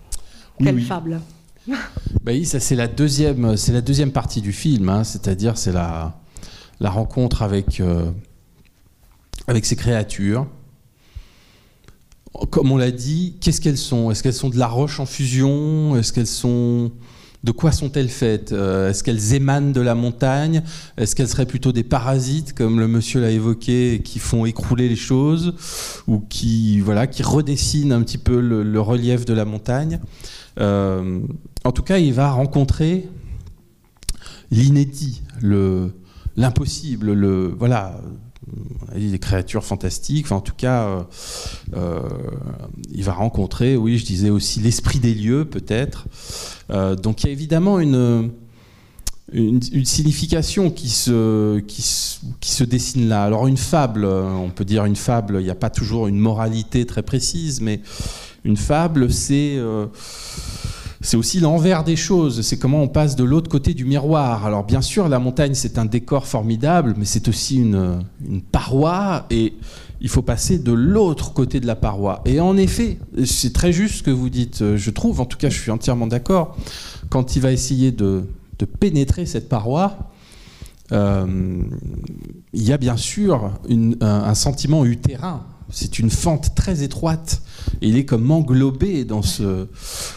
quelle 0.63 0.82
fable. 0.82 1.22
Bah 1.68 1.74
oui, 2.28 2.46
ça 2.46 2.60
c'est 2.60 2.76
la 2.76 2.88
deuxième, 2.88 3.58
c'est 3.58 3.72
la 3.72 3.82
deuxième 3.82 4.12
partie 4.12 4.41
du 4.41 4.52
film. 4.52 4.89
Hein. 4.89 5.04
C'est-à-dire 5.04 5.58
c'est 5.58 5.72
la, 5.72 6.20
la 6.80 6.89
rencontre 6.89 7.41
avec 7.41 7.80
euh, 7.80 8.12
avec 9.48 9.65
ces 9.65 9.76
créatures. 9.76 10.48
Comme 12.50 12.72
on 12.72 12.78
l'a 12.78 12.91
dit, 12.91 13.38
qu'est-ce 13.39 13.62
qu'elles 13.62 13.78
sont? 13.78 14.12
Est-ce 14.12 14.22
qu'elles 14.22 14.34
sont 14.34 14.50
de 14.50 14.58
la 14.60 14.68
roche 14.68 15.00
en 15.00 15.06
fusion? 15.06 15.96
Est-ce 15.96 16.12
qu'elles 16.12 16.28
sont 16.28 16.91
de 17.45 17.51
quoi 17.51 17.71
sont-elles 17.71 18.10
faites 18.10 18.53
euh, 18.53 18.89
Est-ce 18.89 19.03
qu'elles 19.03 19.36
émanent 19.36 19.71
de 19.71 19.79
la 19.79 19.93
montagne 19.93 20.63
Est-ce 20.97 21.15
qu'elles 21.15 21.27
seraient 21.27 21.45
plutôt 21.45 21.71
des 21.71 21.84
parasites, 21.84 22.53
comme 22.53 22.79
le 22.79 22.88
monsieur 22.88 23.21
l'a 23.21 23.29
évoqué, 23.29 24.01
qui 24.03 24.17
font 24.17 24.47
écrouler 24.47 24.89
les 24.89 24.95
choses 24.95 25.53
ou 26.08 26.19
qui, 26.19 26.79
voilà, 26.79 27.05
qui 27.05 27.21
redessinent 27.21 27.93
un 27.93 28.01
petit 28.01 28.17
peu 28.17 28.39
le, 28.39 28.81
relief 28.81 29.25
de 29.25 29.34
la 29.36 29.45
montagne 29.45 29.99
euh, 30.60 31.19
En 31.63 31.71
tout 31.71 31.84
cas, 31.84 31.99
il 31.99 32.13
va 32.13 32.31
rencontrer 32.31 33.08
l'inédit, 34.49 35.21
l'impossible, 36.36 37.13
le, 37.13 37.53
voilà, 37.60 38.01
des 38.95 39.19
créatures 39.19 39.63
fantastiques. 39.63 40.31
en 40.31 40.41
tout 40.41 40.55
cas, 40.55 41.05
euh, 41.75 42.01
il 42.91 43.03
va 43.03 43.13
rencontrer, 43.13 43.77
oui, 43.77 43.99
je 43.99 44.05
disais 44.05 44.31
aussi 44.31 44.60
l'esprit 44.62 44.99
des 44.99 45.13
lieux, 45.13 45.45
peut-être. 45.45 46.08
Euh, 46.71 46.95
donc 46.95 47.23
il 47.23 47.28
y 47.28 47.30
a 47.30 47.32
évidemment 47.32 47.80
une, 47.80 48.32
une, 49.32 49.62
signification 49.86 50.71
qui 50.71 50.89
se, 50.89 51.60
qui, 51.60 51.84
qui, 52.39 52.51
se 52.51 52.63
dessine 52.63 53.08
là. 53.08 53.23
Alors 53.23 53.47
une 53.47 53.58
fable, 53.58 54.06
on 54.06 54.49
peut 54.49 54.65
dire 54.65 54.86
une 54.86 54.95
fable, 54.95 55.38
il 55.39 55.43
n'y 55.43 55.51
a 55.51 55.56
pas 55.56 55.69
toujours 55.69 56.08
une 56.08 56.19
moralité 56.19 56.86
très 56.86 57.04
précise, 57.04 57.62
mais 57.62 57.82
une 58.43 58.58
fable, 58.58 59.12
c'est 59.12 59.60
c'est 61.06 61.17
aussi 61.17 61.39
l'envers 61.39 61.84
des 61.84 61.95
choses, 61.95 62.41
c'est 62.41 62.58
comment 62.58 62.82
on 62.82 62.88
passe 62.88 63.15
de 63.15 63.23
l'autre 63.23 63.49
côté 63.49 63.73
du 63.73 63.86
miroir. 63.86 64.45
Alors 64.45 64.63
bien 64.63 64.82
sûr, 64.82 65.08
la 65.08 65.19
montagne, 65.19 65.54
c'est 65.54 65.78
un 65.78 65.86
décor 65.86 66.25
formidable, 66.25 66.95
mais 66.97 67.06
c'est 67.06 67.28
aussi 67.28 67.58
une, 67.58 68.01
paroi, 68.51 69.25
et 69.30 69.54
il 70.06 70.10
faut 70.10 70.22
passer 70.22 70.60
de 70.60 70.72
l'autre 70.72 71.34
côté 71.34 71.60
de 71.60 71.65
la 71.65 71.76
paroi. 71.76 72.22
Et 72.26 72.39
en 72.39 72.58
effet, 72.58 73.00
c'est 73.26 73.54
très 73.54 73.74
juste 73.74 73.96
ce 73.96 74.04
que 74.04 74.12
vous 74.12 74.30
dites, 74.30 74.76
je 74.76 74.89
trouve, 74.91 75.20
en 75.20 75.26
tout 75.26 75.39
cas 75.39 75.50
je 75.50 75.60
suis 75.60 75.72
entièrement 75.72 76.06
d'accord, 76.06 76.56
quand 77.10 77.36
il 77.36 77.41
va 77.41 77.52
essayer 77.52 77.91
de, 77.91 78.26
pénétrer 78.80 79.26
cette 79.26 79.50
paroi, 79.50 80.12
euh, 80.91 81.60
il 82.54 82.62
y 82.62 82.72
a 82.72 82.78
bien 82.78 82.98
sûr 82.98 83.52
un 84.00 84.36
sentiment 84.36 84.86
utérin 84.86 85.44
c'est 85.72 85.98
une 85.98 86.12
fente 86.12 86.54
très 86.54 86.84
étroite. 86.84 87.41
Il 87.82 87.98
est 87.98 88.06
comme 88.06 88.30
englobé 88.30 89.06
dans 89.06 89.24
ce, 89.24 89.68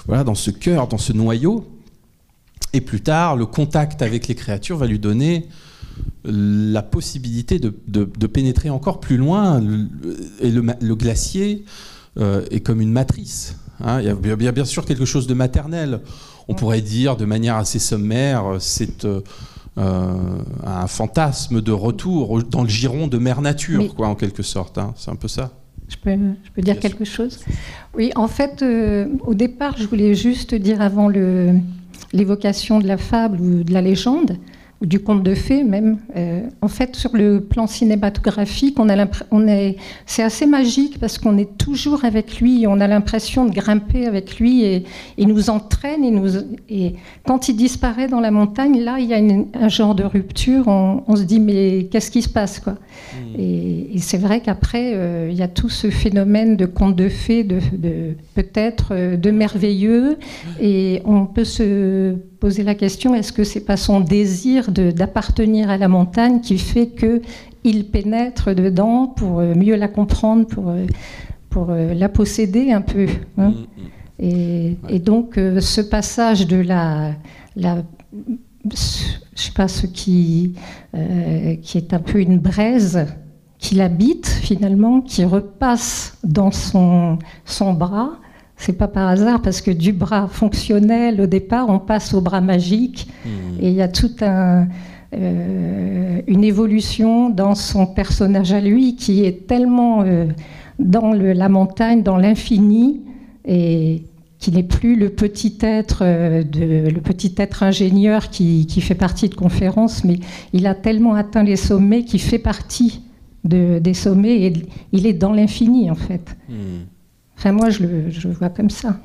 voilà, 0.07 0.23
dans 0.23 0.35
ce 0.35 0.51
cœur, 0.51 0.89
dans 0.89 0.99
ce 0.99 1.15
noyau. 1.15 1.67
Et 2.75 2.83
plus 2.83 3.01
tard, 3.01 3.37
le 3.37 3.47
contact 3.47 4.03
avec 4.03 4.29
les 4.29 4.35
créatures 4.35 4.77
va 4.77 4.87
lui 4.87 4.99
donner 4.99 5.49
la 6.31 6.83
possibilité 6.83 7.59
de, 7.59 8.27
pénétrer 8.27 8.71
encore 8.71 9.01
plus 9.01 9.17
loin. 9.17 9.63
Et 10.41 10.51
le, 10.51 10.95
glacier 10.95 11.65
euh, 12.19 12.45
est 12.51 12.61
comme 12.61 12.81
une 12.81 12.93
matrice. 12.93 13.57
Hein. 13.81 14.01
Il 14.01 14.07
y 14.43 14.49
a 14.49 14.53
bien 14.53 14.65
sûr 14.65 14.85
quelque 14.85 15.05
chose 15.05 15.27
de 15.27 15.35
maternel. 15.35 16.01
On 16.49 16.55
pourrait 16.55 16.81
dire 16.81 17.17
de 17.17 17.27
manière 17.27 17.57
assez 17.57 17.79
sommaire, 17.79 18.57
c'est 18.59 19.05
euh, 19.05 19.21
euh, 19.77 20.15
un 20.65 20.87
fantasme 20.87 21.61
de 21.61 21.73
retour 21.73 22.43
dans 22.43 22.63
le 22.63 22.69
giron 22.69 23.07
de 23.07 23.19
mère 23.19 23.43
nature, 23.43 23.95
quoi, 23.95 24.09
en 24.09 24.15
quelque 24.15 24.43
sorte. 24.43 24.79
Hein. 24.79 24.95
C'est 24.97 25.11
un 25.11 25.17
peu 25.17 25.29
ça. 25.29 25.53
Je 25.89 25.97
peux, 25.97 26.11
je 26.11 26.51
peux 26.55 26.63
dire 26.63 26.79
quelque 26.79 27.05
chose? 27.05 27.41
Oui, 27.95 28.11
en 28.17 28.29
fait, 28.29 28.63
euh, 28.63 29.07
au 29.27 29.35
départ, 29.35 29.77
je 29.79 29.87
voulais 29.87 30.15
juste 30.15 30.55
dire 30.55 30.81
avant 30.81 31.09
l'évocation 32.13 32.79
de 32.79 32.87
la 32.87 32.97
fable 32.97 33.41
ou 33.41 33.63
de 33.63 33.73
la 33.73 33.83
légende, 33.83 34.37
ou 34.81 34.87
du 34.87 35.01
conte 35.01 35.23
de 35.23 35.35
fées 35.35 35.65
même. 35.65 35.99
Euh, 36.17 36.43
en 36.63 36.69
fait, 36.69 36.95
sur 36.95 37.17
le 37.17 37.41
plan 37.41 37.67
cinématographique, 37.67 38.79
on 38.79 38.89
a 38.89 39.07
on 39.31 39.49
est, 39.49 39.77
c'est 40.07 40.23
assez 40.23 40.47
magique 40.47 40.99
parce 41.01 41.19
qu'on 41.19 41.37
est 41.37 41.59
toujours 41.59 42.05
avec 42.05 42.41
lui, 42.41 42.67
on 42.69 42.81
a 42.81 42.87
l'impression 42.87 43.45
de 43.45 43.53
grimper 43.53 44.07
avec 44.07 44.39
lui 44.39 44.65
et 44.65 44.85
il 45.17 45.29
nous 45.29 45.51
entraîne. 45.51 46.05
Et, 46.05 46.11
nous, 46.11 46.31
et 46.69 46.95
quand 47.27 47.49
il 47.49 47.57
disparaît 47.57 48.09
dans 48.09 48.21
la 48.21 48.31
montagne, 48.31 48.81
là, 48.81 48.99
il 49.01 49.07
y 49.07 49.15
a 49.15 49.19
un 49.19 49.69
genre 49.69 49.95
de 49.95 50.05
rupture. 50.05 50.69
On, 50.69 51.17
se 51.17 51.23
dit 51.23 51.41
mais 51.41 51.89
qu'est-ce 51.91 52.11
qui 52.11 52.23
se 52.23 52.29
passe 52.29 52.61
quoi? 52.61 52.75
Hmm. 52.75 53.41
Et, 53.41 53.99
c'est 53.99 54.19
vrai 54.19 54.41
qu'après, 54.41 54.93
euh, 54.95 55.29
il 55.31 55.37
y 55.37 55.43
a 55.43 55.49
tout 55.49 55.69
ce 55.69 55.91
phénomène 55.91 56.57
de 56.57 56.67
conte 56.67 56.95
de 56.95 57.09
fées, 57.09 57.43
de, 57.43 57.59
de 57.73 58.15
peut-être 58.35 58.93
euh, 58.93 59.17
de 59.17 59.31
merveilleux, 59.31 60.19
et 60.61 61.03
on 61.05 61.27
peut 61.27 61.45
se 61.45 62.15
poser 62.41 62.63
la 62.63 62.75
question 62.75 63.15
est-ce 63.15 63.33
que 63.33 63.45
c'est 63.45 63.65
pas 63.65 63.77
son 63.77 64.01
désir 64.01 64.68
d'appartenir 64.71 65.71
à 65.71 65.79
la 65.79 65.89
montagne 65.89 66.41
qui 66.41 66.59
fait 66.59 66.89
que 66.89 67.23
il 67.65 67.87
pénètre 67.87 68.55
dedans 68.55 69.07
pour 69.07 69.41
euh, 69.41 69.55
mieux 69.55 69.77
la 69.77 69.89
comprendre, 69.89 70.47
pour, 70.47 70.69
euh, 70.69 70.87
pour 71.51 71.71
euh, 71.71 71.95
la 71.95 72.09
posséder 72.09 72.73
un 72.73 72.81
peu 72.81 73.07
hein. 73.37 73.53
mm, 74.21 74.25
mm. 74.25 74.77
et, 74.89 74.99
donc 74.99 75.35
ce 75.35 75.81
passage 75.81 76.47
de 76.47 76.57
la, 76.57 77.13
la 77.57 77.83
je 78.65 79.43
sais 79.43 79.53
pas 79.53 79.69
ce 79.69 79.87
qui 79.87 80.55
qui 81.63 81.79
est 81.79 81.95
un 81.95 82.01
peu 82.01 82.21
une 82.21 82.39
braise 82.39 83.07
qui 83.59 83.75
l'habite 83.75 84.27
finalement, 84.27 85.01
qui 85.01 85.25
repasse 85.25 86.17
dans 86.25 86.51
son, 86.51 87.19
son 87.45 87.73
bras 87.73 88.13
c'est 88.59 88.75
pas 88.75 88.89
par 88.89 89.09
hasard 89.09 89.41
parce 89.41 89.63
que 89.63 89.71
du 89.71 89.93
bras 89.93 90.29
fonctionnel 90.29 91.21
au 91.21 91.27
départ, 91.27 91.69
on 91.69 91.79
passe 91.79 92.13
au 92.13 92.21
bras 92.21 92.41
magique 92.41 93.09
hmm. 93.25 93.61
et 93.61 93.69
il 93.69 93.75
y 93.75 93.83
a 93.83 93.89
toute 93.89 94.23
un, 94.23 94.67
euh, 95.15 96.21
une 96.27 96.45
évolution 96.45 97.31
dans 97.31 97.55
son 97.55 97.87
personnage 97.87 98.53
à 98.53 98.61
lui 98.61 98.97
qui 98.97 99.25
est 99.25 99.47
tellement 99.47 100.03
euh, 100.03 100.27
dans 100.79 101.13
la 101.13 101.49
montagne, 101.49 102.03
dans 102.03 102.19
l'infini 102.19 103.01
et 103.47 104.03
qui 104.39 104.53
n'est 104.53 104.65
plus 104.65 104.97
le 104.97 105.09
petit 105.09 105.57
être, 105.63 106.01
euh, 106.03 106.43
de, 106.43 106.91
le 106.91 107.01
petit 107.01 107.35
être 107.39 107.63
ingénieur 107.63 108.29
qui, 108.29 108.67
qui, 108.67 108.81
fait 108.81 108.95
partie 108.95 109.29
de 109.29 109.35
conférences, 109.35 110.05
mais 110.05 110.19
il 110.53 110.67
a 110.67 110.75
tellement 110.75 111.15
atteint 111.15 111.43
les 111.43 111.57
sommets 111.57 112.05
qu'il 112.05 112.21
fait 112.21 112.39
partie 112.39 113.01
de, 113.45 113.79
des 113.79 113.95
sommets 113.95 114.43
et 114.43 114.53
il 114.93 115.07
est 115.07 115.15
dans 115.15 115.33
l'infini 115.33 115.91
en 115.91 115.95
fait. 115.95 116.37
Hmm. 116.49 116.85
Enfin, 117.39 117.53
moi, 117.53 117.71
je 117.71 117.85
le, 117.85 118.33
vois 118.33 118.49
comme 118.49 118.69
ça. 118.69 118.99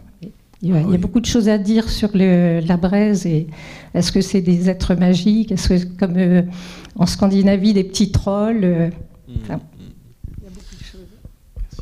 Il 0.64 0.70
y, 0.70 0.74
a, 0.74 0.78
ah 0.78 0.98
beaucoup 0.98 1.20
de 1.20 1.26
choses 1.26 1.50
à 1.50 1.58
dire 1.58 1.90
sur 1.90 2.10
la 2.16 2.78
braise 2.78 3.26
et 3.26 3.48
est-ce 3.94 4.12
que 4.12 4.22
c'est 4.22 4.42
des 4.42 4.70
êtres 4.70 4.96
magiques? 4.96 5.52
Est-ce 5.52 5.68
que, 5.70 5.86
comme 6.00 6.16
euh, 6.16 6.42
en 6.96 7.06
Scandinavie, 7.06 7.74
des 7.74 7.84
petits 7.84 8.12
trolls 8.12 8.64
euh, 8.64 8.90
hmm. 9.28 9.34
enfin, 9.44 9.60
Il 10.40 10.44
y 10.46 10.48
a 10.48 10.50
beaucoup 10.50 10.76
de 10.80 10.84
choses. 10.84 11.02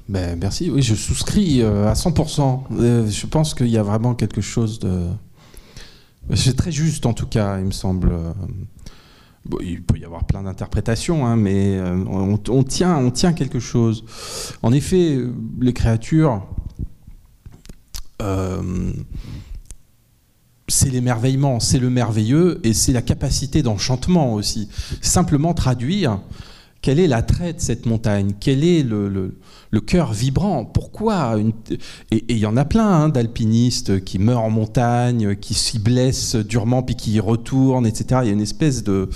Ben, 0.10 0.38
merci, 0.42 0.70
oui, 0.72 0.82
je 0.82 0.96
souscris 0.96 1.62
euh, 1.62 1.88
à 1.88 1.94
100%. 1.94 3.08
je 3.08 3.26
pense 3.28 3.54
qu'il 3.54 3.70
y 3.70 3.78
a 3.78 3.84
vraiment 3.84 4.16
quelque 4.16 4.42
chose 4.42 4.80
de. 4.80 5.08
C'est 6.34 6.58
très 6.58 6.72
juste 6.72 7.06
en 7.06 7.14
tout 7.14 7.28
cas, 7.28 7.60
il 7.60 7.66
me 7.66 7.72
semble. 7.72 8.12
Il 9.62 9.84
peut 9.84 9.98
y 9.98 10.06
avoir 10.06 10.26
plein 10.26 10.44
d'interprétations, 10.44 11.26
hein, 11.26 11.36
mais 11.36 11.80
on, 11.82 12.64
tient, 12.64 12.96
on 12.98 13.12
tient 13.12 13.34
quelque 13.34 13.60
chose. 13.60 14.06
En 14.62 14.72
effet, 14.72 15.20
les 15.60 15.74
créatures, 15.74 16.46
euh, 18.22 18.94
c'est 20.68 20.90
l'émerveillement, 20.90 21.60
c'est 21.60 21.80
le 21.80 21.90
merveilleux, 21.90 22.60
et 22.64 22.74
c'est 22.74 22.94
la 22.94 23.02
capacité 23.02 23.62
d'enchantement 23.62 24.34
aussi. 24.34 24.70
Simplement 25.02 25.54
traduire 25.54 26.20
quel 26.82 27.00
est 27.00 27.08
l'attrait 27.08 27.54
de 27.54 27.60
cette 27.60 27.86
montagne, 27.86 28.34
quel 28.40 28.64
est 28.64 28.84
le, 28.84 29.38
cœur 29.80 30.12
vibrant, 30.12 30.66
pourquoi 30.66 31.38
Et 32.12 32.24
il 32.28 32.38
y 32.38 32.46
en 32.46 32.58
a 32.58 32.66
plein 32.66 32.88
hein, 32.88 33.10
d'alpinistes 33.10 34.04
qui 34.04 34.20
meurent 34.20 34.44
en 34.44 34.50
montagne, 34.50 35.36
qui 35.36 35.54
s'y 35.54 35.80
blessent 35.80 36.36
durement, 36.36 36.84
puis 36.84 36.96
qui 36.96 37.14
y 37.14 37.20
retournent, 37.20 37.86
etc. 37.86 38.22
Il 38.24 38.28
y 38.28 38.30
a 38.32 38.34
une 38.34 38.42
espèce 38.42 38.84
de 38.84 39.10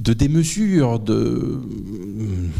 de 0.00 0.12
démesure, 0.12 0.98
de 0.98 1.60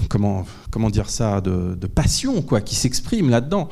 comment 0.09 0.45
dire 0.91 1.11
ça, 1.11 1.41
de 1.41 1.87
passion 1.87 2.43
quoi, 2.43 2.61
qui 2.61 2.75
s'exprime 2.75 3.29
là-dedans. 3.31 3.69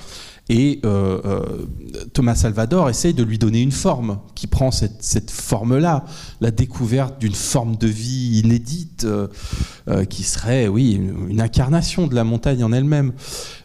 Et 0.49 0.81
euh, 0.85 1.21
euh, 1.25 1.67
Thomas 2.13 2.35
Salvador 2.35 2.91
essaye 2.91 3.15
de 3.15 3.23
lui 3.23 3.39
donner 3.39 3.61
une 3.61 3.73
forme, 3.73 4.19
qui 4.35 4.47
prend 4.47 4.71
cette, 4.71 5.31
forme-là, 5.31 6.05
la 6.41 6.51
découverte 6.51 7.21
d'une 7.21 7.35
forme 7.35 7.77
de 7.77 7.87
vie 7.87 8.41
inédite, 8.41 9.05
euh, 9.07 10.05
qui 10.05 10.25
serait, 10.25 10.69
oui, 10.69 11.01
une, 11.29 11.41
incarnation 11.41 12.07
de 12.07 12.15
la 12.15 12.25
montagne 12.25 12.65
en 12.65 12.73
elle-même. 12.73 13.13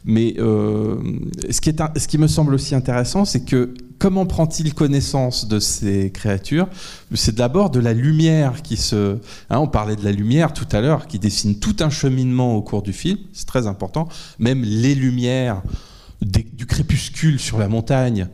Mais 0.05 0.35
ce 0.37 1.61
qui, 1.61 1.69
est, 1.69 1.99
ce, 1.99 2.07
qui 2.07 2.17
me 2.17 2.27
semble 2.27 2.53
aussi 2.53 2.75
intéressant, 2.75 3.25
c'est 3.25 3.43
que 3.43 3.73
comment 3.97 4.25
prend-il 4.25 4.73
connaissance 4.73 5.47
de 5.47 5.59
ces 5.59 6.11
créatures? 6.11 6.67
C'est 7.13 7.35
d'abord 7.35 7.71
de 7.71 7.79
la 7.79 7.93
lumière 7.93 8.61
qui 8.61 8.77
se... 8.77 9.17
Hein, 9.49 9.59
on 9.59 9.67
parlait 9.67 9.95
de 9.95 10.05
la 10.05 10.11
lumière 10.11 10.53
tout 10.53 10.67
à 10.71 10.81
l'heure, 10.81 11.07
qui 11.07 11.17
dessine 11.19 11.59
tout 11.59 11.75
un 11.79 11.89
cheminement 11.89 12.55
au 12.55 12.61
cours 12.61 12.83
du 12.83 12.93
film, 12.93 13.17
c'est 13.33 13.47
très 13.47 13.67
important. 13.67 14.07
Même 14.39 14.61
les 14.63 14.95
lumières 14.95 15.63
du 16.21 16.65
crépuscule 16.65 17.39
sur 17.39 17.59
la 17.59 17.67
montagne, 17.67 18.27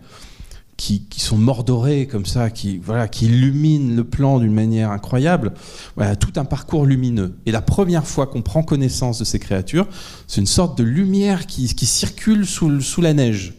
qui, 0.77 1.05
sont 1.17 1.37
mordorés 1.37 2.07
comme 2.07 2.25
ça, 2.25 2.49
qui, 2.49 2.77
voilà, 2.77 3.07
qui 3.07 3.25
illuminent 3.25 3.95
le 3.95 4.03
plan 4.03 4.39
d'une 4.39 4.53
manière 4.53 4.91
incroyable. 4.91 5.53
Voilà, 5.95 6.15
tout 6.15 6.33
un 6.35 6.45
parcours 6.45 6.85
lumineux. 6.85 7.35
Et 7.45 7.51
la 7.51 7.61
première 7.61 8.05
fois 8.05 8.27
qu'on 8.27 8.41
prend 8.41 8.63
connaissance 8.63 9.19
de 9.19 9.23
ces 9.23 9.39
créatures, 9.39 9.87
c'est 10.27 10.41
une 10.41 10.47
sorte 10.47 10.77
de 10.77 10.83
lumière 10.83 11.45
qui, 11.45 11.67
circule 11.67 12.45
sous, 12.45 13.01
la 13.01 13.13
neige. 13.13 13.53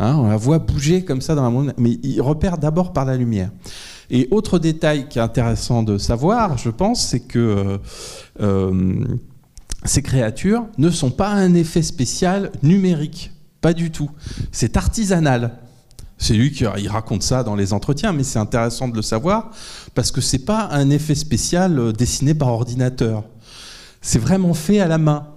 Hein, 0.00 0.16
on 0.16 0.28
la 0.28 0.36
voit 0.36 0.58
bouger 0.58 1.04
comme 1.04 1.20
ça 1.20 1.34
dans 1.34 1.44
la 1.44 1.50
montagne, 1.50 1.74
mais 1.78 1.98
il 2.02 2.20
repère 2.20 2.58
d'abord 2.58 2.92
par 2.92 3.04
la 3.04 3.16
lumière. 3.16 3.50
Et 4.10 4.26
autre 4.30 4.58
détail 4.58 5.08
qui 5.08 5.18
est 5.18 5.22
intéressant 5.22 5.82
de 5.82 5.98
savoir, 5.98 6.58
je 6.58 6.70
pense, 6.70 7.06
c'est 7.06 7.20
que 7.20 7.38
euh, 7.38 7.78
euh, 8.40 9.04
ces 9.84 10.02
créatures 10.02 10.66
ne 10.78 10.90
sont 10.90 11.10
pas 11.10 11.28
un 11.28 11.54
effet 11.54 11.82
spécial 11.82 12.50
numérique. 12.62 13.30
Pas 13.64 13.72
du 13.72 13.90
tout. 13.90 14.10
C'est 14.52 14.76
artisanal. 14.76 15.52
C'est 16.18 16.34
lui 16.34 16.52
qui 16.52 16.66
raconte 16.66 17.22
ça 17.22 17.42
dans 17.42 17.56
les 17.56 17.72
entretiens, 17.72 18.12
mais 18.12 18.22
c'est 18.22 18.38
intéressant 18.38 18.88
de 18.88 18.94
le 18.94 19.00
savoir 19.00 19.52
parce 19.94 20.10
que 20.10 20.20
c'est 20.20 20.44
pas 20.44 20.68
un 20.70 20.90
effet 20.90 21.14
spécial 21.14 21.78
euh, 21.78 21.90
dessiné 21.90 22.34
par 22.34 22.48
ordinateur. 22.48 23.24
C'est 24.02 24.18
vraiment 24.18 24.52
fait 24.52 24.80
à 24.80 24.86
la 24.86 24.98
main. 24.98 25.28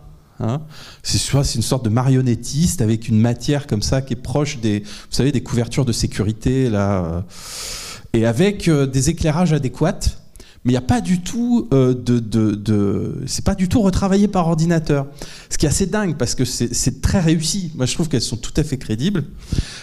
Hein. 0.42 0.60
c'est 1.04 1.56
une 1.56 1.62
sorte 1.62 1.86
de 1.86 1.90
marionnettiste 1.90 2.82
avec 2.82 3.08
une 3.08 3.18
matière 3.18 3.66
comme 3.66 3.82
ça 3.82 4.02
qui 4.02 4.12
est 4.12 4.22
proche 4.22 4.60
des, 4.60 4.82
vous 4.82 4.86
savez, 5.10 5.32
des 5.32 5.42
couvertures 5.42 5.86
de 5.86 5.94
sécurité 5.94 6.70
là, 6.70 7.06
euh, 7.06 7.22
et 8.12 8.26
avec 8.26 8.68
euh, 8.68 8.86
des 8.86 9.10
éclairages 9.10 9.54
adéquats 9.54 10.20
mais 10.68 10.74
il 10.74 10.76
n'y 10.76 10.80
a 10.80 10.82
pas 10.82 11.00
du 11.00 11.22
tout 11.22 11.70
euh, 11.72 11.94
de, 11.94 12.20
de, 12.20 13.24
c'est 13.26 13.46
pas 13.46 13.56
du 13.56 13.70
tout 13.70 13.82
retravaillé 13.82 14.28
par 14.28 14.50
ordinateur. 14.50 15.08
Ce 15.50 15.58
qui 15.58 15.66
est 15.66 15.70
assez 15.70 15.86
dingue 15.86 16.18
parce 16.18 16.36
que 16.36 16.44
c'est 16.44 17.02
très 17.02 17.22
réussi. 17.22 17.72
Moi, 17.76 17.86
je 17.86 17.94
trouve 17.94 18.10
qu'elles 18.10 18.20
sont 18.20 18.36
tout 18.36 18.52
à 18.58 18.66
fait 18.66 18.78
crédibles. 18.78 19.24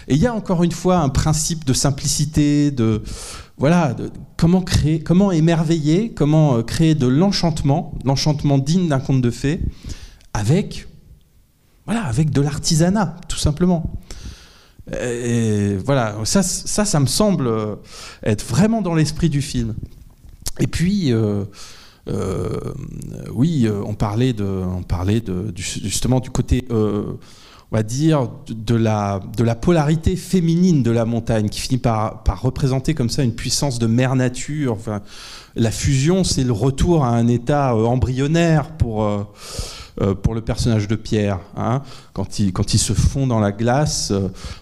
Et 0.08 0.14
il 0.14 0.20
y 0.20 0.26
a 0.26 0.34
encore 0.34 0.62
une 0.62 0.72
fois 0.72 0.98
un 0.98 1.08
principe 1.08 1.64
de 1.64 1.72
simplicité, 1.72 2.70
de 2.70 3.02
voilà, 3.56 3.94
de, 3.94 4.10
comment 4.36 4.60
créer, 4.60 5.00
comment 5.00 5.32
émerveiller, 5.32 6.12
comment 6.12 6.58
euh, 6.58 6.62
créer 6.62 6.94
de 6.94 7.06
l'enchantement, 7.06 7.94
l'enchantement 8.04 8.58
digne 8.58 8.86
d'un 8.86 9.00
conte 9.00 9.22
de 9.22 9.30
fées, 9.30 9.62
avec 10.34 10.86
voilà, 11.86 12.02
avec 12.02 12.28
de 12.28 12.42
l'artisanat, 12.42 13.16
tout 13.26 13.38
simplement. 13.38 13.90
Et 15.00 15.78
voilà, 15.82 16.16
ça, 16.24 16.42
ça, 16.42 16.84
ça 16.84 17.00
me 17.00 17.06
semble 17.06 17.50
être 18.22 18.44
vraiment 18.44 18.82
dans 18.82 18.94
l'esprit 18.94 19.30
du 19.30 19.40
film. 19.40 19.74
Et 20.60 20.66
puis, 20.66 21.12
euh, 21.12 21.44
euh, 22.08 22.58
oui, 23.32 23.66
euh, 23.66 23.82
on 23.84 23.94
parlait, 23.94 24.32
de, 24.32 24.44
on 24.44 24.82
parlait 24.82 25.20
de, 25.20 25.52
justement 25.56 26.20
du 26.20 26.30
côté, 26.30 26.66
on 26.70 27.16
va 27.72 27.82
dire, 27.82 28.30
de 28.48 28.74
la, 28.74 29.20
de 29.36 29.42
la 29.42 29.54
polarité 29.56 30.16
féminine 30.16 30.82
de 30.82 30.90
la 30.90 31.04
montagne, 31.04 31.48
qui 31.48 31.60
finit 31.60 31.78
par, 31.78 32.22
représenter 32.42 32.94
comme 32.94 33.10
ça 33.10 33.22
une 33.24 33.34
puissance 33.34 33.78
de 33.78 33.86
mère 33.86 34.14
nature. 34.14 34.78
La 35.56 35.70
fusion, 35.70 36.24
c'est 36.24 36.44
le 36.44 36.52
retour 36.52 37.04
à 37.04 37.08
un 37.08 37.26
état 37.26 37.74
embryonnaire 37.74 38.70
pour 38.76 39.08
pour 40.24 40.34
le 40.34 40.40
personnage 40.40 40.88
de 40.88 40.96
Pierre. 40.96 41.38
Hein. 41.56 41.80
Quand, 42.14 42.40
il, 42.40 42.52
quand 42.52 42.74
il 42.74 42.78
se 42.78 42.92
fond 42.94 43.28
dans 43.28 43.38
la 43.38 43.52
glace, 43.52 44.12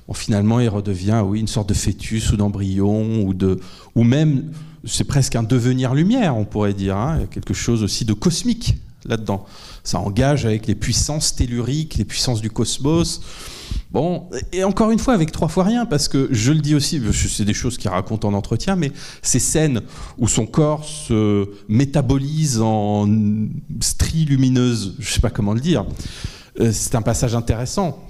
bon, 0.07 0.13
finalement, 0.13 0.61
il 0.61 0.69
redevient 0.69 1.23
oui, 1.25 1.41
une 1.41 1.49
sorte 1.49 1.71
de 1.71 1.75
fœtus 1.75 2.33
ou 2.33 2.37
d'embryon, 2.37 3.23
ou, 3.23 3.33
de, 3.33 3.59
ou 3.95 4.05
même 4.05 4.51
c'est 4.85 5.05
presque 5.05 5.37
un 5.37 5.43
devenir 5.43 5.95
lumière, 5.95 6.37
on 6.37 6.45
pourrait 6.45 6.75
dire. 6.75 6.97
Hein. 6.97 7.17
Il 7.17 7.21
y 7.21 7.25
a 7.25 7.27
quelque 7.29 7.55
chose 7.55 7.83
aussi 7.83 8.05
de 8.05 8.13
cosmique 8.13 8.77
là-dedans. 9.05 9.45
Ça 9.85 9.99
engage 9.99 10.47
avec 10.47 10.67
les 10.67 10.75
puissances 10.75 11.35
telluriques, 11.35 11.97
les 11.97 12.05
puissances 12.05 12.41
du 12.41 12.51
cosmos. 12.51 13.21
Bon, 13.91 14.29
et 14.53 14.65
encore 14.65 14.91
une 14.91 14.99
fois, 14.99 15.15
avec 15.15 15.33
trois 15.33 15.49
fois 15.49 15.65
rien, 15.65 15.87
parce 15.87 16.09
que 16.09 16.29
je 16.31 16.53
le 16.53 16.61
dis 16.61 16.75
aussi, 16.75 17.01
c'est 17.13 17.45
des 17.45 17.55
choses 17.55 17.77
qu'il 17.77 17.91
raconte 17.91 18.25
en 18.25 18.33
entretien, 18.33 18.77
mais 18.77 18.91
ces 19.21 19.39
scènes 19.39 19.83
où 20.19 20.29
son 20.29 20.47
corps 20.47 20.85
se 20.85 21.49
métabolise 21.69 22.61
en 22.61 23.07
stries 23.81 24.25
lumineuses, 24.25 24.95
je 24.99 25.13
sais 25.13 25.21
pas 25.21 25.31
comment 25.31 25.53
le 25.53 25.61
dire, 25.61 25.85
euh, 26.61 26.73
c'est 26.73 26.95
un 26.95 27.03
passage 27.03 27.35
intéressant, 27.35 28.03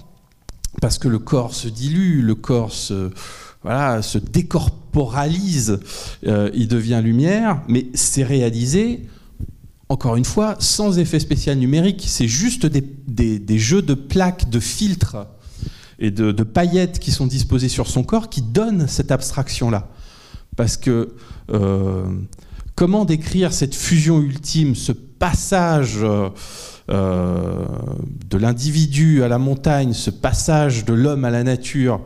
parce 0.81 0.99
que 0.99 1.09
le 1.09 1.19
corps 1.19 1.55
se 1.55 1.69
dilue, 1.69 2.23
le 2.23 2.35
corps 2.35 2.73
se, 2.73 3.11
voilà, 3.63 4.03
se 4.03 4.19
décorporalise, 4.19 5.81
euh, 6.27 6.51
il 6.55 6.69
devient 6.69 7.01
lumière, 7.03 7.63
mais 7.69 7.87
c'est 7.95 8.25
réalisé 8.25 9.07
encore 9.93 10.17
une 10.17 10.25
fois, 10.25 10.57
sans 10.59 10.99
effet 10.99 11.21
spécial 11.21 11.59
numérique. 11.59 12.05
C'est 12.07 12.27
juste 12.27 12.65
des, 12.65 13.59
jeux 13.59 13.83
de 13.83 13.93
plaques, 13.93 14.49
de 14.49 14.59
filtres 14.59 15.19
et 15.99 16.11
de, 16.11 16.33
paillettes 16.43 16.99
qui 16.99 17.13
sont 17.13 17.27
disposés 17.27 17.69
sur 17.69 17.87
son 17.87 18.03
corps 18.03 18.31
qui 18.31 18.41
donnent 18.41 18.89
cette 18.89 19.13
abstraction-là. 19.13 19.91
Parce 20.57 20.79
que 20.79 21.15
euh, 21.51 22.07
comment 22.75 23.05
décrire 23.05 23.53
cette 23.53 23.75
fusion 23.75 24.21
ultime, 24.21 24.75
ce 24.75 24.93
passage 24.93 25.99
euh, 26.01 26.31
de 26.89 28.37
l'individu 28.37 29.23
à 29.23 29.29
la 29.29 29.39
montagne, 29.39 29.93
ce 29.93 30.11
passage 30.11 30.85
de 30.85 30.93
l'homme 30.93 31.25
à 31.25 31.31
la 31.31 31.45
nature 31.45 32.01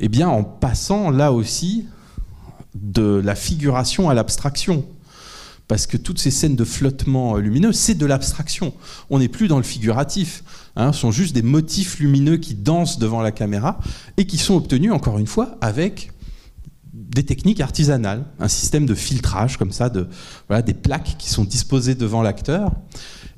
Eh 0.00 0.08
bien, 0.08 0.28
en 0.28 0.42
passant 0.42 1.10
là 1.10 1.32
aussi 1.32 1.86
de 2.74 3.20
la 3.24 3.34
figuration 3.34 4.08
à 4.08 4.14
l'abstraction 4.14 4.84
parce 5.72 5.86
que 5.86 5.96
toutes 5.96 6.18
ces 6.18 6.30
scènes 6.30 6.54
de 6.54 6.64
flottement 6.64 7.36
euh, 7.36 7.40
lumineux, 7.40 7.72
c'est 7.72 7.94
de 7.94 8.04
l'abstraction. 8.04 8.74
On 9.08 9.20
n'est 9.20 9.28
plus 9.28 9.48
dans 9.48 9.56
le 9.56 9.62
figuratif. 9.62 10.44
Hein, 10.76 10.92
ce 10.92 11.00
sont 11.00 11.10
juste 11.10 11.34
des 11.34 11.40
motifs 11.40 11.98
lumineux 11.98 12.36
qui 12.36 12.54
dansent 12.54 12.98
devant 12.98 13.22
la 13.22 13.32
caméra 13.32 13.78
et 14.18 14.26
qui 14.26 14.36
sont 14.36 14.54
obtenus, 14.54 14.92
encore 14.92 15.18
une 15.18 15.26
fois, 15.26 15.56
avec 15.62 16.12
des 16.92 17.24
techniques 17.24 17.62
artisanales, 17.62 18.26
un 18.38 18.48
système 18.48 18.84
de 18.84 18.94
filtrage 18.94 19.56
comme 19.56 19.72
ça, 19.72 19.88
des 19.88 20.74
plaques 20.74 21.16
qui 21.18 21.30
sont 21.30 21.44
disposées 21.44 21.94
devant 21.94 22.20
l'acteur 22.20 22.70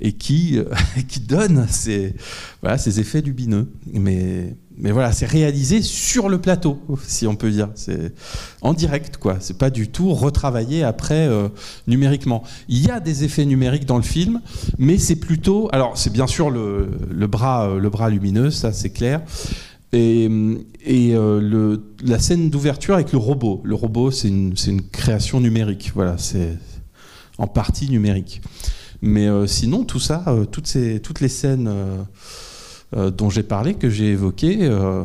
et 0.05 0.13
qui, 0.13 0.59
euh, 0.59 0.65
qui 1.09 1.19
donnent 1.21 1.67
ces, 1.69 2.15
voilà, 2.61 2.79
ces 2.79 3.01
effets 3.01 3.23
lumineux. 3.23 3.73
Mais 3.93 4.55
mais 4.77 4.91
voilà, 4.91 5.13
c'est 5.13 5.27
réalisé 5.27 5.83
sur 5.83 6.29
le 6.29 6.41
plateau, 6.41 6.81
si 7.07 7.29
on 7.29 7.37
peut 7.37 7.53
dire. 7.53 7.69
C'est 7.77 8.13
en 8.61 8.75
direct, 8.75 9.19
quoi. 9.19 9.37
C'est 9.39 9.57
pas 9.57 9.71
du 9.71 9.87
tout 9.87 10.13
retravaillé 10.13 10.83
après 10.83 11.29
euh, 11.29 11.49
numériquement. 11.87 12.43
Il 12.69 12.85
y 12.85 12.91
a 12.91 12.99
des 12.99 13.23
effets 13.23 13.45
numériques 13.45 13.85
dans 13.85 13.97
le 13.97 14.03
film, 14.03 14.41
mais 14.79 14.99
c'est 14.99 15.15
plutôt. 15.15 15.69
Alors, 15.71 15.97
c'est 15.97 16.13
bien 16.13 16.27
sûr 16.27 16.51
le, 16.51 16.89
bras, 17.29 17.69
euh, 17.69 17.79
le 17.79 17.89
bras 17.89 18.11
lumineux, 18.11 18.51
ça 18.51 18.73
c'est 18.73 18.91
clair. 18.91 19.23
Et, 19.93 20.29
et 20.85 21.13
le, 21.13 21.95
la 22.05 22.19
scène 22.19 22.51
d'ouverture 22.51 22.95
avec 22.95 23.13
le 23.13 23.19
robot. 23.19 23.63
Le 23.65 23.77
robot, 23.77 24.11
c'est 24.11 24.27
une, 24.27 24.53
une, 24.67 24.83
création 24.83 25.39
numérique. 25.39 25.93
Voilà, 25.95 26.19
c'est 26.19 26.59
en 27.39 27.47
partie 27.47 27.89
numérique. 27.89 28.43
Mais 29.05 29.29
sinon, 29.47 29.85
tout 29.85 30.01
ça, 30.01 30.25
toutes, 30.51 30.67
ces, 30.67 31.01
toutes 31.01 31.21
les 31.21 31.29
scènes 31.29 31.71
euh, 32.97 33.11
dont 33.11 33.29
j'ai 33.29 33.43
parlé, 33.43 33.75
que 33.75 33.91
j'ai 33.91 34.11
évoqué, 34.11 34.59
euh, 34.61 35.03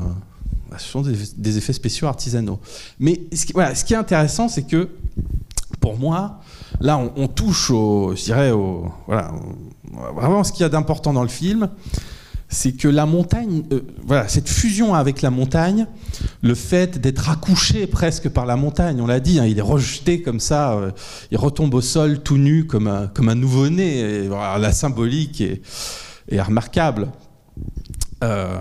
bah, 0.70 0.78
ce 0.78 0.88
sont 0.88 1.02
des, 1.02 1.58
effets 1.58 1.74
spéciaux 1.74 2.08
artisanaux. 2.08 2.60
Mais 3.00 3.22
ce 3.34 3.46
qui, 3.84 3.94
est 3.94 3.98
intéressant, 3.98 4.48
c'est 4.48 4.64
que 4.64 4.90
pour 5.80 5.98
moi, 5.98 6.40
là, 6.82 7.00
on, 7.16 7.28
touche 7.28 7.72
au, 7.72 8.16
je 8.16 8.24
dirais, 8.26 8.52
au, 8.52 8.92
voilà, 9.08 9.32
vraiment 10.14 10.44
ce 10.44 10.52
qu'il 10.52 10.62
y 10.62 10.66
a 10.66 10.70
d'important 10.70 11.14
dans 11.14 11.24
le 11.24 11.30
film, 11.30 11.70
c'est 12.50 12.74
que 12.74 12.88
la 12.88 13.06
montagne, 13.06 13.64
euh, 13.72 13.82
voilà, 14.06 14.28
cette 14.28 14.50
fusion 14.50 14.96
avec 14.96 15.22
la 15.22 15.30
montagne, 15.30 15.86
le 16.42 16.56
fait 16.56 17.00
d'être 17.00 17.30
accouché 17.30 17.88
presque 17.88 18.28
par 18.30 18.46
la 18.46 18.56
montagne, 18.56 19.00
on 19.02 19.08
l'a 19.08 19.20
dit, 19.20 19.40
hein, 19.40 19.46
il 19.46 19.58
est 19.58 19.62
rejeté 19.64 20.22
comme 20.22 20.40
ça, 20.40 20.92
il 21.32 21.38
retombe 21.38 21.74
au 21.76 21.82
sol 21.82 22.22
tout 22.22 22.38
nu 22.38 22.66
comme 22.66 22.88
un, 22.88 23.36
nouveau-né, 23.36 24.28
la 24.28 24.72
symbolique 24.72 25.42
est, 25.42 25.62
remarquable. 26.42 27.10
Euh, 28.24 28.58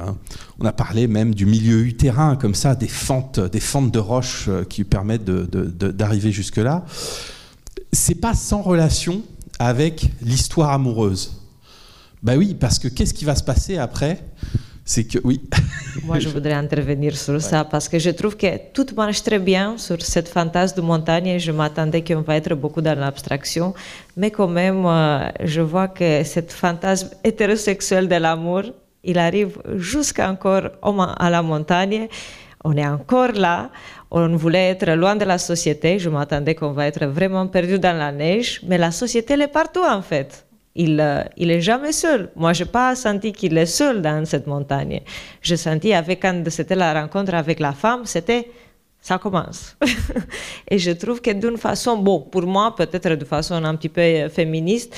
on 0.60 0.64
a 0.64 0.72
parlé 0.72 1.08
même 1.08 1.34
du 1.34 1.46
milieu 1.46 1.84
utérin, 1.84 2.36
comme 2.36 2.54
ça, 2.54 2.74
des 2.74 2.88
fentes, 2.88 3.40
des 3.40 3.60
fentes 3.60 3.92
de 3.92 3.98
roches 3.98 4.46
euh, 4.48 4.64
qui 4.64 4.84
permettent 4.84 5.24
d'arriver 5.24 6.30
jusque-là. 6.30 6.84
C'est 7.92 8.14
pas 8.14 8.34
sans 8.34 8.62
relation 8.62 9.22
avec 9.58 10.10
l'histoire 10.22 10.70
amoureuse. 10.70 11.32
Ben 12.22 12.36
oui, 12.36 12.56
parce 12.58 12.78
que 12.78 12.88
qu'est-ce 12.88 13.14
qui 13.14 13.24
va 13.24 13.34
se 13.34 13.42
passer 13.42 13.78
après? 13.78 14.18
C'est 14.84 15.04
que 15.04 15.18
oui. 15.22 15.40
Moi, 16.04 16.18
je 16.18 16.28
voudrais 16.28 16.54
intervenir 16.54 17.16
sur 17.16 17.40
ça 17.40 17.64
parce 17.64 17.88
que 17.88 17.98
je 17.98 18.10
trouve 18.10 18.36
que 18.36 18.46
tout 18.72 18.86
marche 18.96 19.22
très 19.22 19.38
bien 19.38 19.76
sur 19.76 20.00
cette 20.00 20.28
fantasme 20.28 20.76
de 20.76 20.80
montagne. 20.80 21.38
Je 21.38 21.52
m'attendais 21.52 22.02
qu'on 22.02 22.22
va 22.22 22.36
être 22.36 22.54
beaucoup 22.54 22.80
dans 22.80 22.98
l'abstraction, 22.98 23.74
mais 24.16 24.30
quand 24.30 24.48
même, 24.48 24.84
euh, 24.86 25.28
je 25.44 25.60
vois 25.60 25.88
que 25.88 26.24
cette 26.24 26.52
fantasme 26.52 27.10
hétérosexuel 27.22 28.08
de 28.08 28.14
l'amour 28.14 28.62
il 29.04 29.18
arrive 29.18 29.58
jusqu'à 29.76 30.30
encore 30.30 30.70
à 30.82 31.30
la 31.30 31.42
montagne. 31.42 32.08
On 32.64 32.76
est 32.76 32.86
encore 32.86 33.32
là. 33.32 33.70
On 34.10 34.36
voulait 34.36 34.70
être 34.70 34.90
loin 34.92 35.14
de 35.16 35.24
la 35.24 35.38
société. 35.38 35.98
Je 35.98 36.08
m'attendais 36.08 36.54
qu'on 36.54 36.72
va 36.72 36.86
être 36.86 37.06
vraiment 37.06 37.46
perdu 37.46 37.78
dans 37.78 37.96
la 37.96 38.10
neige. 38.10 38.60
Mais 38.66 38.78
la 38.78 38.90
société, 38.90 39.34
elle 39.34 39.42
est 39.42 39.48
partout, 39.48 39.84
en 39.88 40.02
fait. 40.02 40.47
Il, 40.80 41.00
euh, 41.00 41.24
est 41.36 41.60
jamais 41.60 41.90
seul. 41.90 42.30
Moi, 42.36 42.52
je 42.52 42.62
n'ai 42.62 42.70
pas 42.70 42.94
senti 42.94 43.32
qu'il 43.32 43.58
est 43.58 43.66
seul 43.66 44.00
dans 44.00 44.24
cette 44.24 44.46
montagne. 44.46 45.02
J'ai 45.42 45.56
senti, 45.56 45.92
avec, 45.92 46.22
quand 46.22 46.48
c'était 46.50 46.76
la 46.76 46.94
rencontre 46.94 47.34
avec 47.34 47.58
la 47.58 47.72
femme, 47.72 48.02
c'était 48.04 48.48
ça 49.00 49.18
commence. 49.18 49.76
et 50.70 50.78
je 50.78 50.92
trouve 50.92 51.20
que 51.20 51.32
d'une 51.32 51.56
façon, 51.56 51.96
bon, 51.96 52.20
pour 52.20 52.42
moi, 52.46 52.74
peut-être 52.76 53.14
de 53.14 53.24
façon 53.24 53.54
un 53.54 53.74
petit 53.74 53.88
peu 53.88 54.28
féministe, 54.28 54.94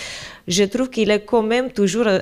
je 0.46 0.64
trouve 0.64 0.90
qu'il 0.90 1.10
est 1.10 1.24
quand 1.24 1.42
même 1.42 1.70
toujours 1.70 2.06
euh, 2.06 2.18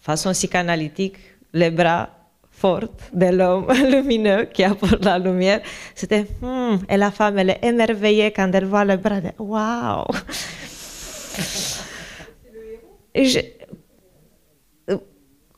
façon 0.00 0.30
psychanalytique, 0.32 1.16
les 1.52 1.70
bras 1.70 2.10
forts 2.52 2.88
de 3.12 3.26
l'homme 3.26 3.66
lumineux 3.90 4.44
qui 4.52 4.62
apporte 4.62 5.04
la 5.04 5.18
lumière. 5.18 5.62
C'était, 5.96 6.26
hmm, 6.42 6.76
et 6.88 6.96
la 6.96 7.10
femme, 7.10 7.38
elle 7.38 7.50
est 7.50 7.64
émerveillée 7.64 8.30
quand 8.30 8.50
elle 8.52 8.66
voit 8.66 8.84
les 8.84 8.98
bras. 8.98 9.20
Waouh! 9.38 10.06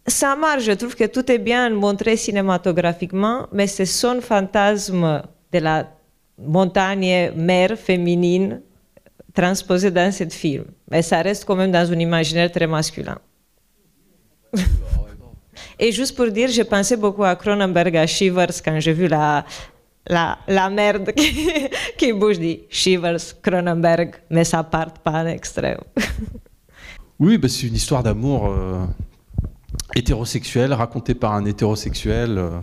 ça 0.06 0.34
marche, 0.36 0.64
je 0.64 0.72
trouve 0.72 0.94
que 0.94 1.04
tout 1.04 1.30
est 1.30 1.38
bien 1.38 1.70
montré 1.70 2.16
cinématographiquement, 2.16 3.46
mais 3.52 3.66
c'est 3.66 3.86
son 3.86 4.20
fantasme 4.20 5.22
de 5.52 5.58
la 5.58 5.88
montagne 6.38 7.32
mère 7.36 7.78
féminine 7.78 8.60
transposé 9.32 9.90
dans 9.90 10.10
ce 10.12 10.24
film. 10.28 10.64
Mais 10.90 11.02
ça 11.02 11.22
reste 11.22 11.44
quand 11.44 11.56
même 11.56 11.70
dans 11.70 11.90
un 11.90 11.98
imaginaire 11.98 12.50
très 12.50 12.66
masculin. 12.66 13.18
Et 15.78 15.92
juste 15.92 16.16
pour 16.16 16.30
dire, 16.30 16.48
j'ai 16.48 16.64
pensé 16.64 16.96
beaucoup 16.96 17.24
à 17.24 17.34
Cronenberg, 17.36 17.96
à 17.96 18.06
Shivers, 18.06 18.62
quand 18.64 18.78
j'ai 18.80 18.92
vu 18.92 19.08
la, 19.08 19.44
merde 20.70 21.12
qui, 21.12 21.68
qui 21.96 22.12
bouge, 22.12 22.38
dit 22.38 22.62
Shivers, 22.68 23.40
Cronenberg, 23.40 24.16
mais 24.30 24.44
ça 24.44 24.62
part 24.62 24.92
pas 24.92 25.22
en 25.22 25.26
extrême. 25.26 25.80
Oui, 27.22 27.38
bah 27.38 27.48
c'est 27.48 27.68
une 27.68 27.76
histoire 27.76 28.02
d'amour 28.02 28.48
euh, 28.48 28.84
hétérosexuel, 29.94 30.72
racontée 30.72 31.14
par 31.14 31.34
un 31.34 31.44
hétérosexuel. 31.44 32.36
Euh, 32.36 32.58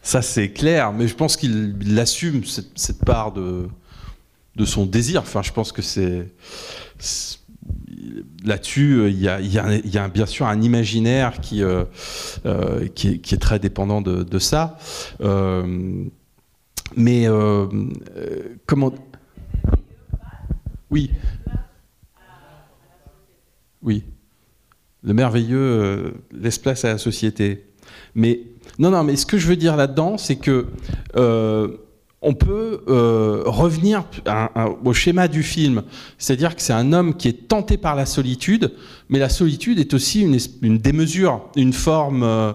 ça, 0.00 0.22
c'est 0.22 0.48
clair, 0.48 0.94
mais 0.94 1.06
je 1.08 1.14
pense 1.14 1.36
qu'il 1.36 1.98
assume 1.98 2.42
cette, 2.74 3.04
part 3.04 3.32
de, 3.32 3.68
de 4.56 4.64
son 4.64 4.86
désir. 4.86 5.20
Enfin, 5.20 5.42
je 5.42 5.52
pense 5.52 5.72
que 5.72 5.82
c'est 5.82 6.32
là-dessus, 8.42 8.94
euh, 8.94 9.10
il 9.10 9.20
y, 9.20 9.98
a, 9.98 10.08
bien 10.08 10.24
sûr 10.24 10.46
un 10.46 10.62
imaginaire 10.62 11.42
qui, 11.42 11.62
qui, 12.94 13.34
est, 13.34 13.38
très 13.38 13.58
dépendant 13.58 14.00
de, 14.00 14.38
ça. 14.38 14.78
mais 16.96 17.28
comment? 18.64 18.94
Oui. 20.90 21.10
Oui. 23.82 24.04
Le 25.02 25.14
merveilleux 25.14 26.14
laisse 26.32 26.58
place 26.58 26.84
à 26.84 26.88
la 26.88 26.98
société. 26.98 27.66
Mais 28.14 28.40
non, 28.78 28.90
non, 28.90 29.04
mais 29.04 29.16
ce 29.16 29.26
que 29.26 29.38
je 29.38 29.46
veux 29.46 29.56
dire 29.56 29.76
là-dedans, 29.76 30.18
c'est 30.18 30.36
que 30.36 30.66
on 32.20 32.34
peut 32.34 32.80
euh, 32.88 33.44
revenir 33.46 34.04
au 34.84 34.92
schéma 34.92 35.28
du 35.28 35.44
film, 35.44 35.82
c'est-à-dire 36.18 36.56
que 36.56 36.62
c'est 36.62 36.72
un 36.72 36.92
homme 36.92 37.14
qui 37.14 37.28
est 37.28 37.46
tenté 37.46 37.76
par 37.76 37.94
la 37.94 38.06
solitude, 38.06 38.72
mais 39.08 39.20
la 39.20 39.28
solitude 39.28 39.78
est 39.78 39.94
aussi 39.94 40.22
une, 40.62 40.78
démesure, 40.78 41.48
une 41.54 41.72
forme, 41.72 42.24
euh, 42.24 42.52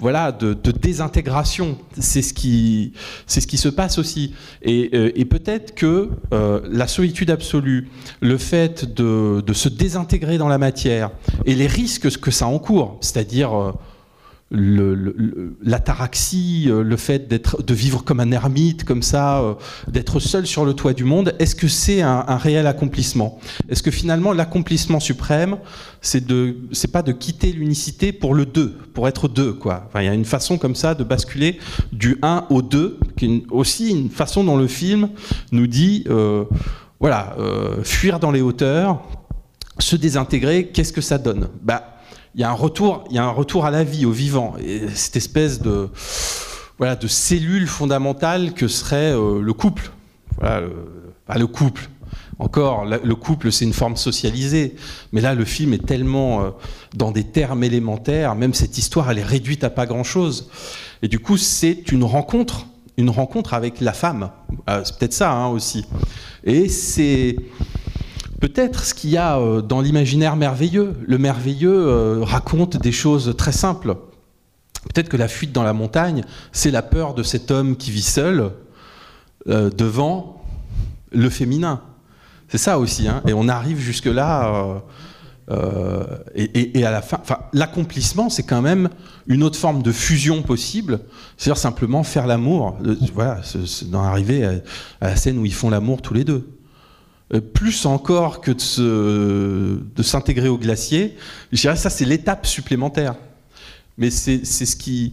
voilà, 0.00 0.32
de, 0.32 0.54
désintégration. 0.54 1.78
C'est 1.98 2.22
ce 2.22 2.34
qui, 2.34 2.92
c'est 3.26 3.40
ce 3.40 3.46
qui 3.46 3.56
se 3.56 3.68
passe 3.68 3.98
aussi. 3.98 4.34
Et, 4.62 4.90
euh, 4.94 5.24
peut-être 5.24 5.74
que 5.74 6.10
la 6.30 6.86
solitude 6.86 7.30
absolue, 7.30 7.88
le 8.20 8.36
fait 8.36 8.84
de, 8.94 9.42
de, 9.44 9.52
se 9.52 9.68
désintégrer 9.68 10.38
dans 10.38 10.48
la 10.48 10.58
matière 10.58 11.10
et 11.46 11.54
les 11.54 11.66
risques 11.66 12.20
que 12.20 12.30
ça 12.30 12.46
encourt, 12.46 12.98
c'est-à-dire 13.00 13.74
l'ataraxie, 14.50 16.66
le, 16.68 16.82
le, 16.82 16.96
fait 16.96 17.28
de 17.28 17.74
vivre 17.74 18.04
comme 18.04 18.20
un 18.20 18.30
ermite, 18.30 18.84
comme 18.84 19.02
ça, 19.02 19.56
d'être 19.88 20.20
seul 20.20 20.46
sur 20.46 20.64
le 20.64 20.74
toit 20.74 20.92
du 20.92 21.04
monde, 21.04 21.34
est-ce 21.38 21.56
que 21.56 21.66
c'est 21.66 22.02
un, 22.02 22.36
réel 22.36 22.66
accomplissement? 22.66 23.40
Est-ce 23.68 23.82
que 23.82 23.90
finalement 23.90 24.32
l'accomplissement 24.32 25.00
suprême, 25.00 25.56
c'est 26.00 26.24
de, 26.24 26.56
c'est 26.72 26.92
pas 26.92 27.02
de 27.02 27.12
quitter 27.12 27.52
l'unicité 27.52 28.12
pour 28.12 28.34
le 28.34 28.46
deux, 28.46 28.76
pour 28.92 29.08
être 29.08 29.28
deux, 29.28 29.54
quoi? 29.54 29.88
il 29.96 30.04
y 30.04 30.08
a 30.08 30.14
une 30.14 30.24
façon 30.24 30.58
comme 30.58 30.74
ça 30.74 30.94
de 30.94 31.04
basculer 31.04 31.58
du 31.92 32.18
1 32.22 32.46
au 32.50 32.62
2, 32.62 32.98
qui 33.16 33.26
est 33.26 33.42
aussi 33.50 33.90
une 33.90 34.10
façon 34.10 34.44
dont 34.44 34.56
le 34.56 34.68
film 34.68 35.08
nous 35.52 35.66
dit, 35.66 36.04
voilà, 37.00 37.36
fuir 37.82 38.20
dans 38.20 38.30
les 38.30 38.42
hauteurs, 38.42 39.02
se 39.78 39.96
désintégrer, 39.96 40.68
qu'est-ce 40.68 40.92
que 40.92 41.00
ça 41.00 41.18
donne? 41.18 41.48
Bah, 41.62 41.93
il 42.34 42.40
y 42.40 42.44
a 42.44 42.50
un 42.50 42.52
retour, 42.52 43.64
à 43.64 43.70
la 43.70 43.84
vie, 43.84 44.06
au 44.06 44.10
vivant, 44.10 44.54
et 44.64 44.88
cette 44.94 45.16
espèce 45.16 45.60
de 45.60 45.88
cellule 47.06 47.66
fondamentale 47.66 48.52
que 48.54 48.68
serait 48.68 49.12
euh, 49.12 49.40
le 49.40 49.52
couple. 49.52 49.90
Le 50.42 51.46
couple. 51.46 51.88
Encore, 52.38 52.84
le 52.84 53.14
couple, 53.14 53.52
c'est 53.52 53.64
une 53.64 53.72
forme 53.72 53.96
socialisée, 53.96 54.74
mais 55.12 55.20
là, 55.20 55.34
le 55.34 55.44
film 55.44 55.72
est 55.72 55.86
tellement 55.86 56.42
euh, 56.42 56.50
dans 56.94 57.12
des 57.12 57.24
termes 57.24 57.62
élémentaires, 57.62 58.34
même 58.34 58.54
cette 58.54 58.76
histoire, 58.76 59.10
elle 59.10 59.18
est 59.18 59.24
réduite 59.24 59.62
à 59.62 59.70
pas 59.70 59.86
grand-chose. 59.86 60.50
Et 61.02 61.08
du 61.08 61.20
coup, 61.20 61.36
c'est 61.36 61.92
une 61.92 62.02
rencontre, 62.02 62.66
une 62.96 63.10
rencontre 63.10 63.54
avec 63.54 63.80
la 63.80 63.92
femme. 63.92 64.30
Euh, 64.68 64.82
c'est 64.84 64.98
peut-être 64.98 65.12
ça 65.12 65.32
hein, 65.32 65.46
aussi. 65.48 65.84
Et 66.42 66.68
c'est 66.68 67.36
peut-être 68.44 68.84
ce 68.84 68.92
qu'il 68.92 69.08
y 69.08 69.16
a 69.16 69.38
euh, 69.38 69.62
dans 69.62 69.80
l'imaginaire 69.80 70.36
merveilleux. 70.36 70.92
Le 71.06 71.16
merveilleux 71.16 71.86
euh, 71.86 72.18
raconte 72.22 72.76
des 72.76 72.92
choses 72.92 73.34
très 73.38 73.52
simples. 73.52 73.96
Peut-être 74.92 75.08
que 75.08 75.16
la 75.16 75.28
fuite 75.28 75.50
dans 75.50 75.62
la 75.62 75.72
montagne, 75.72 76.24
c'est 76.52 76.70
la 76.70 76.82
peur 76.82 77.14
de 77.14 77.22
cet 77.22 77.50
homme 77.50 77.74
qui 77.74 77.90
vit 77.90 78.02
seul 78.02 78.50
euh, 79.48 79.70
devant 79.70 80.44
le 81.10 81.30
féminin. 81.30 81.80
C'est 82.48 82.58
ça 82.58 82.78
aussi. 82.78 83.08
Hein. 83.08 83.22
Et 83.26 83.32
on 83.32 83.48
arrive 83.48 83.78
jusque-là. 83.78 84.82
et, 86.34 86.84
à 86.84 86.90
la 86.90 87.00
fin, 87.00 87.20
l'accomplissement, 87.54 88.28
c'est 88.28 88.42
quand 88.42 88.60
même 88.60 88.90
une 89.26 89.42
autre 89.42 89.58
forme 89.58 89.82
de 89.82 89.90
fusion 89.90 90.42
possible. 90.42 91.00
C'est-à-dire 91.38 91.60
simplement 91.62 92.02
faire 92.02 92.26
l'amour. 92.26 92.76
Voilà, 93.14 93.40
d'en 93.86 94.02
arriver 94.02 94.44
à 95.00 95.08
la 95.08 95.16
scène 95.16 95.38
où 95.38 95.46
ils 95.46 95.54
font 95.54 95.70
l'amour 95.70 96.02
tous 96.02 96.12
les 96.12 96.24
deux. 96.24 96.53
Euh, 97.34 97.40
plus 97.40 97.86
encore 97.86 98.40
que 98.40 98.52
de 98.52 100.02
s'intégrer 100.02 100.48
au 100.48 100.58
glacier. 100.58 101.16
Je 101.52 101.60
dirais 101.60 101.76
ça, 101.76 101.90
c'est 101.90 102.04
l'étape 102.04 102.46
supplémentaire. 102.46 103.16
Mais 103.96 104.10
c'est 104.10 104.44
ce 104.44 104.76
qui. 104.76 105.12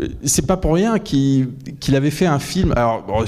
Euh, 0.00 0.08
c'est 0.24 0.46
pas 0.46 0.56
pour 0.56 0.74
rien 0.74 0.98
qu'il 0.98 1.48
avait 1.94 2.10
fait 2.10 2.26
un 2.26 2.38
film. 2.38 2.72
Alors, 2.76 3.24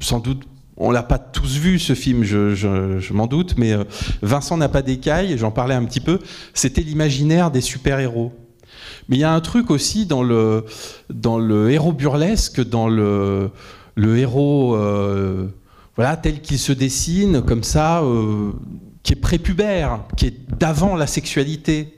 sans, 0.00 0.20
doute, 0.20 0.42
on 0.76 0.90
l'a 0.90 1.02
pas 1.02 1.18
tous 1.18 1.58
vu 1.58 1.78
ce 1.78 1.94
film, 1.94 2.24
je, 2.24 3.12
m'en 3.12 3.26
doute, 3.26 3.54
mais 3.58 3.72
euh, 3.72 3.84
Vincent 4.22 4.56
n'a 4.56 4.70
pas 4.70 4.80
d'écaille, 4.80 5.36
j'en 5.36 5.50
parlais 5.50 5.74
un 5.74 5.84
petit 5.84 6.00
peu. 6.00 6.18
C'était 6.54 6.80
l'imaginaire 6.80 7.50
des 7.50 7.60
super-héros. 7.60 8.32
Mais 9.08 9.16
il 9.16 9.20
y 9.20 9.24
a 9.24 9.32
un 9.32 9.40
truc 9.40 9.70
aussi 9.70 10.06
dans 10.06 10.22
le, 10.22 10.64
dans 11.10 11.38
le 11.38 11.70
héros 11.70 11.92
burlesque, 11.92 12.66
dans 12.66 12.88
le, 12.88 13.50
le 13.94 14.18
héros 14.18 14.74
voilà, 15.96 16.16
tel 16.16 16.40
qu'il 16.40 16.58
se 16.58 16.72
dessine, 16.72 17.42
comme 17.42 17.62
ça, 17.62 18.02
euh, 18.02 18.52
qui 19.02 19.12
est 19.12 19.16
prépubère, 19.16 20.00
qui 20.16 20.26
est 20.26 20.58
d'avant 20.58 20.96
la 20.96 21.06
sexualité 21.06 21.96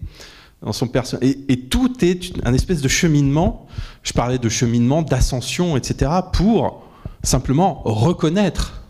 dans 0.63 0.73
son 0.73 0.89
personnage. 0.89 1.29
Et, 1.49 1.61
tout 1.61 2.05
est 2.05 2.33
un 2.45 2.55
espèce 2.55 2.81
de 2.81 2.89
cheminement. 2.89 3.67
Je 4.03 4.13
parlais 4.13 4.39
de 4.39 4.49
cheminement, 4.49 5.03
d'ascension, 5.03 5.77
etc., 5.77 6.11
pour 6.33 6.85
simplement 7.23 7.83
reconnaître 7.85 8.83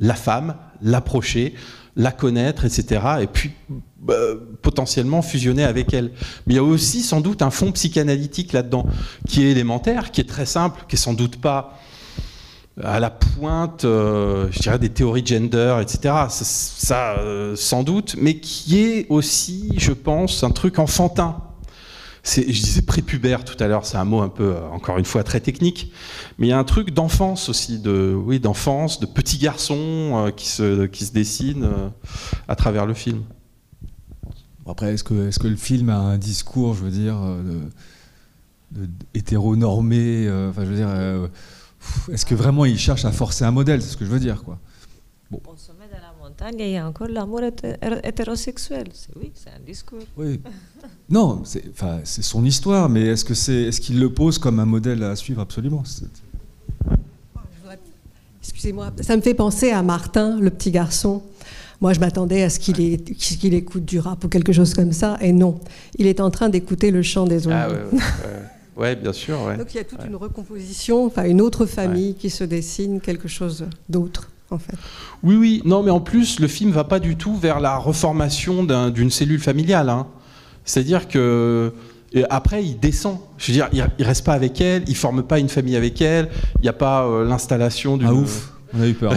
la 0.00 0.14
femme, 0.14 0.56
l'approcher, 0.82 1.54
la 1.96 2.12
connaître, 2.12 2.64
etc., 2.64 3.00
et 3.22 3.26
puis 3.26 3.52
bah, 3.98 4.14
potentiellement 4.62 5.22
fusionner 5.22 5.64
avec 5.64 5.94
elle. 5.94 6.12
Mais 6.46 6.54
il 6.54 6.56
y 6.56 6.58
a 6.58 6.62
aussi 6.62 7.00
sans 7.00 7.20
doute 7.20 7.42
un 7.42 7.50
fond 7.50 7.72
psychanalytique 7.72 8.52
là-dedans, 8.52 8.86
qui 9.26 9.44
est 9.44 9.50
élémentaire, 9.52 10.10
qui 10.10 10.20
est 10.20 10.28
très 10.28 10.46
simple, 10.46 10.84
qui 10.88 10.96
est 10.96 10.98
sans 10.98 11.14
doute 11.14 11.40
pas 11.40 11.78
à 12.82 13.00
la 13.00 13.10
pointe, 13.10 13.84
euh, 13.84 14.48
je 14.50 14.58
dirais, 14.60 14.78
des 14.78 14.90
théories 14.90 15.24
gender, 15.24 15.78
etc. 15.80 16.14
Ça, 16.28 17.18
euh, 17.18 17.56
sans 17.56 17.82
doute, 17.82 18.16
mais 18.18 18.38
qui 18.38 18.78
est 18.80 19.06
aussi, 19.08 19.72
je 19.78 19.92
pense, 19.92 20.44
un 20.44 20.50
truc 20.50 20.78
enfantin. 20.78 21.42
Je 22.24 22.40
disais 22.42 22.82
prépubère 22.82 23.44
tout 23.44 23.56
à 23.62 23.68
l'heure, 23.68 23.86
c'est 23.86 23.96
un 23.96 24.04
mot 24.04 24.20
un 24.20 24.28
peu, 24.28 24.56
euh, 24.56 24.68
encore 24.72 24.98
une 24.98 25.04
fois, 25.04 25.22
très 25.22 25.40
technique, 25.40 25.92
mais 26.38 26.48
il 26.48 26.50
y 26.50 26.52
a 26.52 26.58
un 26.58 26.64
truc 26.64 26.90
d'enfance 26.90 27.48
aussi, 27.48 27.78
de, 27.78 28.14
oui, 28.14 28.40
d'enfance, 28.40 28.98
de 28.98 29.06
petits 29.06 29.38
garçons 29.38 30.32
qui, 30.36 30.48
se, 30.48 30.86
qui 30.86 31.04
se 31.04 31.12
dessinent 31.12 31.70
à 32.48 32.56
travers 32.56 32.84
le 32.84 32.94
film. 32.94 33.22
Après, 34.68 34.92
est-ce 34.92 35.04
que, 35.04 35.28
est 35.28 35.38
que 35.38 35.46
le 35.46 35.56
film 35.56 35.88
a 35.88 35.98
un 35.98 36.18
discours, 36.18 36.74
je 36.74 36.82
veux 36.82 36.90
dire, 36.90 37.16
de, 38.72 38.88
hétéronormé, 39.14 40.28
enfin, 40.50 40.64
je 40.64 40.70
veux 40.70 40.76
dire 40.76 41.30
est-ce 42.12 42.24
que 42.24 42.34
vraiment 42.34 42.64
il 42.64 42.78
cherche 42.78 43.04
à 43.04 43.12
forcer 43.12 43.44
un 43.44 43.50
modèle 43.50 43.82
C'est 43.82 43.90
ce 43.90 43.96
que 43.96 44.04
je 44.04 44.10
veux 44.10 44.20
dire. 44.20 44.42
Quoi. 44.42 44.58
Bon. 45.30 45.40
Au 45.46 45.56
sommet 45.56 45.86
de 45.86 45.94
la 45.94 46.12
montagne, 46.22 46.56
il 46.58 46.70
y 46.70 46.76
a 46.76 46.86
encore 46.86 47.08
l'amour 47.08 47.40
hétérosexuel. 48.04 48.88
Oui, 49.16 49.32
c'est 49.34 49.50
un 49.50 49.64
discours. 49.64 49.98
Oui. 50.16 50.40
non, 51.10 51.42
c'est 51.44 52.22
son 52.22 52.44
histoire, 52.44 52.88
mais 52.88 53.06
est-ce 53.06 53.24
qu'il 53.24 53.54
est, 53.54 53.68
est 53.68 53.80
qu'il 53.80 53.98
le 54.00 54.12
pose 54.12 54.38
comme 54.38 54.60
un 54.60 54.66
modèle 54.66 55.02
à 55.02 55.16
suivre? 55.16 55.40
Absolument 55.40 55.82
Excusez-moi, 58.40 58.92
ça 59.00 59.16
me 59.16 59.22
fait 59.22 59.34
penser 59.34 59.72
à 59.72 59.82
Martin, 59.82 60.38
le 60.38 60.50
petit 60.50 60.70
garçon. 60.70 61.22
Moi, 61.80 61.92
je 61.92 62.00
m'attendais 62.00 62.42
à 62.44 62.50
ce 62.50 62.60
qu'il 62.60 63.54
écoute 63.54 63.84
du 63.84 63.98
rap 63.98 64.22
ou 64.24 64.28
quelque 64.28 64.52
chose 64.52 64.72
comme 64.72 64.92
ça, 64.92 65.18
et 65.20 65.32
non. 65.32 65.60
Il 65.98 66.06
est 66.06 66.20
en 66.20 66.30
train 66.30 66.48
d'écouter 66.48 66.90
le 66.90 67.02
chant 67.02 67.26
des 67.26 67.46
oiseaux. 67.46 67.74
Ah, 67.92 67.98
oui, 68.76 68.94
bien 68.96 69.12
sûr. 69.12 69.38
Donc 69.56 69.74
il 69.74 69.76
y 69.76 69.80
a 69.80 69.84
toute 69.84 70.04
une 70.04 70.16
recomposition, 70.16 71.06
enfin 71.06 71.24
une 71.24 71.40
autre 71.40 71.66
famille 71.66 72.14
qui 72.14 72.30
se 72.30 72.44
dessine, 72.44 73.00
quelque 73.00 73.28
chose 73.28 73.66
d'autre. 73.88 74.30
En 74.48 74.58
fait. 74.58 74.76
Oui, 75.24 75.34
oui, 75.34 75.62
non, 75.64 75.82
mais 75.82 75.90
en 75.90 75.98
plus, 75.98 76.38
le 76.38 76.46
film 76.46 76.70
va 76.70 76.84
pas 76.84 77.00
du 77.00 77.16
tout 77.16 77.34
vers 77.34 77.58
la 77.58 77.78
reformation 77.78 78.62
d'une 78.90 79.10
cellule 79.10 79.40
familiale. 79.40 79.88
Hein. 79.88 80.06
C'est-à-dire 80.64 81.08
que 81.08 81.72
après, 82.30 82.64
il 82.64 82.78
descend. 82.78 83.18
Je 83.38 83.52
veux 83.52 83.52
dire, 83.52 83.68
il, 83.72 84.04
reste 84.04 84.24
pas 84.24 84.32
avec 84.32 84.60
elle, 84.60 84.84
il 84.86 84.96
forme 84.96 85.22
pas 85.22 85.38
une 85.38 85.48
famille 85.48 85.76
avec 85.76 86.00
elle. 86.00 86.28
Il 86.56 86.62
n'y 86.62 86.68
a 86.68 86.72
pas 86.72 87.04
euh, 87.04 87.24
l'installation 87.24 87.96
du. 87.96 88.06
Ah 88.06 88.14
ouf. 88.14 88.52
On 88.74 88.80
a 88.80 88.88
eu 88.88 88.94
peur. 88.94 89.14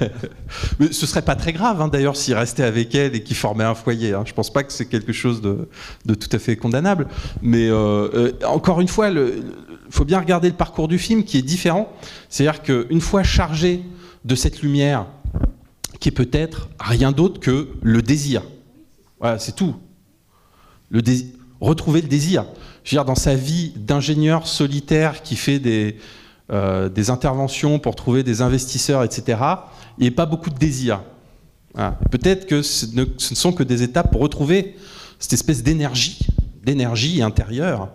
Mais 0.78 0.92
ce 0.92 1.06
serait 1.06 1.22
pas 1.22 1.36
très 1.36 1.52
grave, 1.52 1.80
hein, 1.80 1.88
d'ailleurs, 1.88 2.16
s'il 2.16 2.34
restait 2.34 2.62
avec 2.62 2.94
elle 2.94 3.14
et 3.14 3.22
qu'il 3.22 3.36
formait 3.36 3.64
un 3.64 3.74
foyer. 3.74 4.14
Hein. 4.14 4.24
Je 4.26 4.32
pense 4.32 4.52
pas 4.52 4.62
que 4.62 4.72
c'est 4.72 4.86
quelque 4.86 5.12
chose 5.12 5.42
de, 5.42 5.68
tout 6.06 6.28
à 6.32 6.38
fait 6.38 6.56
condamnable. 6.56 7.06
Mais 7.42 7.68
euh, 7.68 8.08
euh, 8.14 8.32
encore 8.46 8.80
une 8.80 8.88
fois, 8.88 9.08
il 9.08 9.42
faut 9.90 10.04
bien 10.04 10.18
regarder 10.18 10.48
le 10.48 10.54
parcours 10.54 10.88
du 10.88 10.98
film 10.98 11.24
qui 11.24 11.38
est 11.38 11.42
différent. 11.42 11.92
C'est-à-dire 12.28 12.62
qu'une 12.62 13.00
fois 13.00 13.22
chargé 13.22 13.82
de 14.24 14.34
cette 14.34 14.62
lumière, 14.62 15.06
qui 16.00 16.08
est 16.08 16.12
peut-être 16.12 16.68
rien 16.80 17.12
d'autre 17.12 17.40
que 17.40 17.68
le 17.82 18.02
désir. 18.02 18.42
Voilà, 19.20 19.38
c'est 19.38 19.54
tout. 19.54 19.76
Le 20.90 21.02
retrouver 21.60 22.02
le 22.02 22.08
désir. 22.08 22.44
Je 22.84 22.90
veux 22.90 22.96
dire, 22.96 23.04
dans 23.04 23.14
sa 23.14 23.34
vie 23.34 23.72
d'ingénieur 23.76 24.46
solitaire 24.46 25.22
qui 25.22 25.36
fait 25.36 25.58
des, 25.58 25.96
euh, 26.52 26.88
des 26.88 27.10
interventions 27.10 27.78
pour 27.78 27.96
trouver 27.96 28.22
des 28.22 28.40
investisseurs, 28.40 29.02
etc., 29.02 29.38
il 29.98 30.02
n'y 30.02 30.08
a 30.08 30.12
pas 30.12 30.26
beaucoup 30.26 30.50
de 30.50 30.58
désir. 30.58 31.02
Peut-être 32.10 32.46
que 32.46 32.62
ce 32.62 32.86
ne, 32.94 33.04
sont 33.18 33.52
que 33.52 33.62
des 33.62 33.82
étapes 33.82 34.10
pour 34.10 34.22
retrouver 34.22 34.76
cette 35.18 35.34
espèce 35.34 35.62
d'énergie, 35.62 36.26
d'énergie 36.62 37.20
intérieure 37.22 37.90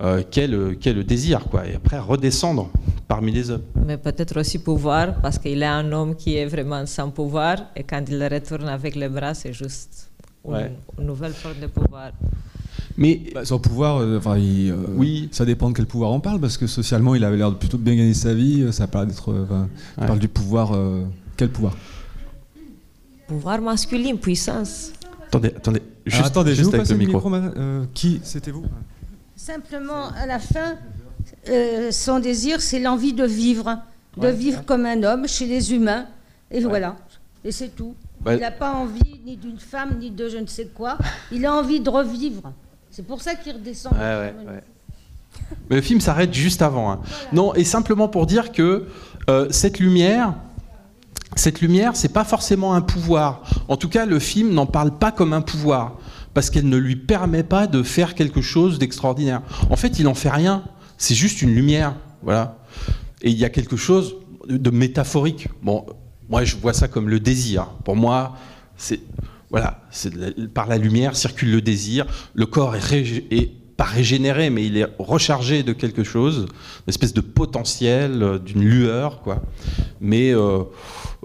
euh, 0.00 0.22
qu'est 0.28 0.46
le, 0.46 0.70
le, 0.84 1.04
désir, 1.04 1.44
quoi, 1.50 1.66
et 1.66 1.74
après 1.74 1.98
redescendre 1.98 2.70
parmi 3.06 3.32
les 3.32 3.50
hommes. 3.50 3.62
Mais 3.86 3.98
peut-être 3.98 4.40
aussi 4.40 4.58
pouvoir, 4.58 5.20
parce 5.20 5.38
qu'il 5.38 5.62
est 5.62 5.66
un 5.66 5.92
homme 5.92 6.16
qui 6.16 6.36
est 6.36 6.46
vraiment 6.46 6.86
sans 6.86 7.10
pouvoir, 7.10 7.58
et 7.76 7.82
quand 7.84 8.02
il 8.08 8.22
retourne 8.24 8.68
avec 8.68 8.96
les 8.96 9.08
bras, 9.08 9.34
c'est 9.34 9.52
juste 9.52 10.08
une, 10.48 10.70
une 10.98 11.06
nouvelle 11.06 11.32
forme 11.32 11.60
de 11.60 11.66
pouvoir. 11.66 12.12
Mais 13.00 13.22
bah, 13.34 13.46
son 13.46 13.58
pouvoir, 13.58 13.96
euh, 13.96 14.18
enfin, 14.18 14.38
euh, 14.38 14.76
oui. 14.90 15.30
ça 15.32 15.46
dépend 15.46 15.70
de 15.70 15.74
quel 15.74 15.86
pouvoir 15.86 16.12
on 16.12 16.20
parle, 16.20 16.38
parce 16.38 16.58
que 16.58 16.66
socialement, 16.66 17.14
il 17.14 17.24
avait 17.24 17.38
l'air 17.38 17.50
de 17.50 17.56
plutôt 17.56 17.78
bien 17.78 17.96
gagner 17.96 18.12
sa 18.12 18.34
vie. 18.34 18.60
Euh, 18.60 18.72
ça 18.72 18.86
parle 18.86 19.06
d'être, 19.06 19.32
on 19.96 20.06
parle 20.06 20.18
du 20.18 20.28
pouvoir. 20.28 20.78
quel 21.38 21.48
pouvoir? 21.48 21.74
Pouvoir 23.26 23.62
masculin, 23.62 24.16
puissance. 24.16 24.92
Attendez, 25.28 25.48
attendez, 25.48 25.80
ah, 25.82 26.10
juste, 26.10 26.26
attendez, 26.26 26.54
juste 26.54 26.74
avec 26.74 26.88
le 26.88 26.96
micro. 26.96 27.22
qui 27.94 28.20
c'était 28.22 28.50
vous? 28.50 28.64
Simplement, 29.34 30.10
à 30.14 30.26
la 30.26 30.38
fin, 30.38 30.76
son 31.90 32.20
désir, 32.20 32.60
c'est 32.60 32.80
l'envie 32.80 33.14
de 33.14 33.24
vivre, 33.24 33.78
de 34.18 34.28
vivre 34.28 34.62
comme 34.66 34.84
un 34.84 35.02
homme 35.04 35.26
chez 35.26 35.46
les 35.46 35.72
humains, 35.72 36.04
et 36.50 36.60
voilà. 36.60 36.96
Et 37.46 37.50
c'est 37.50 37.74
tout. 37.74 37.94
Il 38.26 38.36
n'a 38.36 38.50
pas 38.50 38.74
envie 38.74 39.20
ni 39.24 39.38
d'une 39.38 39.58
femme, 39.58 39.96
ni 39.98 40.10
de 40.10 40.28
je 40.28 40.36
ne 40.36 40.46
sais 40.46 40.66
quoi. 40.66 40.98
Il 41.32 41.46
a 41.46 41.54
envie 41.54 41.80
de 41.80 41.88
revivre. 41.88 42.52
C'est 43.00 43.06
pour 43.06 43.22
ça 43.22 43.34
qu'il 43.34 43.54
redescend. 43.54 43.94
Mais 43.94 45.76
le 45.76 45.80
film 45.80 46.02
s'arrête 46.02 46.34
juste 46.34 46.60
avant. 46.60 46.92
Hein. 46.92 47.00
Non, 47.32 47.54
et 47.54 47.64
simplement 47.64 48.08
pour 48.08 48.26
dire 48.26 48.52
que 48.52 48.88
euh, 49.30 49.48
cette 49.50 49.78
lumière, 49.78 50.34
cette 51.34 51.62
lumière, 51.62 51.92
c'est 51.96 52.12
pas 52.12 52.24
forcément 52.24 52.74
un 52.74 52.82
pouvoir. 52.82 53.40
En 53.68 53.78
tout 53.78 53.88
cas, 53.88 54.04
le 54.04 54.18
film 54.18 54.52
n'en 54.52 54.66
parle 54.66 54.98
pas 54.98 55.12
comme 55.12 55.32
un 55.32 55.40
pouvoir 55.40 55.96
parce 56.34 56.50
qu'elle 56.50 56.68
ne 56.68 56.76
lui 56.76 56.94
permet 56.94 57.42
pas 57.42 57.66
de 57.66 57.82
faire 57.82 58.14
quelque 58.14 58.42
chose 58.42 58.78
d'extraordinaire. 58.78 59.40
En 59.70 59.76
fait, 59.76 59.98
il 59.98 60.04
n'en 60.04 60.12
fait 60.12 60.28
rien. 60.28 60.62
C'est 60.98 61.14
juste 61.14 61.40
une 61.40 61.54
lumière, 61.54 61.96
voilà. 62.22 62.58
Et 63.22 63.30
il 63.30 63.38
y 63.38 63.46
a 63.46 63.48
quelque 63.48 63.78
chose 63.78 64.16
de 64.46 64.70
métaphorique. 64.70 65.48
Bon, 65.62 65.86
moi, 66.28 66.44
je 66.44 66.54
vois 66.56 66.74
ça 66.74 66.86
comme 66.86 67.08
le 67.08 67.18
désir. 67.18 67.64
Pour 67.82 67.96
moi, 67.96 68.36
c'est 68.76 69.00
voilà, 69.50 69.82
par 70.54 70.68
la 70.68 70.78
lumière 70.78 71.16
circule 71.16 71.50
le 71.50 71.60
désir. 71.60 72.06
Le 72.34 72.46
corps 72.46 72.76
est, 72.76 73.50
pas 73.76 73.84
régénéré, 73.84 74.50
mais 74.50 74.66
il 74.66 74.76
est 74.76 74.86
rechargé 74.98 75.62
de 75.62 75.72
quelque 75.72 76.04
chose, 76.04 76.46
une 76.86 76.88
espèce 76.88 77.14
de 77.14 77.22
potentiel, 77.22 78.22
euh, 78.22 78.38
d'une 78.38 78.62
lueur, 78.62 79.22
quoi. 79.22 79.42
Mais 80.02 80.34
euh, 80.34 80.64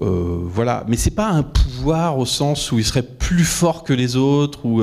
euh, 0.01 0.39
voilà, 0.41 0.86
mais 0.88 0.95
c'est 0.95 1.11
pas 1.11 1.28
un 1.28 1.43
pouvoir 1.43 2.17
au 2.17 2.26
sens 2.26 2.71
où 2.71 2.80
il 2.80 2.86
serait 2.86 3.03
plus 3.03 3.43
fort 3.43 3.84
que 3.84 3.91
les 3.91 4.15
autres 4.15 4.65
ou 4.65 4.82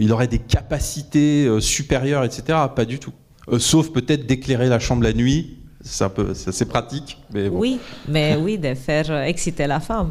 il 0.00 0.12
aurait 0.12 0.26
des 0.26 0.38
capacités 0.38 1.48
supérieures, 1.60 2.24
etc. 2.24 2.58
Pas 2.74 2.84
du 2.84 2.98
tout. 2.98 3.12
sauf 3.58 3.90
peut-être 3.92 4.26
d'éclairer 4.26 4.68
la 4.68 4.78
chambre 4.78 5.02
la 5.02 5.12
nuit. 5.12 5.58
C'est 5.82 6.68
pratique. 6.68 7.18
Oui, 7.34 7.78
mais 8.08 8.36
oui, 8.36 8.58
de 8.58 8.74
faire 8.74 9.22
exciter 9.22 9.66
la 9.66 9.80
femme. 9.80 10.10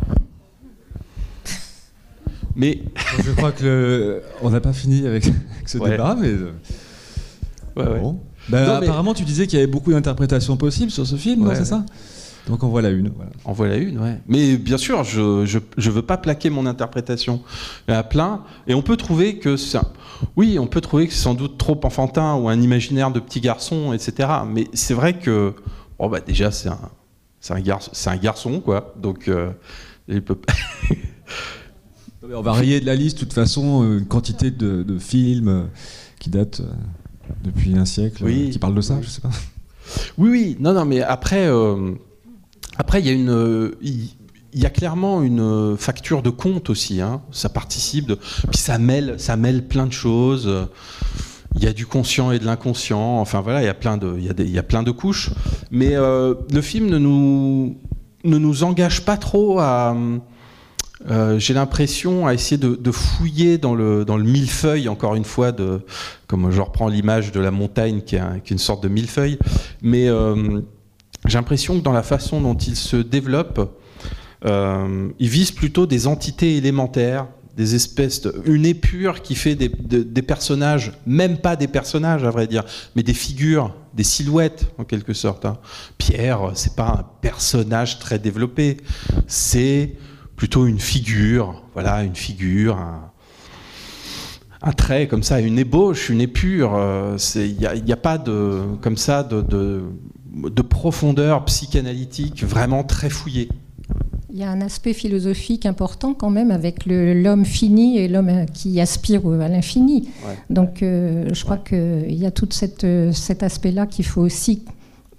Mais 2.55 2.81
je 3.23 3.31
crois 3.31 3.51
que 3.51 4.21
on 4.41 4.49
n'a 4.49 4.61
pas 4.61 4.73
fini 4.73 5.05
avec, 5.07 5.25
ce 5.65 5.77
débat, 5.89 6.15
mais. 6.19 6.33
Ouais, 7.75 8.01
ben, 8.49 8.67
apparemment, 8.69 9.13
tu 9.13 9.23
disais 9.23 9.47
qu'il 9.47 9.59
y 9.59 9.61
avait 9.61 9.71
beaucoup 9.71 9.91
d'interprétations 9.91 10.57
possibles 10.57 10.91
sur 10.91 11.05
ce 11.07 11.15
film, 11.15 11.49
c'est 11.55 11.65
ça 11.65 11.85
donc 12.47 12.63
on 12.63 12.69
voit 12.69 12.81
la 12.81 12.89
une. 12.89 13.09
Voilà. 13.09 13.31
On 13.45 13.53
voit 13.53 13.67
la 13.67 13.77
une, 13.77 13.99
ouais. 13.99 14.19
Mais 14.27 14.57
bien 14.57 14.77
sûr, 14.77 15.03
je, 15.03 15.45
je, 15.45 15.91
veux 15.91 16.01
pas 16.01 16.17
plaquer 16.17 16.49
mon 16.49 16.65
interprétation. 16.65 17.41
Il 17.87 17.93
y 17.93 17.95
en 17.95 17.99
a 17.99 18.03
plein. 18.03 18.43
Et 18.67 18.73
on 18.73 18.81
peut 18.81 18.97
trouver 18.97 19.37
que 19.37 19.57
c'est. 19.57 19.79
Oui, 20.35 20.57
on 20.59 20.67
peut 20.67 20.81
trouver 20.81 21.07
que 21.07 21.13
c'est 21.13 21.19
sans 21.21 21.33
doute 21.33 21.57
trop 21.57 21.79
enfantin 21.83 22.35
ou 22.35 22.49
un 22.49 22.61
imaginaire 22.61 23.11
de 23.11 23.19
petit 23.19 23.41
garçon, 23.41 23.93
etc. 23.93 24.29
Mais 24.47 24.67
c'est 24.73 24.93
vrai 24.93 25.17
que. 25.19 25.53
Bon, 25.99 26.09
bah 26.09 26.19
déjà, 26.19 26.51
c'est 26.51 26.69
un, 26.69 26.79
c'est 27.39 27.53
un, 27.53 27.59
garçon, 27.59 27.91
c'est 27.93 28.09
un 28.09 28.17
garçon, 28.17 28.59
quoi. 28.59 28.93
Donc, 28.97 29.27
euh, 29.27 29.51
il 30.07 30.23
peut 30.23 30.37
On 32.23 32.41
va 32.41 32.53
rayer 32.53 32.79
de 32.79 32.85
la 32.85 32.95
liste, 32.95 33.17
de 33.17 33.23
toute 33.23 33.33
façon, 33.33 33.83
une 33.83 34.05
quantité 34.05 34.51
de, 34.51 34.99
films 34.99 35.47
euh, 35.47 35.63
qui 36.19 36.29
datent 36.29 36.61
euh, 36.61 36.71
depuis 37.43 37.75
un 37.75 37.85
siècle, 37.85 38.23
qui 38.51 38.59
parlent 38.59 38.75
de 38.75 38.81
ça, 38.81 38.99
je 39.01 39.09
sais 39.09 39.21
pas. 39.21 39.31
Oui, 40.19 40.29
oui, 40.29 40.57
non, 40.59 40.73
non, 40.73 40.85
mais 40.85 41.01
après, 41.01 41.47
euh, 41.47 41.93
après, 42.77 43.01
il 43.01 43.07
y 43.07 43.09
a 43.09 43.13
une, 43.13 43.71
il 43.81 44.59
y 44.59 44.65
a 44.67 44.69
clairement 44.69 45.23
une 45.23 45.75
facture 45.77 46.21
de 46.21 46.29
compte 46.29 46.69
aussi. 46.69 47.01
Hein. 47.01 47.23
Ça 47.31 47.49
participe 47.49 48.05
de, 48.05 48.15
puis 48.15 48.59
ça 48.59 48.77
mêle, 48.77 49.15
ça 49.17 49.35
mêle 49.35 49.67
plein 49.67 49.87
de 49.87 49.91
choses. 49.91 50.67
Il 51.55 51.63
y 51.63 51.67
a 51.67 51.73
du 51.73 51.87
conscient 51.87 52.31
et 52.31 52.37
de 52.37 52.45
l'inconscient. 52.45 53.19
Enfin 53.19 53.41
voilà, 53.41 53.63
il 53.63 53.65
y 53.65 53.69
a 53.69 53.73
plein 53.73 53.97
de, 53.97 54.15
il 54.17 54.25
y 54.25 54.29
a, 54.29 54.33
il 54.37 54.51
y 54.51 54.59
a 54.59 54.63
plein 54.63 54.83
de 54.83 54.91
couches. 54.91 55.31
Mais 55.71 55.95
le 55.95 56.61
film 56.61 56.87
ne 56.87 56.99
nous, 56.99 57.77
ne 58.23 58.37
nous 58.37 58.63
engage 58.63 59.03
pas 59.03 59.17
trop 59.17 59.59
à 59.59 59.95
euh, 61.09 61.39
j'ai 61.39 61.53
l'impression 61.53 62.27
à 62.27 62.33
essayer 62.33 62.57
de, 62.57 62.91
fouiller 62.91 63.57
dans 63.57 63.73
le, 63.73 64.05
dans 64.05 64.17
le 64.17 64.23
millefeuille, 64.23 64.87
encore 64.87 65.15
une 65.15 65.25
fois, 65.25 65.51
de, 65.51 65.81
comme 66.27 66.51
je 66.51 66.61
reprends 66.61 66.87
l'image 66.87 67.31
de 67.31 67.39
la 67.39 67.51
montagne 67.51 68.01
qui 68.01 68.15
est, 68.15 68.51
une 68.51 68.57
sorte 68.57 68.83
de 68.83 68.89
millefeuille, 68.89 69.39
mais 69.81 70.07
euh, 70.07 70.61
j'ai 71.27 71.37
l'impression 71.37 71.79
que 71.79 71.83
dans 71.83 71.91
la 71.91 72.03
façon 72.03 72.41
dont 72.41 72.55
il 72.55 72.75
se 72.75 72.97
développe, 72.97 73.77
euh, 74.45 75.09
il 75.19 75.29
vise 75.29 75.51
plutôt 75.51 75.85
des 75.85 76.07
entités 76.07 76.57
élémentaires, 76.57 77.27
des 77.57 77.75
espèces, 77.75 78.27
une 78.45 78.65
épure 78.65 79.21
qui 79.21 79.35
fait 79.35 79.55
des, 79.55 79.69
des, 79.69 80.21
personnages, 80.21 80.93
même 81.05 81.37
pas 81.37 81.55
des 81.55 81.67
personnages 81.67 82.23
à 82.23 82.29
vrai 82.29 82.47
dire, 82.47 82.63
mais 82.95 83.03
des 83.03 83.13
figures, 83.13 83.75
des 83.93 84.05
silhouettes 84.05 84.71
en 84.77 84.85
quelque 84.85 85.13
sorte. 85.13 85.45
Hein. 85.45 85.57
Pierre, 85.97 86.51
c'est 86.55 86.75
pas 86.75 86.99
un 86.99 87.05
personnage 87.21 87.99
très 87.99 88.19
développé, 88.19 88.77
c'est 89.27 89.95
plutôt 90.41 90.65
une 90.65 90.79
figure, 90.79 91.61
voilà, 91.75 92.01
une 92.03 92.15
figure, 92.15 92.75
un, 94.63 94.71
trait 94.71 95.07
comme 95.07 95.21
ça, 95.21 95.39
une 95.39 95.59
ébauche, 95.59 96.09
une 96.09 96.19
épure. 96.19 96.73
Euh, 96.73 97.15
il 97.35 97.57
n'y 97.85 97.93
a, 97.93 97.95
pas 97.95 98.17
de, 98.17 98.61
comme 98.81 98.97
ça 98.97 99.21
de, 99.21 99.43
de, 99.43 100.61
profondeur 100.63 101.45
psychanalytique 101.45 102.43
vraiment 102.43 102.83
très 102.83 103.11
fouillée. 103.11 103.49
Il 104.31 104.39
y 104.39 104.43
a 104.43 104.49
un 104.49 104.61
aspect 104.61 104.93
philosophique 104.93 105.67
important 105.67 106.15
quand 106.15 106.31
même 106.31 106.49
avec 106.49 106.87
l'homme 106.87 107.45
fini 107.45 107.99
et 107.99 108.07
l'homme 108.07 108.47
qui 108.51 108.81
aspire 108.81 109.21
à 109.27 109.47
l'infini. 109.47 110.09
Donc 110.49 110.81
euh, 110.81 111.29
je 111.31 111.43
crois 111.43 111.57
qu'il 111.57 112.15
y 112.15 112.25
a 112.25 112.31
tout 112.31 112.47
cette, 112.49 112.87
cet 113.13 113.43
aspect-là 113.43 113.85
qu'il 113.85 114.05
faut 114.05 114.21
aussi 114.21 114.63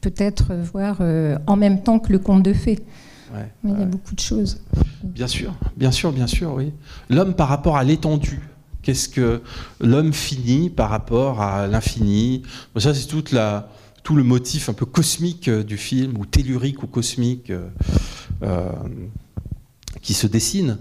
peut-être 0.01 0.53
voir 0.53 0.97
euh, 0.99 1.39
en 1.47 1.55
même 1.55 1.81
temps 1.81 2.01
que 2.01 2.11
le 2.11 2.19
conte 2.19 2.43
de 2.43 2.53
fées 2.53 2.81
il 3.65 3.71
y 3.71 3.83
a 3.83 3.87
beaucoup 3.87 4.15
de 4.15 4.21
choses. 4.21 4.61
Bien 5.03 5.27
sûr, 5.27 5.55
bien 5.77 5.91
sûr, 5.91 6.13
bien 6.13 6.27
sûr, 6.27 6.53
oui. 6.55 6.73
L'homme 7.09 7.35
par 7.35 7.49
rapport 7.49 7.77
à 7.77 7.85
l'étendue. 7.85 8.49
Qu'est-ce 8.83 9.09
que 9.09 9.43
l'homme 9.81 10.13
finit 10.13 10.69
par 10.69 10.91
rapport 10.91 11.41
à 11.41 11.69
l'infini? 11.69 12.43
Ça, 12.77 12.93
c'est 12.93 13.07
toute 13.07 13.31
la, 13.31 13.69
tout 14.03 14.17
le 14.17 14.25
motif 14.25 14.69
un 14.69 14.73
peu 14.73 14.87
cosmique 14.87 15.49
euh, 15.49 15.63
du 15.63 15.77
film, 15.77 16.19
ou 16.19 16.27
tellurique 16.27 16.83
ou 16.83 16.87
cosmique, 16.87 17.51
euh, 17.51 17.69
euh, 18.43 18.71
qui 20.01 20.15
se 20.15 20.27
dessine. 20.27 20.79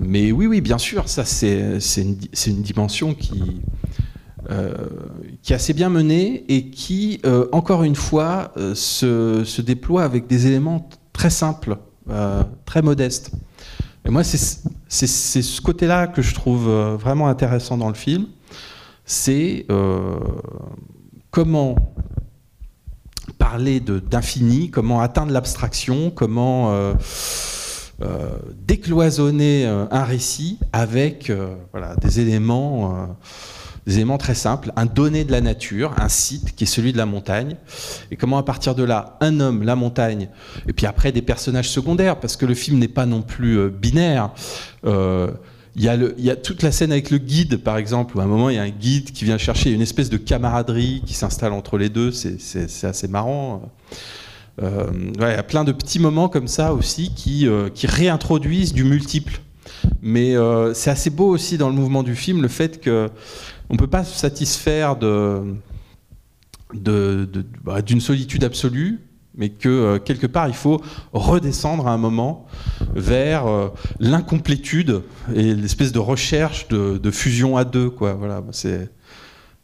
mais 0.00 0.32
oui, 0.32 0.46
oui, 0.46 0.60
bien 0.60 0.78
sûr, 0.78 1.08
ça, 1.08 1.24
c'est 1.24 1.78
une, 1.96 2.18
une, 2.46 2.62
dimension 2.62 3.14
qui, 3.14 3.60
qui 5.42 5.52
est 5.52 5.56
assez 5.56 5.74
bien 5.74 5.88
menée 5.90 6.44
et 6.48 6.70
qui, 6.70 7.20
encore 7.52 7.84
une 7.84 7.94
fois, 7.94 8.52
se, 8.74 9.44
se, 9.44 9.62
déploie 9.62 10.02
avec 10.02 10.26
des 10.26 10.46
éléments 10.46 10.88
très 11.16 11.30
simple, 11.30 11.78
euh, 12.10 12.42
très 12.66 12.82
modeste. 12.82 13.30
Et 14.04 14.10
moi, 14.10 14.22
c'est 14.22 15.06
ce 15.06 15.60
côté-là 15.62 16.06
que 16.06 16.22
je 16.22 16.34
trouve 16.34 16.68
euh, 16.68 16.96
vraiment 16.96 17.26
intéressant 17.28 17.78
dans 17.78 17.88
le 17.88 17.94
film. 17.94 18.26
C'est 19.06 19.64
euh, 19.70 20.18
comment 21.30 21.74
parler 23.38 23.80
d'infini, 23.80 24.70
comment 24.70 25.00
atteindre 25.00 25.32
l'abstraction, 25.32 26.10
comment 26.10 26.94
décloisonner 28.66 29.66
un 29.66 30.04
récit 30.04 30.58
avec 30.72 31.30
voilà, 31.72 31.96
des 31.96 32.20
éléments 32.20 33.16
des 33.86 33.96
éléments 33.96 34.18
très 34.18 34.34
simples, 34.34 34.72
un 34.76 34.84
donné 34.84 35.24
de 35.24 35.30
la 35.30 35.40
nature, 35.40 35.94
un 35.98 36.08
site 36.08 36.56
qui 36.56 36.64
est 36.64 36.66
celui 36.66 36.92
de 36.92 36.98
la 36.98 37.06
montagne, 37.06 37.56
et 38.10 38.16
comment 38.16 38.38
à 38.38 38.42
partir 38.42 38.74
de 38.74 38.82
là, 38.82 39.16
un 39.20 39.38
homme, 39.38 39.62
la 39.62 39.76
montagne, 39.76 40.28
et 40.66 40.72
puis 40.72 40.86
après 40.86 41.12
des 41.12 41.22
personnages 41.22 41.70
secondaires, 41.70 42.18
parce 42.18 42.36
que 42.36 42.46
le 42.46 42.54
film 42.54 42.78
n'est 42.78 42.88
pas 42.88 43.06
non 43.06 43.22
plus 43.22 43.58
euh, 43.58 43.68
binaire. 43.68 44.30
Euh, 44.84 45.30
il 45.76 45.84
y, 45.84 46.30
a 46.30 46.36
toute 46.36 46.62
la 46.62 46.72
scène 46.72 46.90
avec 46.90 47.10
le 47.10 47.18
guide, 47.18 47.58
par 47.58 47.76
exemple, 47.76 48.16
où 48.16 48.20
à 48.20 48.24
un 48.24 48.26
moment 48.26 48.48
il 48.48 48.56
y 48.56 48.58
a 48.58 48.62
un 48.62 48.70
guide 48.70 49.12
qui 49.12 49.26
vient 49.26 49.36
chercher 49.36 49.70
une 49.70 49.82
espèce 49.82 50.08
de 50.08 50.16
camaraderie 50.16 51.02
qui 51.04 51.12
s'installe 51.12 51.52
entre 51.52 51.76
les 51.76 51.90
deux, 51.90 52.12
c'est 52.12 52.84
assez 52.84 53.08
marrant. 53.08 53.70
Euh, 54.62 54.86
il 55.16 55.20
y 55.20 55.24
a 55.24 55.42
plein 55.42 55.64
de 55.64 55.72
petits 55.72 55.98
moments 55.98 56.30
comme 56.30 56.48
ça 56.48 56.72
aussi 56.72 57.12
qui 57.14 57.46
réintroduisent 57.86 58.72
du 58.72 58.84
multiple. 58.84 59.42
Mais 60.00 60.34
c'est 60.72 60.88
assez 60.88 61.10
beau 61.10 61.28
aussi 61.28 61.58
dans 61.58 61.68
le 61.68 61.74
mouvement 61.74 62.02
du 62.02 62.16
film 62.16 62.40
le 62.40 62.48
fait 62.48 62.80
que 62.80 63.10
on 63.68 63.74
ne 63.74 63.78
peut 63.78 63.86
pas 63.86 64.04
se 64.04 64.16
satisfaire 64.16 64.96
de, 64.96 65.56
bah, 67.64 67.82
d'une 67.82 68.00
solitude 68.00 68.44
absolue, 68.44 69.00
mais 69.34 69.50
que 69.50 69.68
euh, 69.68 69.98
quelque 69.98 70.26
part 70.26 70.48
il 70.48 70.54
faut 70.54 70.80
redescendre 71.12 71.86
à 71.88 71.92
un 71.92 71.98
moment 71.98 72.46
vers 72.94 73.46
euh, 73.46 73.68
l'incomplétude 74.00 75.02
et 75.34 75.54
l'espèce 75.54 75.92
de 75.92 75.98
recherche 75.98 76.68
de, 76.68 77.10
fusion 77.10 77.56
à 77.56 77.64
deux. 77.64 77.90
Quoi. 77.90 78.14
Voilà, 78.14 78.42
c'est, 78.52 78.90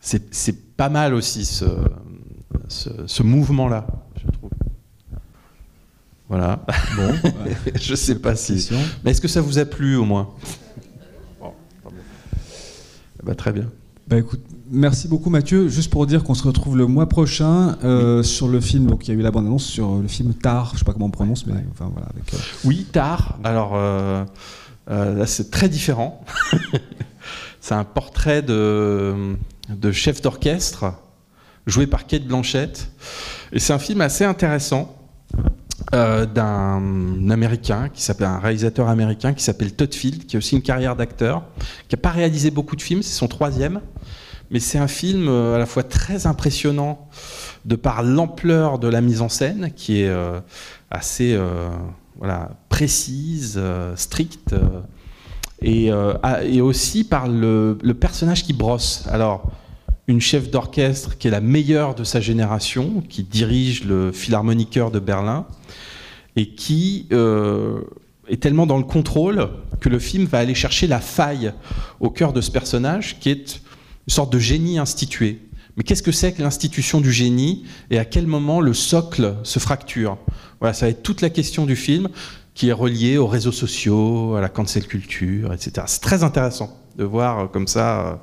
c'est, 0.00 0.76
pas 0.76 0.88
mal 0.88 1.14
aussi 1.14 1.44
ce, 1.44 1.64
ce, 2.68 3.22
mouvement-là, 3.22 3.86
je 4.16 4.30
trouve. 4.32 4.50
Voilà. 6.28 6.64
Bon, 6.96 7.14
je 7.74 7.94
sais 7.94 8.18
pas 8.18 8.34
si. 8.34 8.68
Mais 9.05 9.12
est-ce 9.12 9.20
que 9.20 9.28
ça 9.28 9.40
vous 9.40 9.59
a 9.59 9.64
plu 9.64 9.96
au 9.96 10.05
moins? 10.05 10.30
Bon, 11.40 11.53
eh 11.88 13.26
ben, 13.26 13.34
Très 13.34 13.53
bien. 13.53 13.70
Bah 14.13 14.19
écoute, 14.19 14.43
merci 14.71 15.09
beaucoup 15.09 15.31
Mathieu. 15.31 15.69
Juste 15.69 15.91
pour 15.91 16.05
dire 16.05 16.23
qu'on 16.23 16.35
se 16.35 16.43
retrouve 16.43 16.77
le 16.77 16.87
mois 16.87 17.09
prochain 17.09 17.79
euh, 17.83 18.23
sur 18.23 18.47
le 18.47 18.61
film. 18.61 18.85
Donc 18.85 19.09
il 19.09 19.15
y 19.15 19.17
a 19.17 19.19
eu 19.19 19.23
la 19.23 19.31
bande 19.31 19.47
annonce 19.47 19.65
sur 19.65 19.95
le 19.95 20.07
film 20.07 20.35
Tar. 20.35 20.73
Je 20.75 20.81
sais 20.81 20.85
pas 20.85 20.93
comment 20.93 21.07
on 21.07 21.11
prononce, 21.11 21.47
mais 21.47 21.55
enfin 21.71 21.91
voilà. 21.91 22.09
Avec, 22.11 22.35
euh, 22.35 22.37
Oui, 22.65 22.87
Tar. 22.93 23.39
Alors 23.43 23.73
euh, 23.75 24.27
là 24.87 25.27
c'est 25.27 25.51
très 25.51 25.71
différent. 25.71 26.23
C'est 27.63 27.75
un 27.75 27.85
portrait 27.85 28.43
de, 28.43 29.35
de 29.71 29.93
chef 29.93 30.21
d'orchestre 30.21 30.93
joué 31.67 31.87
par 31.87 32.07
Kate 32.07 32.27
Blanchett. 32.27 32.91
Et 33.53 33.61
c'est 33.61 33.73
un 33.73 33.79
film 33.79 34.03
assez 34.03 34.25
intéressant 34.25 34.95
euh, 35.95 36.25
d'un 36.25 37.29
américain 37.29 37.91
qui 37.93 38.03
s'appelle 38.03 38.29
un 38.29 38.39
réalisateur 38.39 38.89
américain 38.89 39.35
qui 39.35 39.43
s'appelle 39.43 39.75
Todd 39.75 39.93
Field, 39.93 40.27
qui 40.27 40.37
a 40.37 40.39
aussi 40.39 40.55
une 40.55 40.63
carrière 40.63 40.97
d'acteur, 40.97 41.43
qui 41.89 41.97
n'a 41.97 42.01
pas 42.01 42.11
réalisé 42.11 42.51
beaucoup 42.51 42.77
de 42.77 42.83
films, 42.83 43.03
c'est 43.03 43.13
son 43.13 43.29
troisième, 43.29 43.81
mais 44.53 44.61
c'est 44.61 44.78
un 44.78 44.88
film 44.88 45.28
euh, 45.28 45.57
à 45.57 45.59
la 45.59 45.66
fois 45.66 45.82
très 45.82 46.26
impressionnant 46.26 47.09
de 47.64 47.74
par 47.74 48.03
l'ampleur 48.03 48.78
de 48.78 48.86
la 48.86 49.00
mise 49.00 49.22
en 49.22 49.28
scène, 49.28 49.72
qui 49.74 50.03
est 50.03 50.09
euh, 50.09 50.40
assez 50.90 51.38
voilà, 52.16 52.50
précise, 52.68 53.61
stricte, 53.96 54.55
et, 55.62 55.90
aussi 56.61 57.05
par 57.05 57.28
le, 57.28 57.76
personnage 57.98 58.44
qui 58.44 58.53
brosse. 58.53 59.05
Alors, 59.11 59.50
une 60.09 60.20
chef 60.20 60.50
d'orchestre 60.50 61.16
qui 61.16 61.28
est 61.28 61.30
la 61.30 61.40
meilleure 61.40 61.94
de 61.94 62.05
sa 62.05 62.20
génération, 62.20 63.03
qui 63.09 63.22
dirige 63.22 63.84
le 63.84 64.12
Philharmoniqueur 64.12 64.90
de 64.90 64.98
Berlin, 64.98 65.46
et 66.36 66.48
qui 66.55 67.07
euh, 67.12 67.82
est 68.28 68.42
tellement 68.42 68.66
dans 68.66 68.78
le 68.78 68.84
contrôle 68.84 69.48
que 69.80 69.88
le 69.88 69.98
film 69.98 70.24
va 70.24 70.38
aller 70.38 70.55
chercher 70.55 70.86
la 70.86 71.00
faille 71.00 71.53
au 72.00 72.11
cœur 72.11 72.32
de 72.32 72.40
ce 72.40 72.50
personnage, 72.50 73.18
qui 73.20 73.30
est 73.30 73.62
une 74.07 74.12
sorte 74.12 74.32
de 74.32 74.38
génie 74.38 74.78
institué. 74.78 75.40
Mais 75.76 75.84
qu'est-ce 75.84 76.03
que 76.03 76.12
c'est 76.12 76.32
que 76.32 76.42
l'institution 76.42 77.00
du 77.00 77.12
génie 77.12 77.64
et 77.90 77.98
à 77.98 78.05
quel 78.05 78.26
moment 78.26 78.61
le 78.61 78.74
socle 78.74 79.36
se 79.42 79.59
fracture? 79.59 80.18
Voilà, 80.61 80.74
ça 80.74 80.86
va 80.86 80.90
être 80.90 81.03
toute 81.03 81.22
la 81.22 81.30
question 81.30 81.64
du 81.64 81.76
film 81.76 82.09
qui 82.55 82.68
est 82.68 82.72
reliée 82.72 83.16
aux 83.16 83.26
réseaux 83.26 83.53
sociaux, 83.53 84.34
à 84.34 84.40
la 84.42 84.50
cancel 84.50 84.86
culture, 84.86 85.53
etc. 85.53 85.86
C'est 85.86 86.03
très 86.03 86.22
intéressant 86.22 86.78
de 86.96 87.05
voir 87.05 87.50
comme 87.50 87.66
ça 87.66 88.07
euh, 88.07 88.14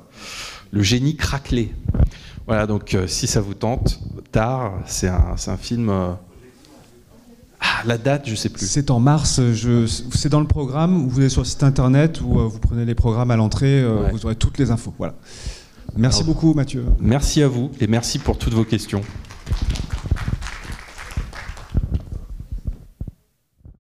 le 0.70 0.82
génie 0.82 1.16
craquelé. 1.16 1.72
Voilà, 2.46 2.66
donc 2.66 2.94
euh, 2.94 3.06
si 3.06 3.26
ça 3.26 3.40
vous 3.40 3.54
tente, 3.54 4.00
tard, 4.32 4.74
c'est 4.86 5.08
un, 5.08 5.36
un, 5.46 5.56
film. 5.56 5.88
Euh, 5.88 6.12
ah, 7.60 7.82
la 7.84 7.98
date, 7.98 8.28
je 8.28 8.34
sais 8.34 8.48
plus. 8.48 8.66
C'est 8.66 8.90
en 8.90 8.98
mars. 8.98 9.40
C'est 10.12 10.28
dans 10.28 10.40
le 10.40 10.46
programme. 10.46 11.06
Vous 11.08 11.20
allez 11.20 11.28
sur 11.28 11.42
le 11.42 11.46
site 11.46 11.62
internet 11.62 12.20
ou 12.20 12.40
euh, 12.40 12.44
vous 12.44 12.58
prenez 12.58 12.84
les 12.84 12.94
programmes 12.94 13.30
à 13.30 13.36
l'entrée. 13.36 13.84
Vous 14.12 14.24
aurez 14.24 14.36
toutes 14.36 14.58
les 14.58 14.70
infos. 14.70 14.94
Voilà. 14.98 15.14
Merci 15.96 16.24
beaucoup, 16.24 16.54
Mathieu. 16.54 16.84
Merci 17.00 17.42
à 17.42 17.48
vous 17.48 17.70
et 17.80 17.86
merci 17.86 18.18
pour 18.18 18.38
toutes 18.38 18.54
vos 18.54 18.64
questions. 18.64 19.02